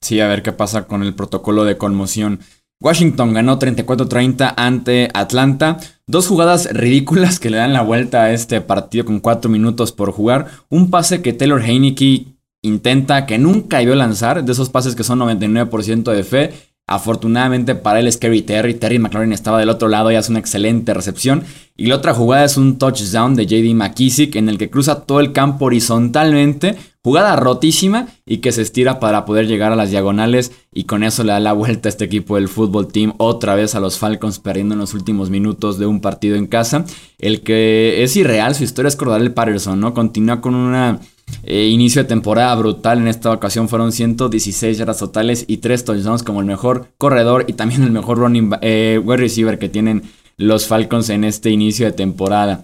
Sí, 0.00 0.20
a 0.20 0.28
ver 0.28 0.42
qué 0.42 0.52
pasa 0.52 0.86
con 0.86 1.02
el 1.02 1.14
protocolo 1.14 1.64
de 1.64 1.76
conmoción. 1.76 2.40
Washington 2.80 3.34
ganó 3.34 3.58
34-30 3.58 4.54
ante 4.56 5.10
Atlanta. 5.12 5.78
Dos 6.06 6.28
jugadas 6.28 6.72
ridículas 6.72 7.38
que 7.38 7.50
le 7.50 7.58
dan 7.58 7.74
la 7.74 7.82
vuelta 7.82 8.22
a 8.22 8.32
este 8.32 8.60
partido 8.62 9.04
con 9.04 9.20
4 9.20 9.50
minutos 9.50 9.92
por 9.92 10.12
jugar. 10.12 10.46
Un 10.70 10.88
pase 10.88 11.20
que 11.20 11.34
Taylor 11.34 11.60
Heineke 11.60 12.26
intenta, 12.62 13.26
que 13.26 13.38
nunca 13.38 13.78
a 13.78 13.82
lanzar, 13.82 14.44
de 14.44 14.52
esos 14.52 14.70
pases 14.70 14.94
que 14.94 15.04
son 15.04 15.18
99% 15.18 16.12
de 16.12 16.24
fe. 16.24 16.52
Afortunadamente 16.90 17.76
para 17.76 18.00
él 18.00 18.08
es 18.08 18.16
Kerry 18.16 18.42
Terry. 18.42 18.74
Terry 18.74 18.98
McLaurin 18.98 19.32
estaba 19.32 19.60
del 19.60 19.68
otro 19.68 19.86
lado 19.86 20.10
y 20.10 20.16
hace 20.16 20.32
una 20.32 20.40
excelente 20.40 20.92
recepción. 20.92 21.44
Y 21.76 21.86
la 21.86 21.94
otra 21.94 22.14
jugada 22.14 22.44
es 22.44 22.56
un 22.56 22.78
touchdown 22.78 23.36
de 23.36 23.46
JD 23.46 23.76
McKissick 23.76 24.34
en 24.34 24.48
el 24.48 24.58
que 24.58 24.70
cruza 24.70 25.02
todo 25.02 25.20
el 25.20 25.30
campo 25.30 25.66
horizontalmente. 25.66 26.74
Jugada 27.04 27.36
rotísima 27.36 28.08
y 28.26 28.38
que 28.38 28.50
se 28.50 28.62
estira 28.62 28.98
para 28.98 29.24
poder 29.24 29.46
llegar 29.46 29.70
a 29.70 29.76
las 29.76 29.92
diagonales. 29.92 30.50
Y 30.74 30.82
con 30.82 31.04
eso 31.04 31.22
le 31.22 31.30
da 31.30 31.38
la 31.38 31.52
vuelta 31.52 31.88
a 31.88 31.90
este 31.90 32.06
equipo 32.06 32.34
del 32.34 32.48
fútbol 32.48 32.88
team. 32.88 33.14
Otra 33.18 33.54
vez 33.54 33.76
a 33.76 33.80
los 33.80 33.96
Falcons 33.96 34.40
perdiendo 34.40 34.74
en 34.74 34.80
los 34.80 34.92
últimos 34.92 35.30
minutos 35.30 35.78
de 35.78 35.86
un 35.86 36.00
partido 36.00 36.34
en 36.34 36.48
casa. 36.48 36.84
El 37.20 37.42
que 37.42 38.02
es 38.02 38.16
irreal, 38.16 38.56
su 38.56 38.64
historia 38.64 38.88
es 38.88 38.96
Cordell 38.96 39.32
Patterson, 39.32 39.78
¿no? 39.78 39.94
Continúa 39.94 40.40
con 40.40 40.56
una 40.56 40.98
eh, 41.42 41.66
inicio 41.66 42.02
de 42.02 42.08
temporada 42.08 42.54
brutal. 42.54 42.98
En 42.98 43.08
esta 43.08 43.30
ocasión 43.30 43.68
fueron 43.68 43.92
116 43.92 44.78
yardas 44.78 44.98
totales 44.98 45.44
y 45.46 45.58
3 45.58 45.84
touchdowns 45.84 46.22
como 46.22 46.40
el 46.40 46.46
mejor 46.46 46.88
corredor 46.98 47.44
y 47.48 47.54
también 47.54 47.82
el 47.82 47.90
mejor 47.90 48.18
running 48.18 48.50
eh, 48.60 49.02
receiver 49.06 49.58
que 49.58 49.68
tienen 49.68 50.02
los 50.36 50.66
Falcons 50.66 51.10
en 51.10 51.24
este 51.24 51.50
inicio 51.50 51.86
de 51.86 51.92
temporada. 51.92 52.62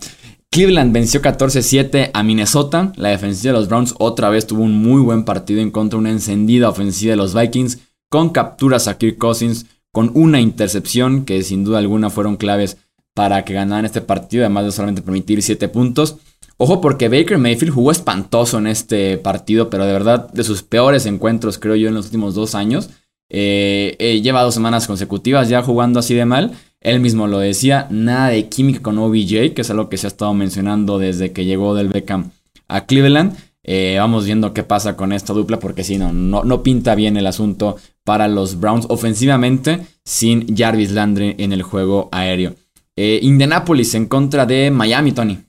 Cleveland 0.51 0.93
venció 0.93 1.21
14-7 1.21 2.11
a 2.15 2.23
Minnesota. 2.23 2.93
La 2.97 3.11
defensiva 3.11 3.53
de 3.53 3.59
los 3.59 3.69
Browns 3.69 3.95
otra 3.99 4.31
vez 4.31 4.47
tuvo 4.47 4.63
un 4.63 4.81
muy 4.81 5.03
buen 5.03 5.25
partido 5.25 5.61
en 5.61 5.71
contra 5.71 5.97
de 5.97 6.01
una 6.01 6.11
encendida 6.11 6.69
ofensiva 6.69 7.11
de 7.11 7.17
los 7.17 7.35
Vikings 7.35 7.79
con 8.09 8.31
capturas 8.31 8.89
a 8.89 8.97
Kirk 8.97 9.19
Cousins, 9.19 9.67
con 9.93 10.11
una 10.15 10.41
intercepción 10.41 11.25
que 11.25 11.43
sin 11.43 11.65
duda 11.65 11.79
alguna 11.79 12.09
fueron 12.09 12.37
claves 12.37 12.79
para 13.15 13.45
que 13.45 13.55
ganaran 13.55 13.85
este 13.85 14.01
partido, 14.01 14.45
además 14.45 14.67
de 14.67 14.73
solamente 14.73 15.03
permitir 15.03 15.43
7 15.43 15.69
puntos. 15.69 16.17
Ojo 16.59 16.81
porque 16.81 17.09
Baker 17.09 17.39
Mayfield 17.39 17.75
jugó 17.75 17.91
espantoso 17.91 18.59
en 18.59 18.67
este 18.67 19.19
partido, 19.19 19.69
pero 19.69 19.85
de 19.85 19.93
verdad 19.93 20.31
de 20.33 20.45
sus 20.45 20.63
peores 20.63 21.05
encuentros 21.05 21.59
creo 21.59 21.77
yo 21.77 21.89
en 21.89 21.95
los 21.95 22.07
últimos 22.07 22.35
dos 22.35 22.55
años. 22.55 22.91
Eh, 23.29 23.97
eh, 23.99 24.21
lleva 24.23 24.43
dos 24.43 24.55
semanas 24.55 24.87
consecutivas 24.87 25.49
ya 25.49 25.63
jugando 25.63 26.01
así 26.01 26.15
de 26.15 26.25
mal. 26.25 26.53
Él 26.81 27.01
mismo 27.01 27.27
lo 27.27 27.41
decía, 27.41 27.89
nada 27.91 28.29
de 28.29 28.49
química 28.49 28.81
con 28.81 28.99
OBJ, 28.99 29.53
que 29.55 29.63
es 29.63 29.71
algo 29.71 29.89
que 29.89 29.99
se 29.99 30.07
ha 30.07 30.09
estado 30.09 30.33
mencionando 30.33 30.99
desde 30.99 31.33
que 31.33 31.45
llegó 31.45 31.75
del 31.75 31.89
Beckham 31.89 32.31
a 32.69 32.87
Cleveland. 32.87 33.37
Eh, 33.65 33.97
vamos 33.99 34.25
viendo 34.25 34.55
qué 34.55 34.63
pasa 34.63 34.97
con 34.97 35.13
esta 35.13 35.33
dupla, 35.33 35.59
porque 35.59 35.83
si 35.83 35.99
no, 35.99 36.13
no, 36.13 36.63
pinta 36.63 36.95
bien 36.95 37.17
el 37.17 37.27
asunto 37.27 37.77
para 38.05 38.29
los 38.29 38.61
Browns 38.61 38.87
ofensivamente 38.89 39.81
sin 40.05 40.57
Jarvis 40.57 40.93
Landry 40.93 41.35
en 41.39 41.53
el 41.53 41.63
juego 41.63 42.09
aéreo. 42.13 42.55
Indianapolis 42.97 43.95
en 43.95 44.07
contra 44.07 44.47
de 44.47 44.71
Miami, 44.71 45.13
Tony. 45.13 45.46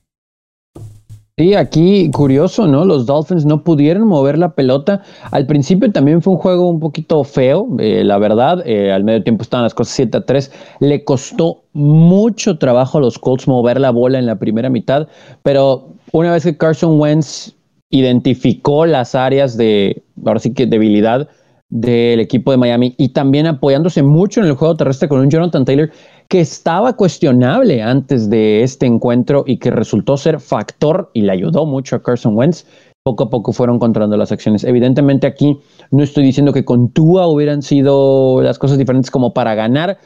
Sí, 1.39 1.54
aquí 1.54 2.10
curioso, 2.10 2.65
¿no? 2.65 2.84
Los 2.84 3.06
Dolphins 3.06 3.45
no 3.45 3.63
pudieron 3.63 4.08
mover 4.08 4.39
la 4.39 4.56
pelota. 4.56 5.04
Al 5.30 5.45
principio 5.45 5.91
también 5.91 6.23
fue 6.23 6.34
un 6.34 6.39
juego 6.39 6.67
un 6.67 6.80
poquito 6.80 7.23
feo, 7.23 7.67
eh, 7.78 8.04
la 8.04 8.17
verdad. 8.17 8.63
Eh, 8.65 8.91
al 8.91 9.04
medio 9.04 9.21
tiempo 9.21 9.43
estaban 9.43 9.63
las 9.63 9.76
cosas 9.76 9.93
7 9.93 10.17
a 10.17 10.26
3. 10.26 10.52
Le 10.80 11.04
costó 11.04 11.65
mucho 11.73 12.58
trabajo 12.58 12.97
a 12.97 13.02
los 13.02 13.19
Colts 13.19 13.47
mover 13.47 13.80
la 13.80 13.91
bola 13.91 14.17
en 14.17 14.26
la 14.26 14.39
primera 14.39 14.71
mitad, 14.71 15.10
pero 15.43 15.89
una 16.12 16.32
vez 16.32 16.43
que 16.43 16.58
Carson 16.58 17.00
Wentz 17.00 17.54
identificó 17.91 18.88
las 18.88 19.13
áreas 19.13 19.58
de, 19.58 20.02
ahora 20.26 20.39
sí 20.39 20.56
que 20.56 20.65
debilidad 20.65 21.30
del 21.69 22.21
equipo 22.21 22.51
de 22.51 22.58
Miami 22.58 22.95
y 22.97 23.10
también 23.10 23.45
apoyándose 23.45 24.01
mucho 24.01 24.39
en 24.39 24.47
el 24.47 24.53
juego 24.53 24.77
terrestre 24.77 25.10
con 25.10 25.19
un 25.19 25.30
Jonathan 25.30 25.65
Taylor 25.65 25.91
que 26.30 26.39
estaba 26.39 26.93
cuestionable 26.93 27.82
antes 27.82 28.30
de 28.30 28.63
este 28.63 28.86
encuentro 28.86 29.43
y 29.45 29.58
que 29.58 29.71
resultó 29.71 30.17
ser 30.17 30.39
factor 30.39 31.10
y 31.13 31.21
le 31.21 31.32
ayudó 31.34 31.65
mucho 31.65 31.95
a 31.95 32.03
Carson 32.03 32.36
Wentz. 32.36 32.65
Poco 33.03 33.25
a 33.25 33.30
poco 33.30 33.53
fueron 33.53 33.80
controlando 33.80 34.17
las 34.17 34.32
acciones. 34.32 34.63
Evidentemente 34.63 35.27
aquí 35.27 35.60
no 35.91 36.03
estoy 36.03 36.23
diciendo 36.23 36.51
que 36.51 36.65
con 36.65 36.91
Tua 36.91 37.27
hubieran 37.27 37.62
sido 37.62 38.41
las 38.41 38.60
cosas 38.60 38.77
diferentes 38.77 39.12
como 39.12 39.34
para 39.34 39.56
ganar, 39.56 39.97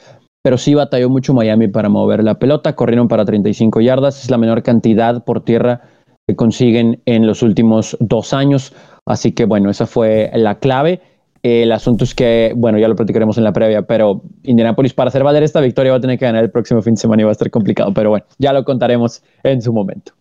pero 0.44 0.58
sí 0.58 0.76
batalló 0.76 1.10
mucho 1.10 1.34
Miami 1.34 1.68
para 1.68 1.90
mover 1.90 2.24
la 2.24 2.38
pelota. 2.38 2.76
Corrieron 2.76 3.08
para 3.08 3.26
35 3.26 3.82
yardas, 3.82 4.24
es 4.24 4.30
la 4.30 4.38
menor 4.38 4.62
cantidad 4.62 5.24
por 5.24 5.44
tierra 5.44 5.82
que 6.28 6.36
consiguen 6.36 7.02
en 7.06 7.26
los 7.26 7.42
últimos 7.42 7.98
dos 8.00 8.34
años. 8.34 8.74
Así 9.08 9.32
que 9.32 9.46
bueno, 9.46 9.72
esa 9.72 9.88
fue 9.88 10.30
la 10.36 10.60
clave 10.60 11.02
el 11.44 11.72
asunto 11.72 12.04
es 12.04 12.14
que, 12.14 12.54
bueno, 12.56 12.78
ya 12.78 12.88
lo 12.88 12.96
platicaremos 12.96 13.38
en 13.38 13.44
la 13.44 13.54
previa, 13.54 13.82
pero 13.84 14.22
Indianapolis 14.44 14.94
para 14.94 15.10
hacer 15.10 15.24
valer 15.24 15.44
esta 15.44 15.62
victoria 15.62 15.92
va 15.92 15.98
a 15.98 16.02
tener 16.02 16.20
que 16.20 16.26
ganar 16.26 16.44
el 16.44 16.52
próximo 16.52 16.82
fin 16.82 16.96
de 16.96 17.02
semana 17.02 17.22
y 17.22 17.26
va 17.26 17.32
a 17.32 17.34
estar 17.34 17.50
complicado, 17.50 17.94
pero 17.94 18.10
bueno, 18.12 18.26
ya 18.38 18.54
lo 18.54 18.64
contaremos 18.64 19.24
en 19.44 19.62
su 19.62 19.74
momento. 19.74 20.14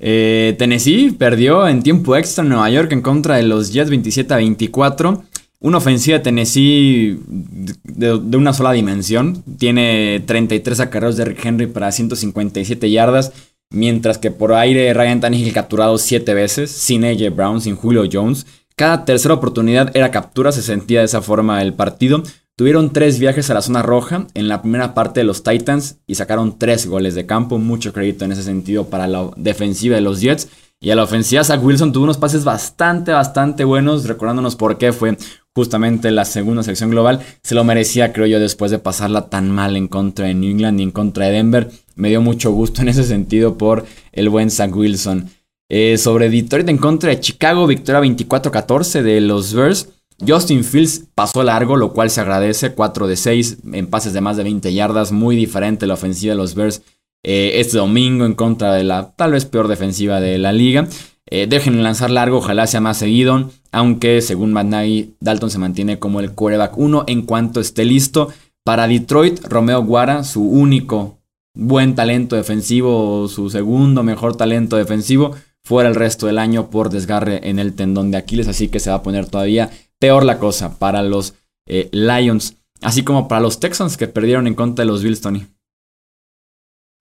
Eh, 0.00 0.54
Tennessee 0.58 1.10
perdió 1.10 1.66
en 1.68 1.82
tiempo 1.82 2.16
extra 2.16 2.42
en 2.42 2.50
Nueva 2.50 2.70
York 2.70 2.92
en 2.92 3.02
contra 3.02 3.36
de 3.36 3.42
los 3.42 3.72
Jets 3.72 3.90
27 3.90 4.32
a 4.34 4.36
24. 4.36 5.22
Una 5.60 5.78
ofensiva 5.78 6.18
de 6.18 6.24
Tennessee 6.24 7.18
de, 7.26 8.36
una 8.36 8.52
sola 8.52 8.72
dimensión. 8.72 9.42
Tiene 9.58 10.22
33 10.24 10.78
acarreos 10.78 11.16
de 11.16 11.24
Rick 11.24 11.44
Henry 11.44 11.66
para 11.66 11.90
157 11.90 12.90
yardas 12.90 13.32
mientras 13.70 14.18
que 14.18 14.30
por 14.30 14.54
aire 14.54 14.92
Ryan 14.94 15.20
Tannehill 15.20 15.52
capturado 15.52 15.98
siete 15.98 16.34
veces, 16.34 16.70
sin 16.70 17.04
AJ 17.04 17.34
Brown, 17.34 17.60
sin 17.60 17.76
Julio 17.76 18.04
Jones. 18.10 18.46
Cada 18.78 19.04
tercera 19.04 19.34
oportunidad 19.34 19.90
era 19.96 20.12
captura, 20.12 20.52
se 20.52 20.62
sentía 20.62 21.00
de 21.00 21.06
esa 21.06 21.20
forma 21.20 21.62
el 21.62 21.74
partido. 21.74 22.22
Tuvieron 22.54 22.92
tres 22.92 23.18
viajes 23.18 23.50
a 23.50 23.54
la 23.54 23.60
zona 23.60 23.82
roja 23.82 24.28
en 24.34 24.46
la 24.46 24.62
primera 24.62 24.94
parte 24.94 25.18
de 25.18 25.24
los 25.24 25.42
Titans 25.42 25.96
y 26.06 26.14
sacaron 26.14 26.60
tres 26.60 26.86
goles 26.86 27.16
de 27.16 27.26
campo. 27.26 27.58
Mucho 27.58 27.92
crédito 27.92 28.24
en 28.24 28.30
ese 28.30 28.44
sentido 28.44 28.84
para 28.84 29.08
la 29.08 29.30
defensiva 29.34 29.96
de 29.96 30.02
los 30.02 30.20
Jets. 30.20 30.48
Y 30.78 30.90
a 30.90 30.94
la 30.94 31.02
ofensiva, 31.02 31.42
Zach 31.42 31.60
Wilson 31.60 31.92
tuvo 31.92 32.04
unos 32.04 32.18
pases 32.18 32.44
bastante, 32.44 33.10
bastante 33.10 33.64
buenos, 33.64 34.06
recordándonos 34.06 34.54
por 34.54 34.78
qué 34.78 34.92
fue 34.92 35.18
justamente 35.52 36.12
la 36.12 36.24
segunda 36.24 36.62
sección 36.62 36.90
global. 36.90 37.18
Se 37.42 37.56
lo 37.56 37.64
merecía, 37.64 38.12
creo 38.12 38.26
yo, 38.28 38.38
después 38.38 38.70
de 38.70 38.78
pasarla 38.78 39.28
tan 39.28 39.50
mal 39.50 39.76
en 39.76 39.88
contra 39.88 40.26
de 40.26 40.34
New 40.34 40.52
England 40.52 40.78
y 40.78 40.84
en 40.84 40.92
contra 40.92 41.26
de 41.26 41.32
Denver. 41.32 41.68
Me 41.96 42.10
dio 42.10 42.20
mucho 42.20 42.52
gusto 42.52 42.82
en 42.82 42.90
ese 42.90 43.02
sentido 43.02 43.58
por 43.58 43.86
el 44.12 44.28
buen 44.28 44.52
Zach 44.52 44.72
Wilson. 44.72 45.30
Eh, 45.70 45.98
sobre 45.98 46.30
Detroit 46.30 46.68
en 46.68 46.78
contra 46.78 47.10
de 47.10 47.20
Chicago, 47.20 47.66
victoria 47.66 48.00
24-14 48.00 49.02
de 49.02 49.20
los 49.20 49.52
Bears. 49.52 49.90
Justin 50.26 50.64
Fields 50.64 51.04
pasó 51.14 51.42
largo, 51.42 51.76
lo 51.76 51.92
cual 51.92 52.10
se 52.10 52.20
agradece. 52.20 52.72
4 52.72 53.06
de 53.06 53.16
6 53.16 53.58
en 53.72 53.86
pases 53.86 54.12
de 54.12 54.20
más 54.20 54.36
de 54.36 54.44
20 54.44 54.72
yardas. 54.72 55.12
Muy 55.12 55.36
diferente 55.36 55.86
la 55.86 55.94
ofensiva 55.94 56.32
de 56.32 56.38
los 56.38 56.54
Bears 56.54 56.82
eh, 57.22 57.60
este 57.60 57.78
domingo 57.78 58.24
en 58.24 58.34
contra 58.34 58.72
de 58.74 58.84
la 58.84 59.12
tal 59.16 59.32
vez 59.32 59.44
peor 59.44 59.68
defensiva 59.68 60.20
de 60.20 60.38
la 60.38 60.52
liga. 60.52 60.88
Eh, 61.30 61.46
dejen 61.46 61.82
lanzar 61.82 62.10
largo, 62.10 62.38
ojalá 62.38 62.66
sea 62.66 62.80
más 62.80 62.96
seguido. 62.96 63.50
Aunque 63.70 64.22
según 64.22 64.52
Matt 64.52 64.72
Dalton 65.20 65.50
se 65.50 65.58
mantiene 65.58 65.98
como 65.98 66.20
el 66.20 66.32
quarterback 66.32 66.78
1 66.78 67.04
en 67.06 67.22
cuanto 67.22 67.60
esté 67.60 67.84
listo. 67.84 68.28
Para 68.64 68.88
Detroit, 68.88 69.44
Romeo 69.44 69.82
Guara, 69.82 70.24
su 70.24 70.42
único 70.42 71.18
buen 71.54 71.94
talento 71.94 72.36
defensivo, 72.36 73.28
su 73.28 73.50
segundo 73.50 74.02
mejor 74.02 74.36
talento 74.36 74.76
defensivo, 74.76 75.34
fuera 75.68 75.90
el 75.90 75.94
resto 75.94 76.26
del 76.26 76.38
año 76.38 76.70
por 76.70 76.88
desgarre 76.88 77.46
en 77.50 77.58
el 77.58 77.74
tendón 77.74 78.10
de 78.10 78.16
Aquiles. 78.16 78.48
Así 78.48 78.68
que 78.68 78.80
se 78.80 78.88
va 78.88 78.96
a 78.96 79.02
poner 79.02 79.26
todavía 79.26 79.68
peor 79.98 80.24
la 80.24 80.38
cosa 80.38 80.78
para 80.78 81.02
los 81.02 81.34
eh, 81.66 81.90
Lions. 81.92 82.56
Así 82.80 83.04
como 83.04 83.28
para 83.28 83.42
los 83.42 83.60
Texans 83.60 83.98
que 83.98 84.08
perdieron 84.08 84.46
en 84.46 84.54
contra 84.54 84.86
de 84.86 84.90
los 84.90 85.02
Bills, 85.02 85.20
Tony. 85.20 85.46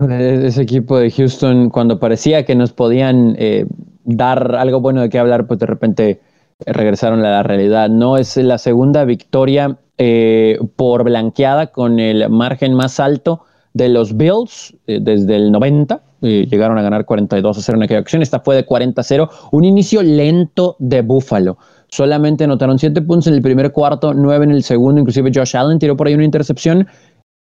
Ese 0.09 0.61
equipo 0.61 0.99
de 0.99 1.09
Houston, 1.09 1.69
cuando 1.69 1.97
parecía 1.97 2.43
que 2.45 2.55
nos 2.55 2.73
podían 2.73 3.37
eh, 3.39 3.67
dar 4.03 4.55
algo 4.55 4.81
bueno 4.81 5.01
de 5.01 5.09
qué 5.09 5.17
hablar, 5.17 5.47
pues 5.47 5.61
de 5.61 5.65
repente 5.65 6.19
regresaron 6.65 7.21
a 7.21 7.31
la 7.31 7.43
realidad. 7.43 7.87
No 7.87 8.17
es 8.17 8.35
la 8.35 8.57
segunda 8.57 9.05
victoria 9.05 9.77
eh, 9.97 10.59
por 10.75 11.05
blanqueada 11.05 11.67
con 11.67 11.99
el 11.99 12.29
margen 12.29 12.73
más 12.73 12.99
alto 12.99 13.43
de 13.73 13.87
los 13.87 14.17
Bills 14.17 14.75
eh, 14.87 14.99
desde 15.01 15.37
el 15.37 15.53
90. 15.53 16.01
Llegaron 16.21 16.77
a 16.77 16.81
ganar 16.81 17.05
42 17.05 17.57
a 17.57 17.61
0 17.61 17.77
en 17.77 17.83
aquella 17.83 17.99
acción. 17.99 18.21
Esta 18.21 18.39
fue 18.39 18.55
de 18.55 18.65
40 18.65 19.01
a 19.01 19.03
0. 19.03 19.29
Un 19.51 19.63
inicio 19.63 20.03
lento 20.03 20.75
de 20.79 21.01
Buffalo. 21.01 21.57
Solamente 21.89 22.43
anotaron 22.43 22.79
7 22.79 23.01
puntos 23.01 23.27
en 23.27 23.33
el 23.33 23.41
primer 23.41 23.71
cuarto, 23.71 24.13
9 24.13 24.45
en 24.45 24.51
el 24.51 24.63
segundo. 24.63 24.99
Inclusive 24.99 25.31
Josh 25.33 25.55
Allen 25.55 25.79
tiró 25.79 25.95
por 25.95 26.07
ahí 26.07 26.15
una 26.15 26.25
intercepción 26.25 26.87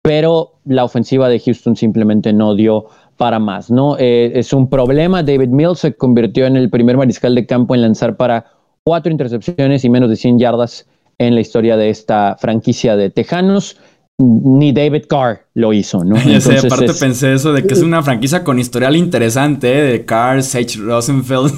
pero 0.01 0.59
la 0.65 0.85
ofensiva 0.85 1.27
de 1.29 1.39
Houston 1.39 1.75
simplemente 1.75 2.31
no 2.31 2.55
dio 2.55 2.85
para 3.17 3.39
más, 3.39 3.69
¿no? 3.69 3.97
Eh, 3.97 4.31
es 4.35 4.53
un 4.53 4.69
problema. 4.69 5.23
David 5.23 5.49
Mills 5.49 5.79
se 5.79 5.93
convirtió 5.93 6.45
en 6.45 6.55
el 6.55 6.69
primer 6.69 6.97
mariscal 6.97 7.35
de 7.35 7.45
campo 7.45 7.75
en 7.75 7.81
lanzar 7.81 8.15
para 8.15 8.45
cuatro 8.83 9.11
intercepciones 9.11 9.83
y 9.83 9.89
menos 9.89 10.09
de 10.09 10.15
100 10.15 10.39
yardas 10.39 10.87
en 11.17 11.35
la 11.35 11.41
historia 11.41 11.75
de 11.75 11.89
esta 11.89 12.37
franquicia 12.39 12.95
de 12.95 13.09
Tejanos 13.09 13.77
ni 14.19 14.73
David 14.73 15.05
Carr 15.07 15.45
lo 15.53 15.71
hizo, 15.71 16.03
¿no? 16.03 16.15
Ya 16.25 16.41
sé, 16.41 16.57
aparte 16.57 16.93
pensé 16.99 17.33
eso 17.33 17.53
de 17.53 17.63
que 17.63 17.73
es 17.73 17.81
una 17.81 18.03
franquicia 18.03 18.43
con 18.43 18.59
historial 18.59 18.95
interesante, 18.95 19.79
¿eh? 19.79 19.81
de 19.81 20.05
Carr, 20.05 20.43
Sage 20.43 20.77
Rosenfeld. 20.77 21.51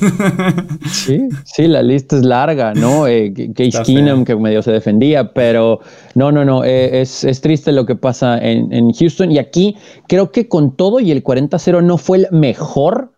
sí, 0.92 1.28
sí, 1.44 1.68
la 1.68 1.82
lista 1.82 2.18
es 2.18 2.24
larga, 2.24 2.74
¿no? 2.74 3.08
Eh, 3.12 3.34
Case 3.56 3.82
Keenum, 3.84 4.24
que 4.24 4.36
medio 4.36 4.62
se 4.62 4.72
defendía, 4.72 5.34
pero 5.34 5.80
no, 6.14 6.32
no, 6.32 6.46
no, 6.46 6.64
eh, 6.64 7.02
es, 7.02 7.24
es, 7.24 7.42
triste 7.42 7.72
lo 7.72 7.86
que 7.86 7.96
pasa 7.96 8.38
en, 8.38 8.72
en, 8.72 8.94
Houston. 8.94 9.32
Y 9.32 9.40
aquí 9.40 9.76
creo 10.08 10.32
que 10.32 10.48
con 10.48 10.76
todo 10.76 11.00
y 11.00 11.12
el 11.12 11.24
40-0 11.24 11.84
no 11.84 11.98
fue 11.98 12.20
el 12.20 12.28
mejor 12.32 13.12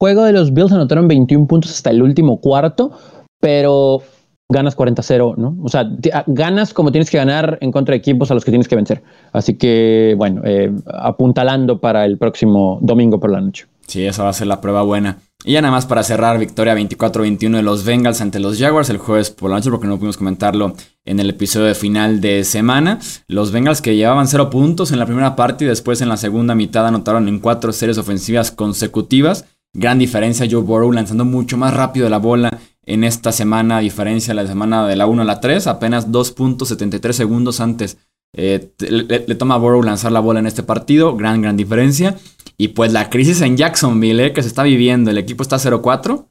juego 0.00 0.24
de 0.24 0.32
los 0.32 0.52
Bills, 0.52 0.72
anotaron 0.72 1.06
21 1.06 1.46
puntos 1.46 1.70
hasta 1.70 1.90
el 1.90 2.02
último 2.02 2.40
cuarto, 2.40 2.92
pero 3.40 4.02
ganas 4.48 4.76
40-0, 4.76 5.36
¿no? 5.36 5.56
O 5.62 5.68
sea, 5.68 5.90
ah, 6.12 6.24
ganas 6.26 6.72
como 6.72 6.92
tienes 6.92 7.10
que 7.10 7.18
ganar 7.18 7.58
en 7.60 7.72
contra 7.72 7.92
de 7.92 7.98
equipos 7.98 8.30
a 8.30 8.34
los 8.34 8.44
que 8.44 8.52
tienes 8.52 8.68
que 8.68 8.76
vencer. 8.76 9.02
Así 9.32 9.54
que, 9.54 10.14
bueno, 10.16 10.42
eh, 10.44 10.72
apuntalando 10.86 11.80
para 11.80 12.04
el 12.04 12.16
próximo 12.18 12.78
domingo 12.80 13.18
por 13.18 13.30
la 13.30 13.40
noche. 13.40 13.66
Sí, 13.86 14.04
esa 14.04 14.24
va 14.24 14.30
a 14.30 14.34
ser 14.34 14.46
la 14.46 14.60
prueba 14.60 14.82
buena. 14.82 15.18
Y 15.44 15.52
ya 15.52 15.62
nada 15.62 15.72
más 15.72 15.86
para 15.86 16.02
cerrar, 16.02 16.38
victoria 16.38 16.74
24-21 16.74 17.56
de 17.56 17.62
los 17.62 17.84
Bengals 17.84 18.20
ante 18.20 18.40
los 18.40 18.58
Jaguars 18.58 18.90
el 18.90 18.98
jueves 18.98 19.30
por 19.30 19.50
la 19.50 19.56
noche, 19.56 19.70
porque 19.70 19.86
no 19.86 19.96
pudimos 19.96 20.16
comentarlo 20.16 20.74
en 21.04 21.20
el 21.20 21.30
episodio 21.30 21.66
de 21.66 21.74
final 21.74 22.20
de 22.20 22.42
semana. 22.42 22.98
Los 23.28 23.52
Bengals 23.52 23.80
que 23.80 23.94
llevaban 23.94 24.26
0 24.26 24.50
puntos 24.50 24.90
en 24.90 24.98
la 24.98 25.06
primera 25.06 25.36
parte 25.36 25.64
y 25.64 25.68
después 25.68 26.00
en 26.00 26.08
la 26.08 26.16
segunda 26.16 26.54
mitad 26.54 26.86
anotaron 26.86 27.28
en 27.28 27.38
cuatro 27.38 27.72
series 27.72 27.98
ofensivas 27.98 28.50
consecutivas. 28.50 29.44
Gran 29.72 29.98
diferencia, 29.98 30.48
Joe 30.50 30.62
Burrow 30.62 30.90
lanzando 30.90 31.24
mucho 31.24 31.56
más 31.56 31.74
rápido 31.74 32.08
la 32.08 32.18
bola 32.18 32.58
en 32.86 33.04
esta 33.04 33.32
semana, 33.32 33.78
a 33.78 33.80
diferencia 33.80 34.32
de 34.32 34.42
la 34.42 34.48
semana 34.48 34.86
de 34.86 34.96
la 34.96 35.06
1 35.06 35.22
a 35.22 35.24
la 35.24 35.40
3, 35.40 35.66
apenas 35.66 36.08
2.73 36.10 37.12
segundos 37.12 37.60
antes 37.60 37.98
eh, 38.36 38.72
le, 38.78 39.34
toma 39.34 39.54
a 39.54 39.58
Burrow 39.58 39.82
lanzar 39.82 40.12
la 40.12 40.20
bola 40.20 40.40
en 40.40 40.46
este 40.46 40.62
partido, 40.62 41.16
gran, 41.16 41.40
gran 41.40 41.56
diferencia. 41.56 42.16
Y 42.58 42.68
pues 42.68 42.92
la 42.92 43.10
crisis 43.10 43.40
en 43.40 43.56
Jacksonville 43.56 44.26
eh, 44.26 44.32
que 44.32 44.42
se 44.42 44.48
está 44.48 44.62
viviendo, 44.62 45.10
el 45.10 45.18
equipo 45.18 45.42
está 45.42 45.56
0-4. 45.56 46.26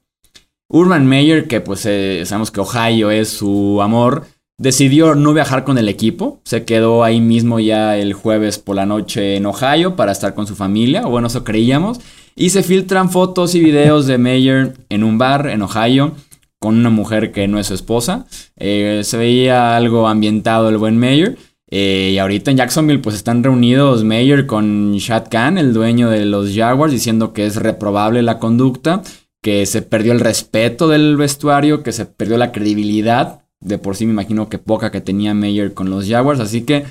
Urban 0.70 1.06
Meyer, 1.08 1.48
que 1.48 1.62
pues 1.62 1.86
eh, 1.86 2.24
sabemos 2.26 2.52
que 2.52 2.62
Ohio 2.62 3.12
es 3.12 3.30
su 3.30 3.82
amor, 3.82 4.26
decidió 4.58 5.14
no 5.16 5.34
viajar 5.34 5.64
con 5.64 5.78
el 5.78 5.90
equipo, 5.90 6.42
se 6.44 6.66
quedó 6.66 7.04
ahí 7.04 7.22
mismo 7.22 7.60
ya 7.60 7.98
el 7.98 8.14
jueves 8.14 8.58
por 8.58 8.76
la 8.76 8.86
noche 8.86 9.36
en 9.36 9.46
Ohio 9.46 9.96
para 9.96 10.12
estar 10.12 10.34
con 10.34 10.48
su 10.48 10.56
familia, 10.56 11.06
o 11.06 11.10
bueno, 11.10 11.28
eso 11.28 11.44
creíamos. 11.44 12.00
Y 12.36 12.50
se 12.50 12.64
filtran 12.64 13.12
fotos 13.12 13.56
y 13.56 13.62
videos 13.62 14.08
de 14.08 14.18
Meyer 14.18 14.74
en 14.90 15.04
un 15.04 15.18
bar 15.18 15.48
en 15.48 15.62
Ohio 15.62 16.14
con 16.60 16.78
una 16.78 16.90
mujer 16.90 17.32
que 17.32 17.48
no 17.48 17.60
es 17.60 17.68
su 17.68 17.74
esposa. 17.74 18.26
Eh, 18.56 19.02
se 19.04 19.18
veía 19.18 19.76
algo 19.76 20.08
ambientado 20.08 20.70
el 20.70 20.78
buen 20.78 20.98
Mayer. 20.98 21.38
Eh, 21.70 22.12
y 22.14 22.18
ahorita 22.20 22.52
en 22.52 22.58
Jacksonville 22.58 23.02
pues 23.02 23.16
están 23.16 23.44
reunidos 23.44 24.04
Mayer 24.04 24.46
con 24.46 24.94
Shad 24.98 25.28
Khan, 25.30 25.58
el 25.58 25.74
dueño 25.74 26.10
de 26.10 26.26
los 26.26 26.56
Jaguars, 26.56 26.94
diciendo 26.94 27.34
que 27.34 27.46
es 27.46 27.56
reprobable 27.56 28.22
la 28.22 28.38
conducta, 28.38 29.02
que 29.42 29.66
se 29.66 29.82
perdió 29.82 30.14
el 30.14 30.20
respeto 30.20 30.88
del 30.88 31.18
vestuario, 31.18 31.84
que 31.84 31.92
se 31.92 32.06
perdió 32.06 32.38
la 32.38 32.52
credibilidad. 32.52 33.42
De 33.60 33.78
por 33.78 33.96
sí 33.96 34.06
me 34.06 34.12
imagino 34.12 34.48
que 34.48 34.60
poca 34.60 34.92
que 34.92 35.02
tenía 35.02 35.34
Mayer 35.34 35.74
con 35.74 35.90
los 35.90 36.08
Jaguars. 36.08 36.40
Así 36.40 36.62
que 36.66 36.86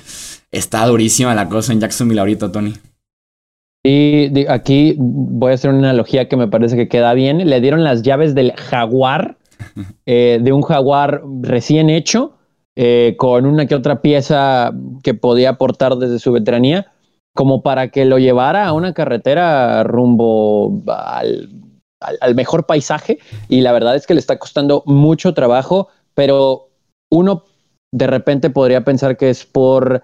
está 0.51 0.85
durísima 0.85 1.35
la 1.35 1.47
cosa 1.47 1.73
en 1.73 1.79
Jacksonville 1.79 2.19
ahorita, 2.19 2.51
Tony. 2.51 2.73
Y 3.83 4.47
aquí 4.47 4.95
voy 4.97 5.51
a 5.51 5.53
hacer 5.53 5.69
una 5.69 5.89
analogía 5.89 6.27
que 6.27 6.35
me 6.35 6.47
parece 6.47 6.75
que 6.75 6.87
queda 6.87 7.13
bien. 7.13 7.47
Le 7.47 7.61
dieron 7.61 7.83
las 7.83 8.01
llaves 8.01 8.33
del 8.33 8.53
jaguar 8.53 9.37
eh, 10.05 10.39
de 10.41 10.53
un 10.53 10.61
jaguar 10.61 11.21
recién 11.41 11.89
hecho, 11.89 12.37
eh, 12.75 13.15
con 13.17 13.45
una 13.45 13.67
que 13.67 13.75
otra 13.75 14.01
pieza 14.01 14.73
que 15.01 15.13
podía 15.13 15.51
aportar 15.51 15.95
desde 15.95 16.19
su 16.19 16.31
veteranía, 16.31 16.91
como 17.33 17.61
para 17.61 17.89
que 17.89 18.05
lo 18.05 18.17
llevara 18.17 18.65
a 18.65 18.73
una 18.73 18.93
carretera 18.93 19.83
rumbo 19.83 20.81
al, 20.87 22.35
mejor 22.35 22.65
paisaje. 22.65 23.19
Y 23.49 23.61
la 23.61 23.71
verdad 23.71 23.95
es 23.95 24.07
que 24.07 24.13
le 24.13 24.19
está 24.19 24.37
costando 24.39 24.83
mucho 24.85 25.33
trabajo, 25.33 25.89
pero 26.13 26.69
uno 27.09 27.43
de 27.91 28.07
repente 28.07 28.49
podría 28.49 28.83
pensar 28.83 29.15
que 29.17 29.29
es 29.29 29.45
por 29.45 30.03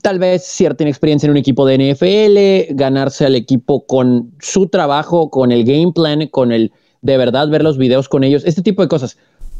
tal 0.00 0.18
vez 0.18 0.44
cierta 0.44 0.84
inexperiencia 0.84 1.26
en 1.26 1.32
un 1.32 1.36
equipo 1.36 1.66
de 1.66 1.92
NFL, 1.92 2.74
ganarse 2.76 3.26
al 3.26 3.34
equipo 3.34 3.86
con 3.86 4.32
su 4.40 4.68
trabajo, 4.68 5.30
con 5.30 5.52
el 5.52 5.64
game 5.64 5.92
plan, 5.92 6.28
con 6.28 6.52
el 6.52 6.72
de 7.02 7.16
verdad 7.16 7.48
ver 7.48 7.62
los 7.62 7.78
videos 7.78 8.08
con 8.08 8.24
ellos, 8.24 8.44
este 8.44 8.62
tipo 8.62 8.82
de 8.82 8.88
cosas. 8.88 9.18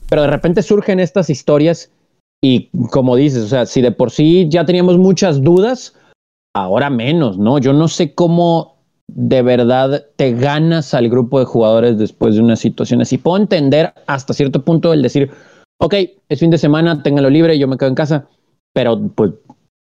Pero 0.08 0.22
de 0.22 0.28
repente 0.28 0.62
surgen 0.62 1.00
estas 1.00 1.30
historias 1.30 1.90
y 2.42 2.68
como 2.90 3.16
dices, 3.16 3.44
o 3.44 3.48
sea, 3.48 3.66
si 3.66 3.80
de 3.82 3.92
por 3.92 4.10
sí 4.10 4.48
ya 4.48 4.64
teníamos 4.64 4.98
muchas 4.98 5.42
dudas, 5.42 5.94
ahora 6.54 6.90
menos, 6.90 7.38
¿no? 7.38 7.58
Yo 7.58 7.72
no 7.72 7.88
sé 7.88 8.14
cómo 8.14 8.76
de 9.08 9.42
verdad 9.42 10.06
te 10.16 10.32
ganas 10.32 10.94
al 10.94 11.08
grupo 11.08 11.38
de 11.38 11.44
jugadores 11.44 11.98
después 11.98 12.34
de 12.34 12.40
una 12.40 12.56
situación 12.56 13.00
así. 13.00 13.18
Puedo 13.18 13.36
entender 13.36 13.92
hasta 14.06 14.34
cierto 14.34 14.64
punto 14.64 14.92
el 14.92 15.02
decir, 15.02 15.30
ok, 15.80 15.94
es 16.28 16.40
fin 16.40 16.50
de 16.50 16.58
semana, 16.58 17.02
ténganlo 17.02 17.30
libre, 17.30 17.58
yo 17.58 17.68
me 17.68 17.76
quedo 17.76 17.90
en 17.90 17.94
casa, 17.94 18.26
pero 18.72 19.00
pues 19.14 19.32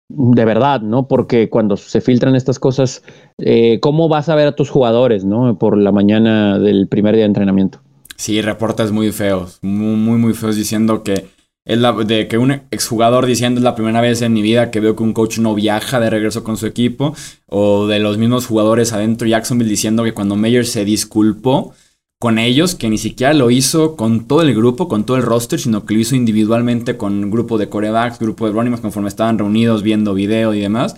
de 0.08 0.44
verdad, 0.44 0.80
¿no? 0.80 1.06
Porque 1.06 1.48
cuando 1.48 1.76
se 1.76 2.00
filtran 2.00 2.34
estas 2.34 2.58
cosas, 2.58 3.02
eh, 3.38 3.78
¿cómo 3.80 4.08
vas 4.08 4.28
a 4.28 4.34
ver 4.34 4.48
a 4.48 4.56
tus 4.56 4.70
jugadores, 4.70 5.24
¿no? 5.24 5.58
Por 5.58 5.76
la 5.76 5.92
mañana 5.92 6.58
del 6.58 6.88
primer 6.88 7.14
día 7.14 7.24
de 7.24 7.28
entrenamiento. 7.28 7.80
Sí, 8.16 8.40
reportes 8.42 8.90
muy 8.90 9.12
feos, 9.12 9.58
muy, 9.62 9.96
muy, 9.96 10.18
muy 10.18 10.34
feos 10.34 10.56
diciendo 10.56 11.02
que 11.04 11.26
Es 11.64 11.78
la, 11.78 11.92
de 11.92 12.28
que 12.28 12.38
un 12.38 12.50
exjugador 12.70 13.26
diciendo 13.26 13.60
es 13.60 13.64
la 13.64 13.74
primera 13.74 14.00
vez 14.00 14.22
en 14.22 14.32
mi 14.32 14.40
vida 14.40 14.70
que 14.70 14.80
veo 14.80 14.96
que 14.96 15.02
un 15.02 15.12
coach 15.12 15.38
no 15.38 15.54
viaja 15.54 16.00
de 16.00 16.08
regreso 16.08 16.42
con 16.42 16.56
su 16.56 16.66
equipo. 16.66 17.14
O 17.46 17.86
de 17.86 17.98
los 17.98 18.16
mismos 18.16 18.46
jugadores 18.46 18.94
adentro 18.94 19.26
de 19.26 19.32
Jacksonville 19.32 19.68
diciendo 19.70 20.02
que 20.02 20.14
cuando 20.14 20.34
Mayer 20.34 20.64
se 20.64 20.86
disculpó 20.86 21.74
con 22.18 22.38
ellos, 22.38 22.74
que 22.74 22.90
ni 22.90 22.98
siquiera 22.98 23.32
lo 23.32 23.50
hizo 23.50 23.94
con 23.94 24.26
todo 24.26 24.42
el 24.42 24.54
grupo, 24.54 24.88
con 24.88 25.04
todo 25.04 25.16
el 25.16 25.22
roster, 25.22 25.60
sino 25.60 25.86
que 25.86 25.94
lo 25.94 26.00
hizo 26.00 26.16
individualmente 26.16 26.96
con 26.96 27.24
un 27.24 27.30
grupo 27.30 27.58
de 27.58 27.68
corebacks, 27.68 28.18
grupo 28.18 28.46
de 28.46 28.52
running 28.52 28.76
conforme 28.78 29.08
estaban 29.08 29.38
reunidos 29.38 29.82
viendo 29.82 30.14
video 30.14 30.52
y 30.52 30.60
demás. 30.60 30.96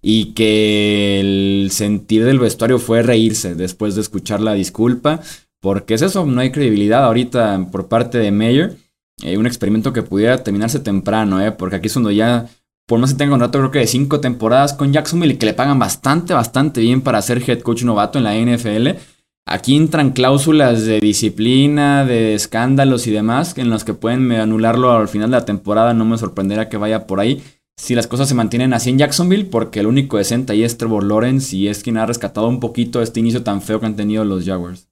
Y 0.00 0.26
que 0.32 1.20
el 1.20 1.70
sentir 1.72 2.24
del 2.24 2.38
vestuario 2.38 2.78
fue 2.78 3.02
reírse 3.02 3.54
después 3.54 3.96
de 3.96 4.00
escuchar 4.00 4.40
la 4.40 4.54
disculpa. 4.54 5.20
Porque 5.60 5.94
es 5.94 6.02
eso, 6.02 6.24
no 6.24 6.40
hay 6.40 6.52
credibilidad 6.52 7.04
ahorita 7.04 7.68
por 7.70 7.88
parte 7.88 8.18
de 8.18 8.30
Mayer. 8.30 8.76
Eh, 9.22 9.36
un 9.36 9.46
experimento 9.46 9.92
que 9.92 10.02
pudiera 10.02 10.42
terminarse 10.42 10.78
temprano, 10.78 11.44
¿eh? 11.44 11.52
porque 11.52 11.76
aquí 11.76 11.88
es 11.88 11.94
donde 11.94 12.14
ya, 12.14 12.48
por 12.86 12.98
más 12.98 13.12
que 13.12 13.18
tenga 13.18 13.34
un 13.34 13.40
rato, 13.40 13.58
creo 13.58 13.70
que 13.70 13.80
de 13.80 13.86
cinco 13.86 14.20
temporadas 14.20 14.72
con 14.72 14.92
Jacksonville 14.92 15.34
y 15.34 15.36
que 15.36 15.44
le 15.44 15.52
pagan 15.52 15.78
bastante, 15.78 16.32
bastante 16.32 16.80
bien 16.80 17.02
para 17.02 17.20
ser 17.20 17.42
head 17.46 17.60
coach 17.60 17.82
novato 17.82 18.18
en 18.18 18.24
la 18.24 18.34
NFL 18.34 18.98
Aquí 19.46 19.76
entran 19.76 20.10
cláusulas 20.10 20.84
de 20.84 21.00
disciplina, 21.00 22.04
de 22.04 22.34
escándalos 22.34 23.06
y 23.06 23.10
demás, 23.10 23.58
en 23.58 23.70
las 23.70 23.84
que 23.84 23.94
pueden 23.94 24.30
anularlo 24.32 24.92
al 24.92 25.08
final 25.08 25.30
de 25.30 25.38
la 25.38 25.44
temporada. 25.44 25.92
No 25.92 26.04
me 26.04 26.18
sorprenderá 26.18 26.68
que 26.68 26.76
vaya 26.76 27.06
por 27.06 27.20
ahí. 27.20 27.42
Si 27.76 27.94
las 27.94 28.06
cosas 28.06 28.28
se 28.28 28.34
mantienen 28.34 28.74
así 28.74 28.90
en 28.90 28.98
Jacksonville, 28.98 29.46
porque 29.46 29.80
el 29.80 29.86
único 29.86 30.18
decente 30.18 30.52
ahí 30.52 30.62
es 30.62 30.76
Trevor 30.76 31.02
Lawrence 31.02 31.56
y 31.56 31.68
es 31.68 31.82
quien 31.82 31.96
ha 31.96 32.06
rescatado 32.06 32.46
un 32.46 32.60
poquito 32.60 33.00
este 33.00 33.20
inicio 33.20 33.42
tan 33.42 33.62
feo 33.62 33.80
que 33.80 33.86
han 33.86 33.96
tenido 33.96 34.24
los 34.24 34.44
Jaguars. 34.44 34.88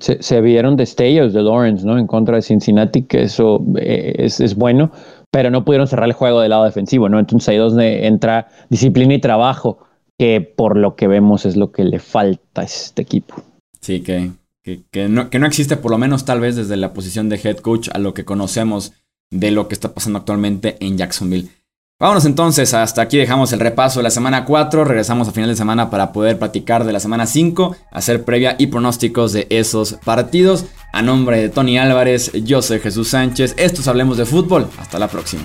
Se, 0.00 0.22
se 0.22 0.40
vieron 0.40 0.76
destellos 0.76 1.32
de 1.32 1.42
Lawrence, 1.42 1.86
¿no? 1.86 1.96
En 1.98 2.06
contra 2.06 2.36
de 2.36 2.42
Cincinnati, 2.42 3.04
que 3.04 3.22
eso 3.22 3.64
eh, 3.78 4.14
es, 4.18 4.40
es, 4.40 4.54
bueno, 4.54 4.90
pero 5.30 5.50
no 5.50 5.64
pudieron 5.64 5.86
cerrar 5.86 6.06
el 6.06 6.12
juego 6.12 6.40
del 6.40 6.50
lado 6.50 6.64
defensivo, 6.64 7.08
¿no? 7.08 7.18
Entonces 7.18 7.48
ahí 7.48 7.56
es 7.56 7.62
donde 7.62 8.06
entra 8.06 8.48
disciplina 8.68 9.14
y 9.14 9.20
trabajo 9.20 9.85
que 10.18 10.40
por 10.40 10.76
lo 10.76 10.96
que 10.96 11.08
vemos 11.08 11.46
es 11.46 11.56
lo 11.56 11.72
que 11.72 11.84
le 11.84 11.98
falta 11.98 12.62
a 12.62 12.64
este 12.64 13.02
equipo. 13.02 13.42
Sí, 13.80 14.00
que, 14.00 14.30
que, 14.90 15.08
no, 15.08 15.30
que 15.30 15.38
no 15.38 15.46
existe 15.46 15.76
por 15.76 15.90
lo 15.90 15.98
menos 15.98 16.24
tal 16.24 16.40
vez 16.40 16.56
desde 16.56 16.76
la 16.76 16.92
posición 16.92 17.28
de 17.28 17.40
head 17.42 17.58
coach 17.58 17.88
a 17.92 17.98
lo 17.98 18.14
que 18.14 18.24
conocemos 18.24 18.92
de 19.30 19.50
lo 19.50 19.68
que 19.68 19.74
está 19.74 19.94
pasando 19.94 20.18
actualmente 20.18 20.76
en 20.80 20.96
Jacksonville. 20.98 21.48
Vámonos 21.98 22.26
entonces, 22.26 22.74
hasta 22.74 23.00
aquí 23.00 23.16
dejamos 23.16 23.54
el 23.54 23.60
repaso 23.60 24.00
de 24.00 24.04
la 24.04 24.10
semana 24.10 24.44
4, 24.44 24.84
regresamos 24.84 25.28
a 25.28 25.32
final 25.32 25.48
de 25.48 25.56
semana 25.56 25.88
para 25.88 26.12
poder 26.12 26.38
platicar 26.38 26.84
de 26.84 26.92
la 26.92 27.00
semana 27.00 27.24
5, 27.24 27.74
hacer 27.90 28.22
previa 28.22 28.54
y 28.58 28.66
pronósticos 28.66 29.32
de 29.32 29.46
esos 29.48 29.94
partidos. 30.04 30.66
A 30.92 31.00
nombre 31.00 31.40
de 31.40 31.48
Tony 31.48 31.78
Álvarez, 31.78 32.32
yo 32.44 32.60
soy 32.60 32.80
Jesús 32.80 33.08
Sánchez, 33.08 33.54
estos 33.56 33.88
Hablemos 33.88 34.18
de 34.18 34.26
Fútbol, 34.26 34.68
hasta 34.78 34.98
la 34.98 35.08
próxima. 35.08 35.44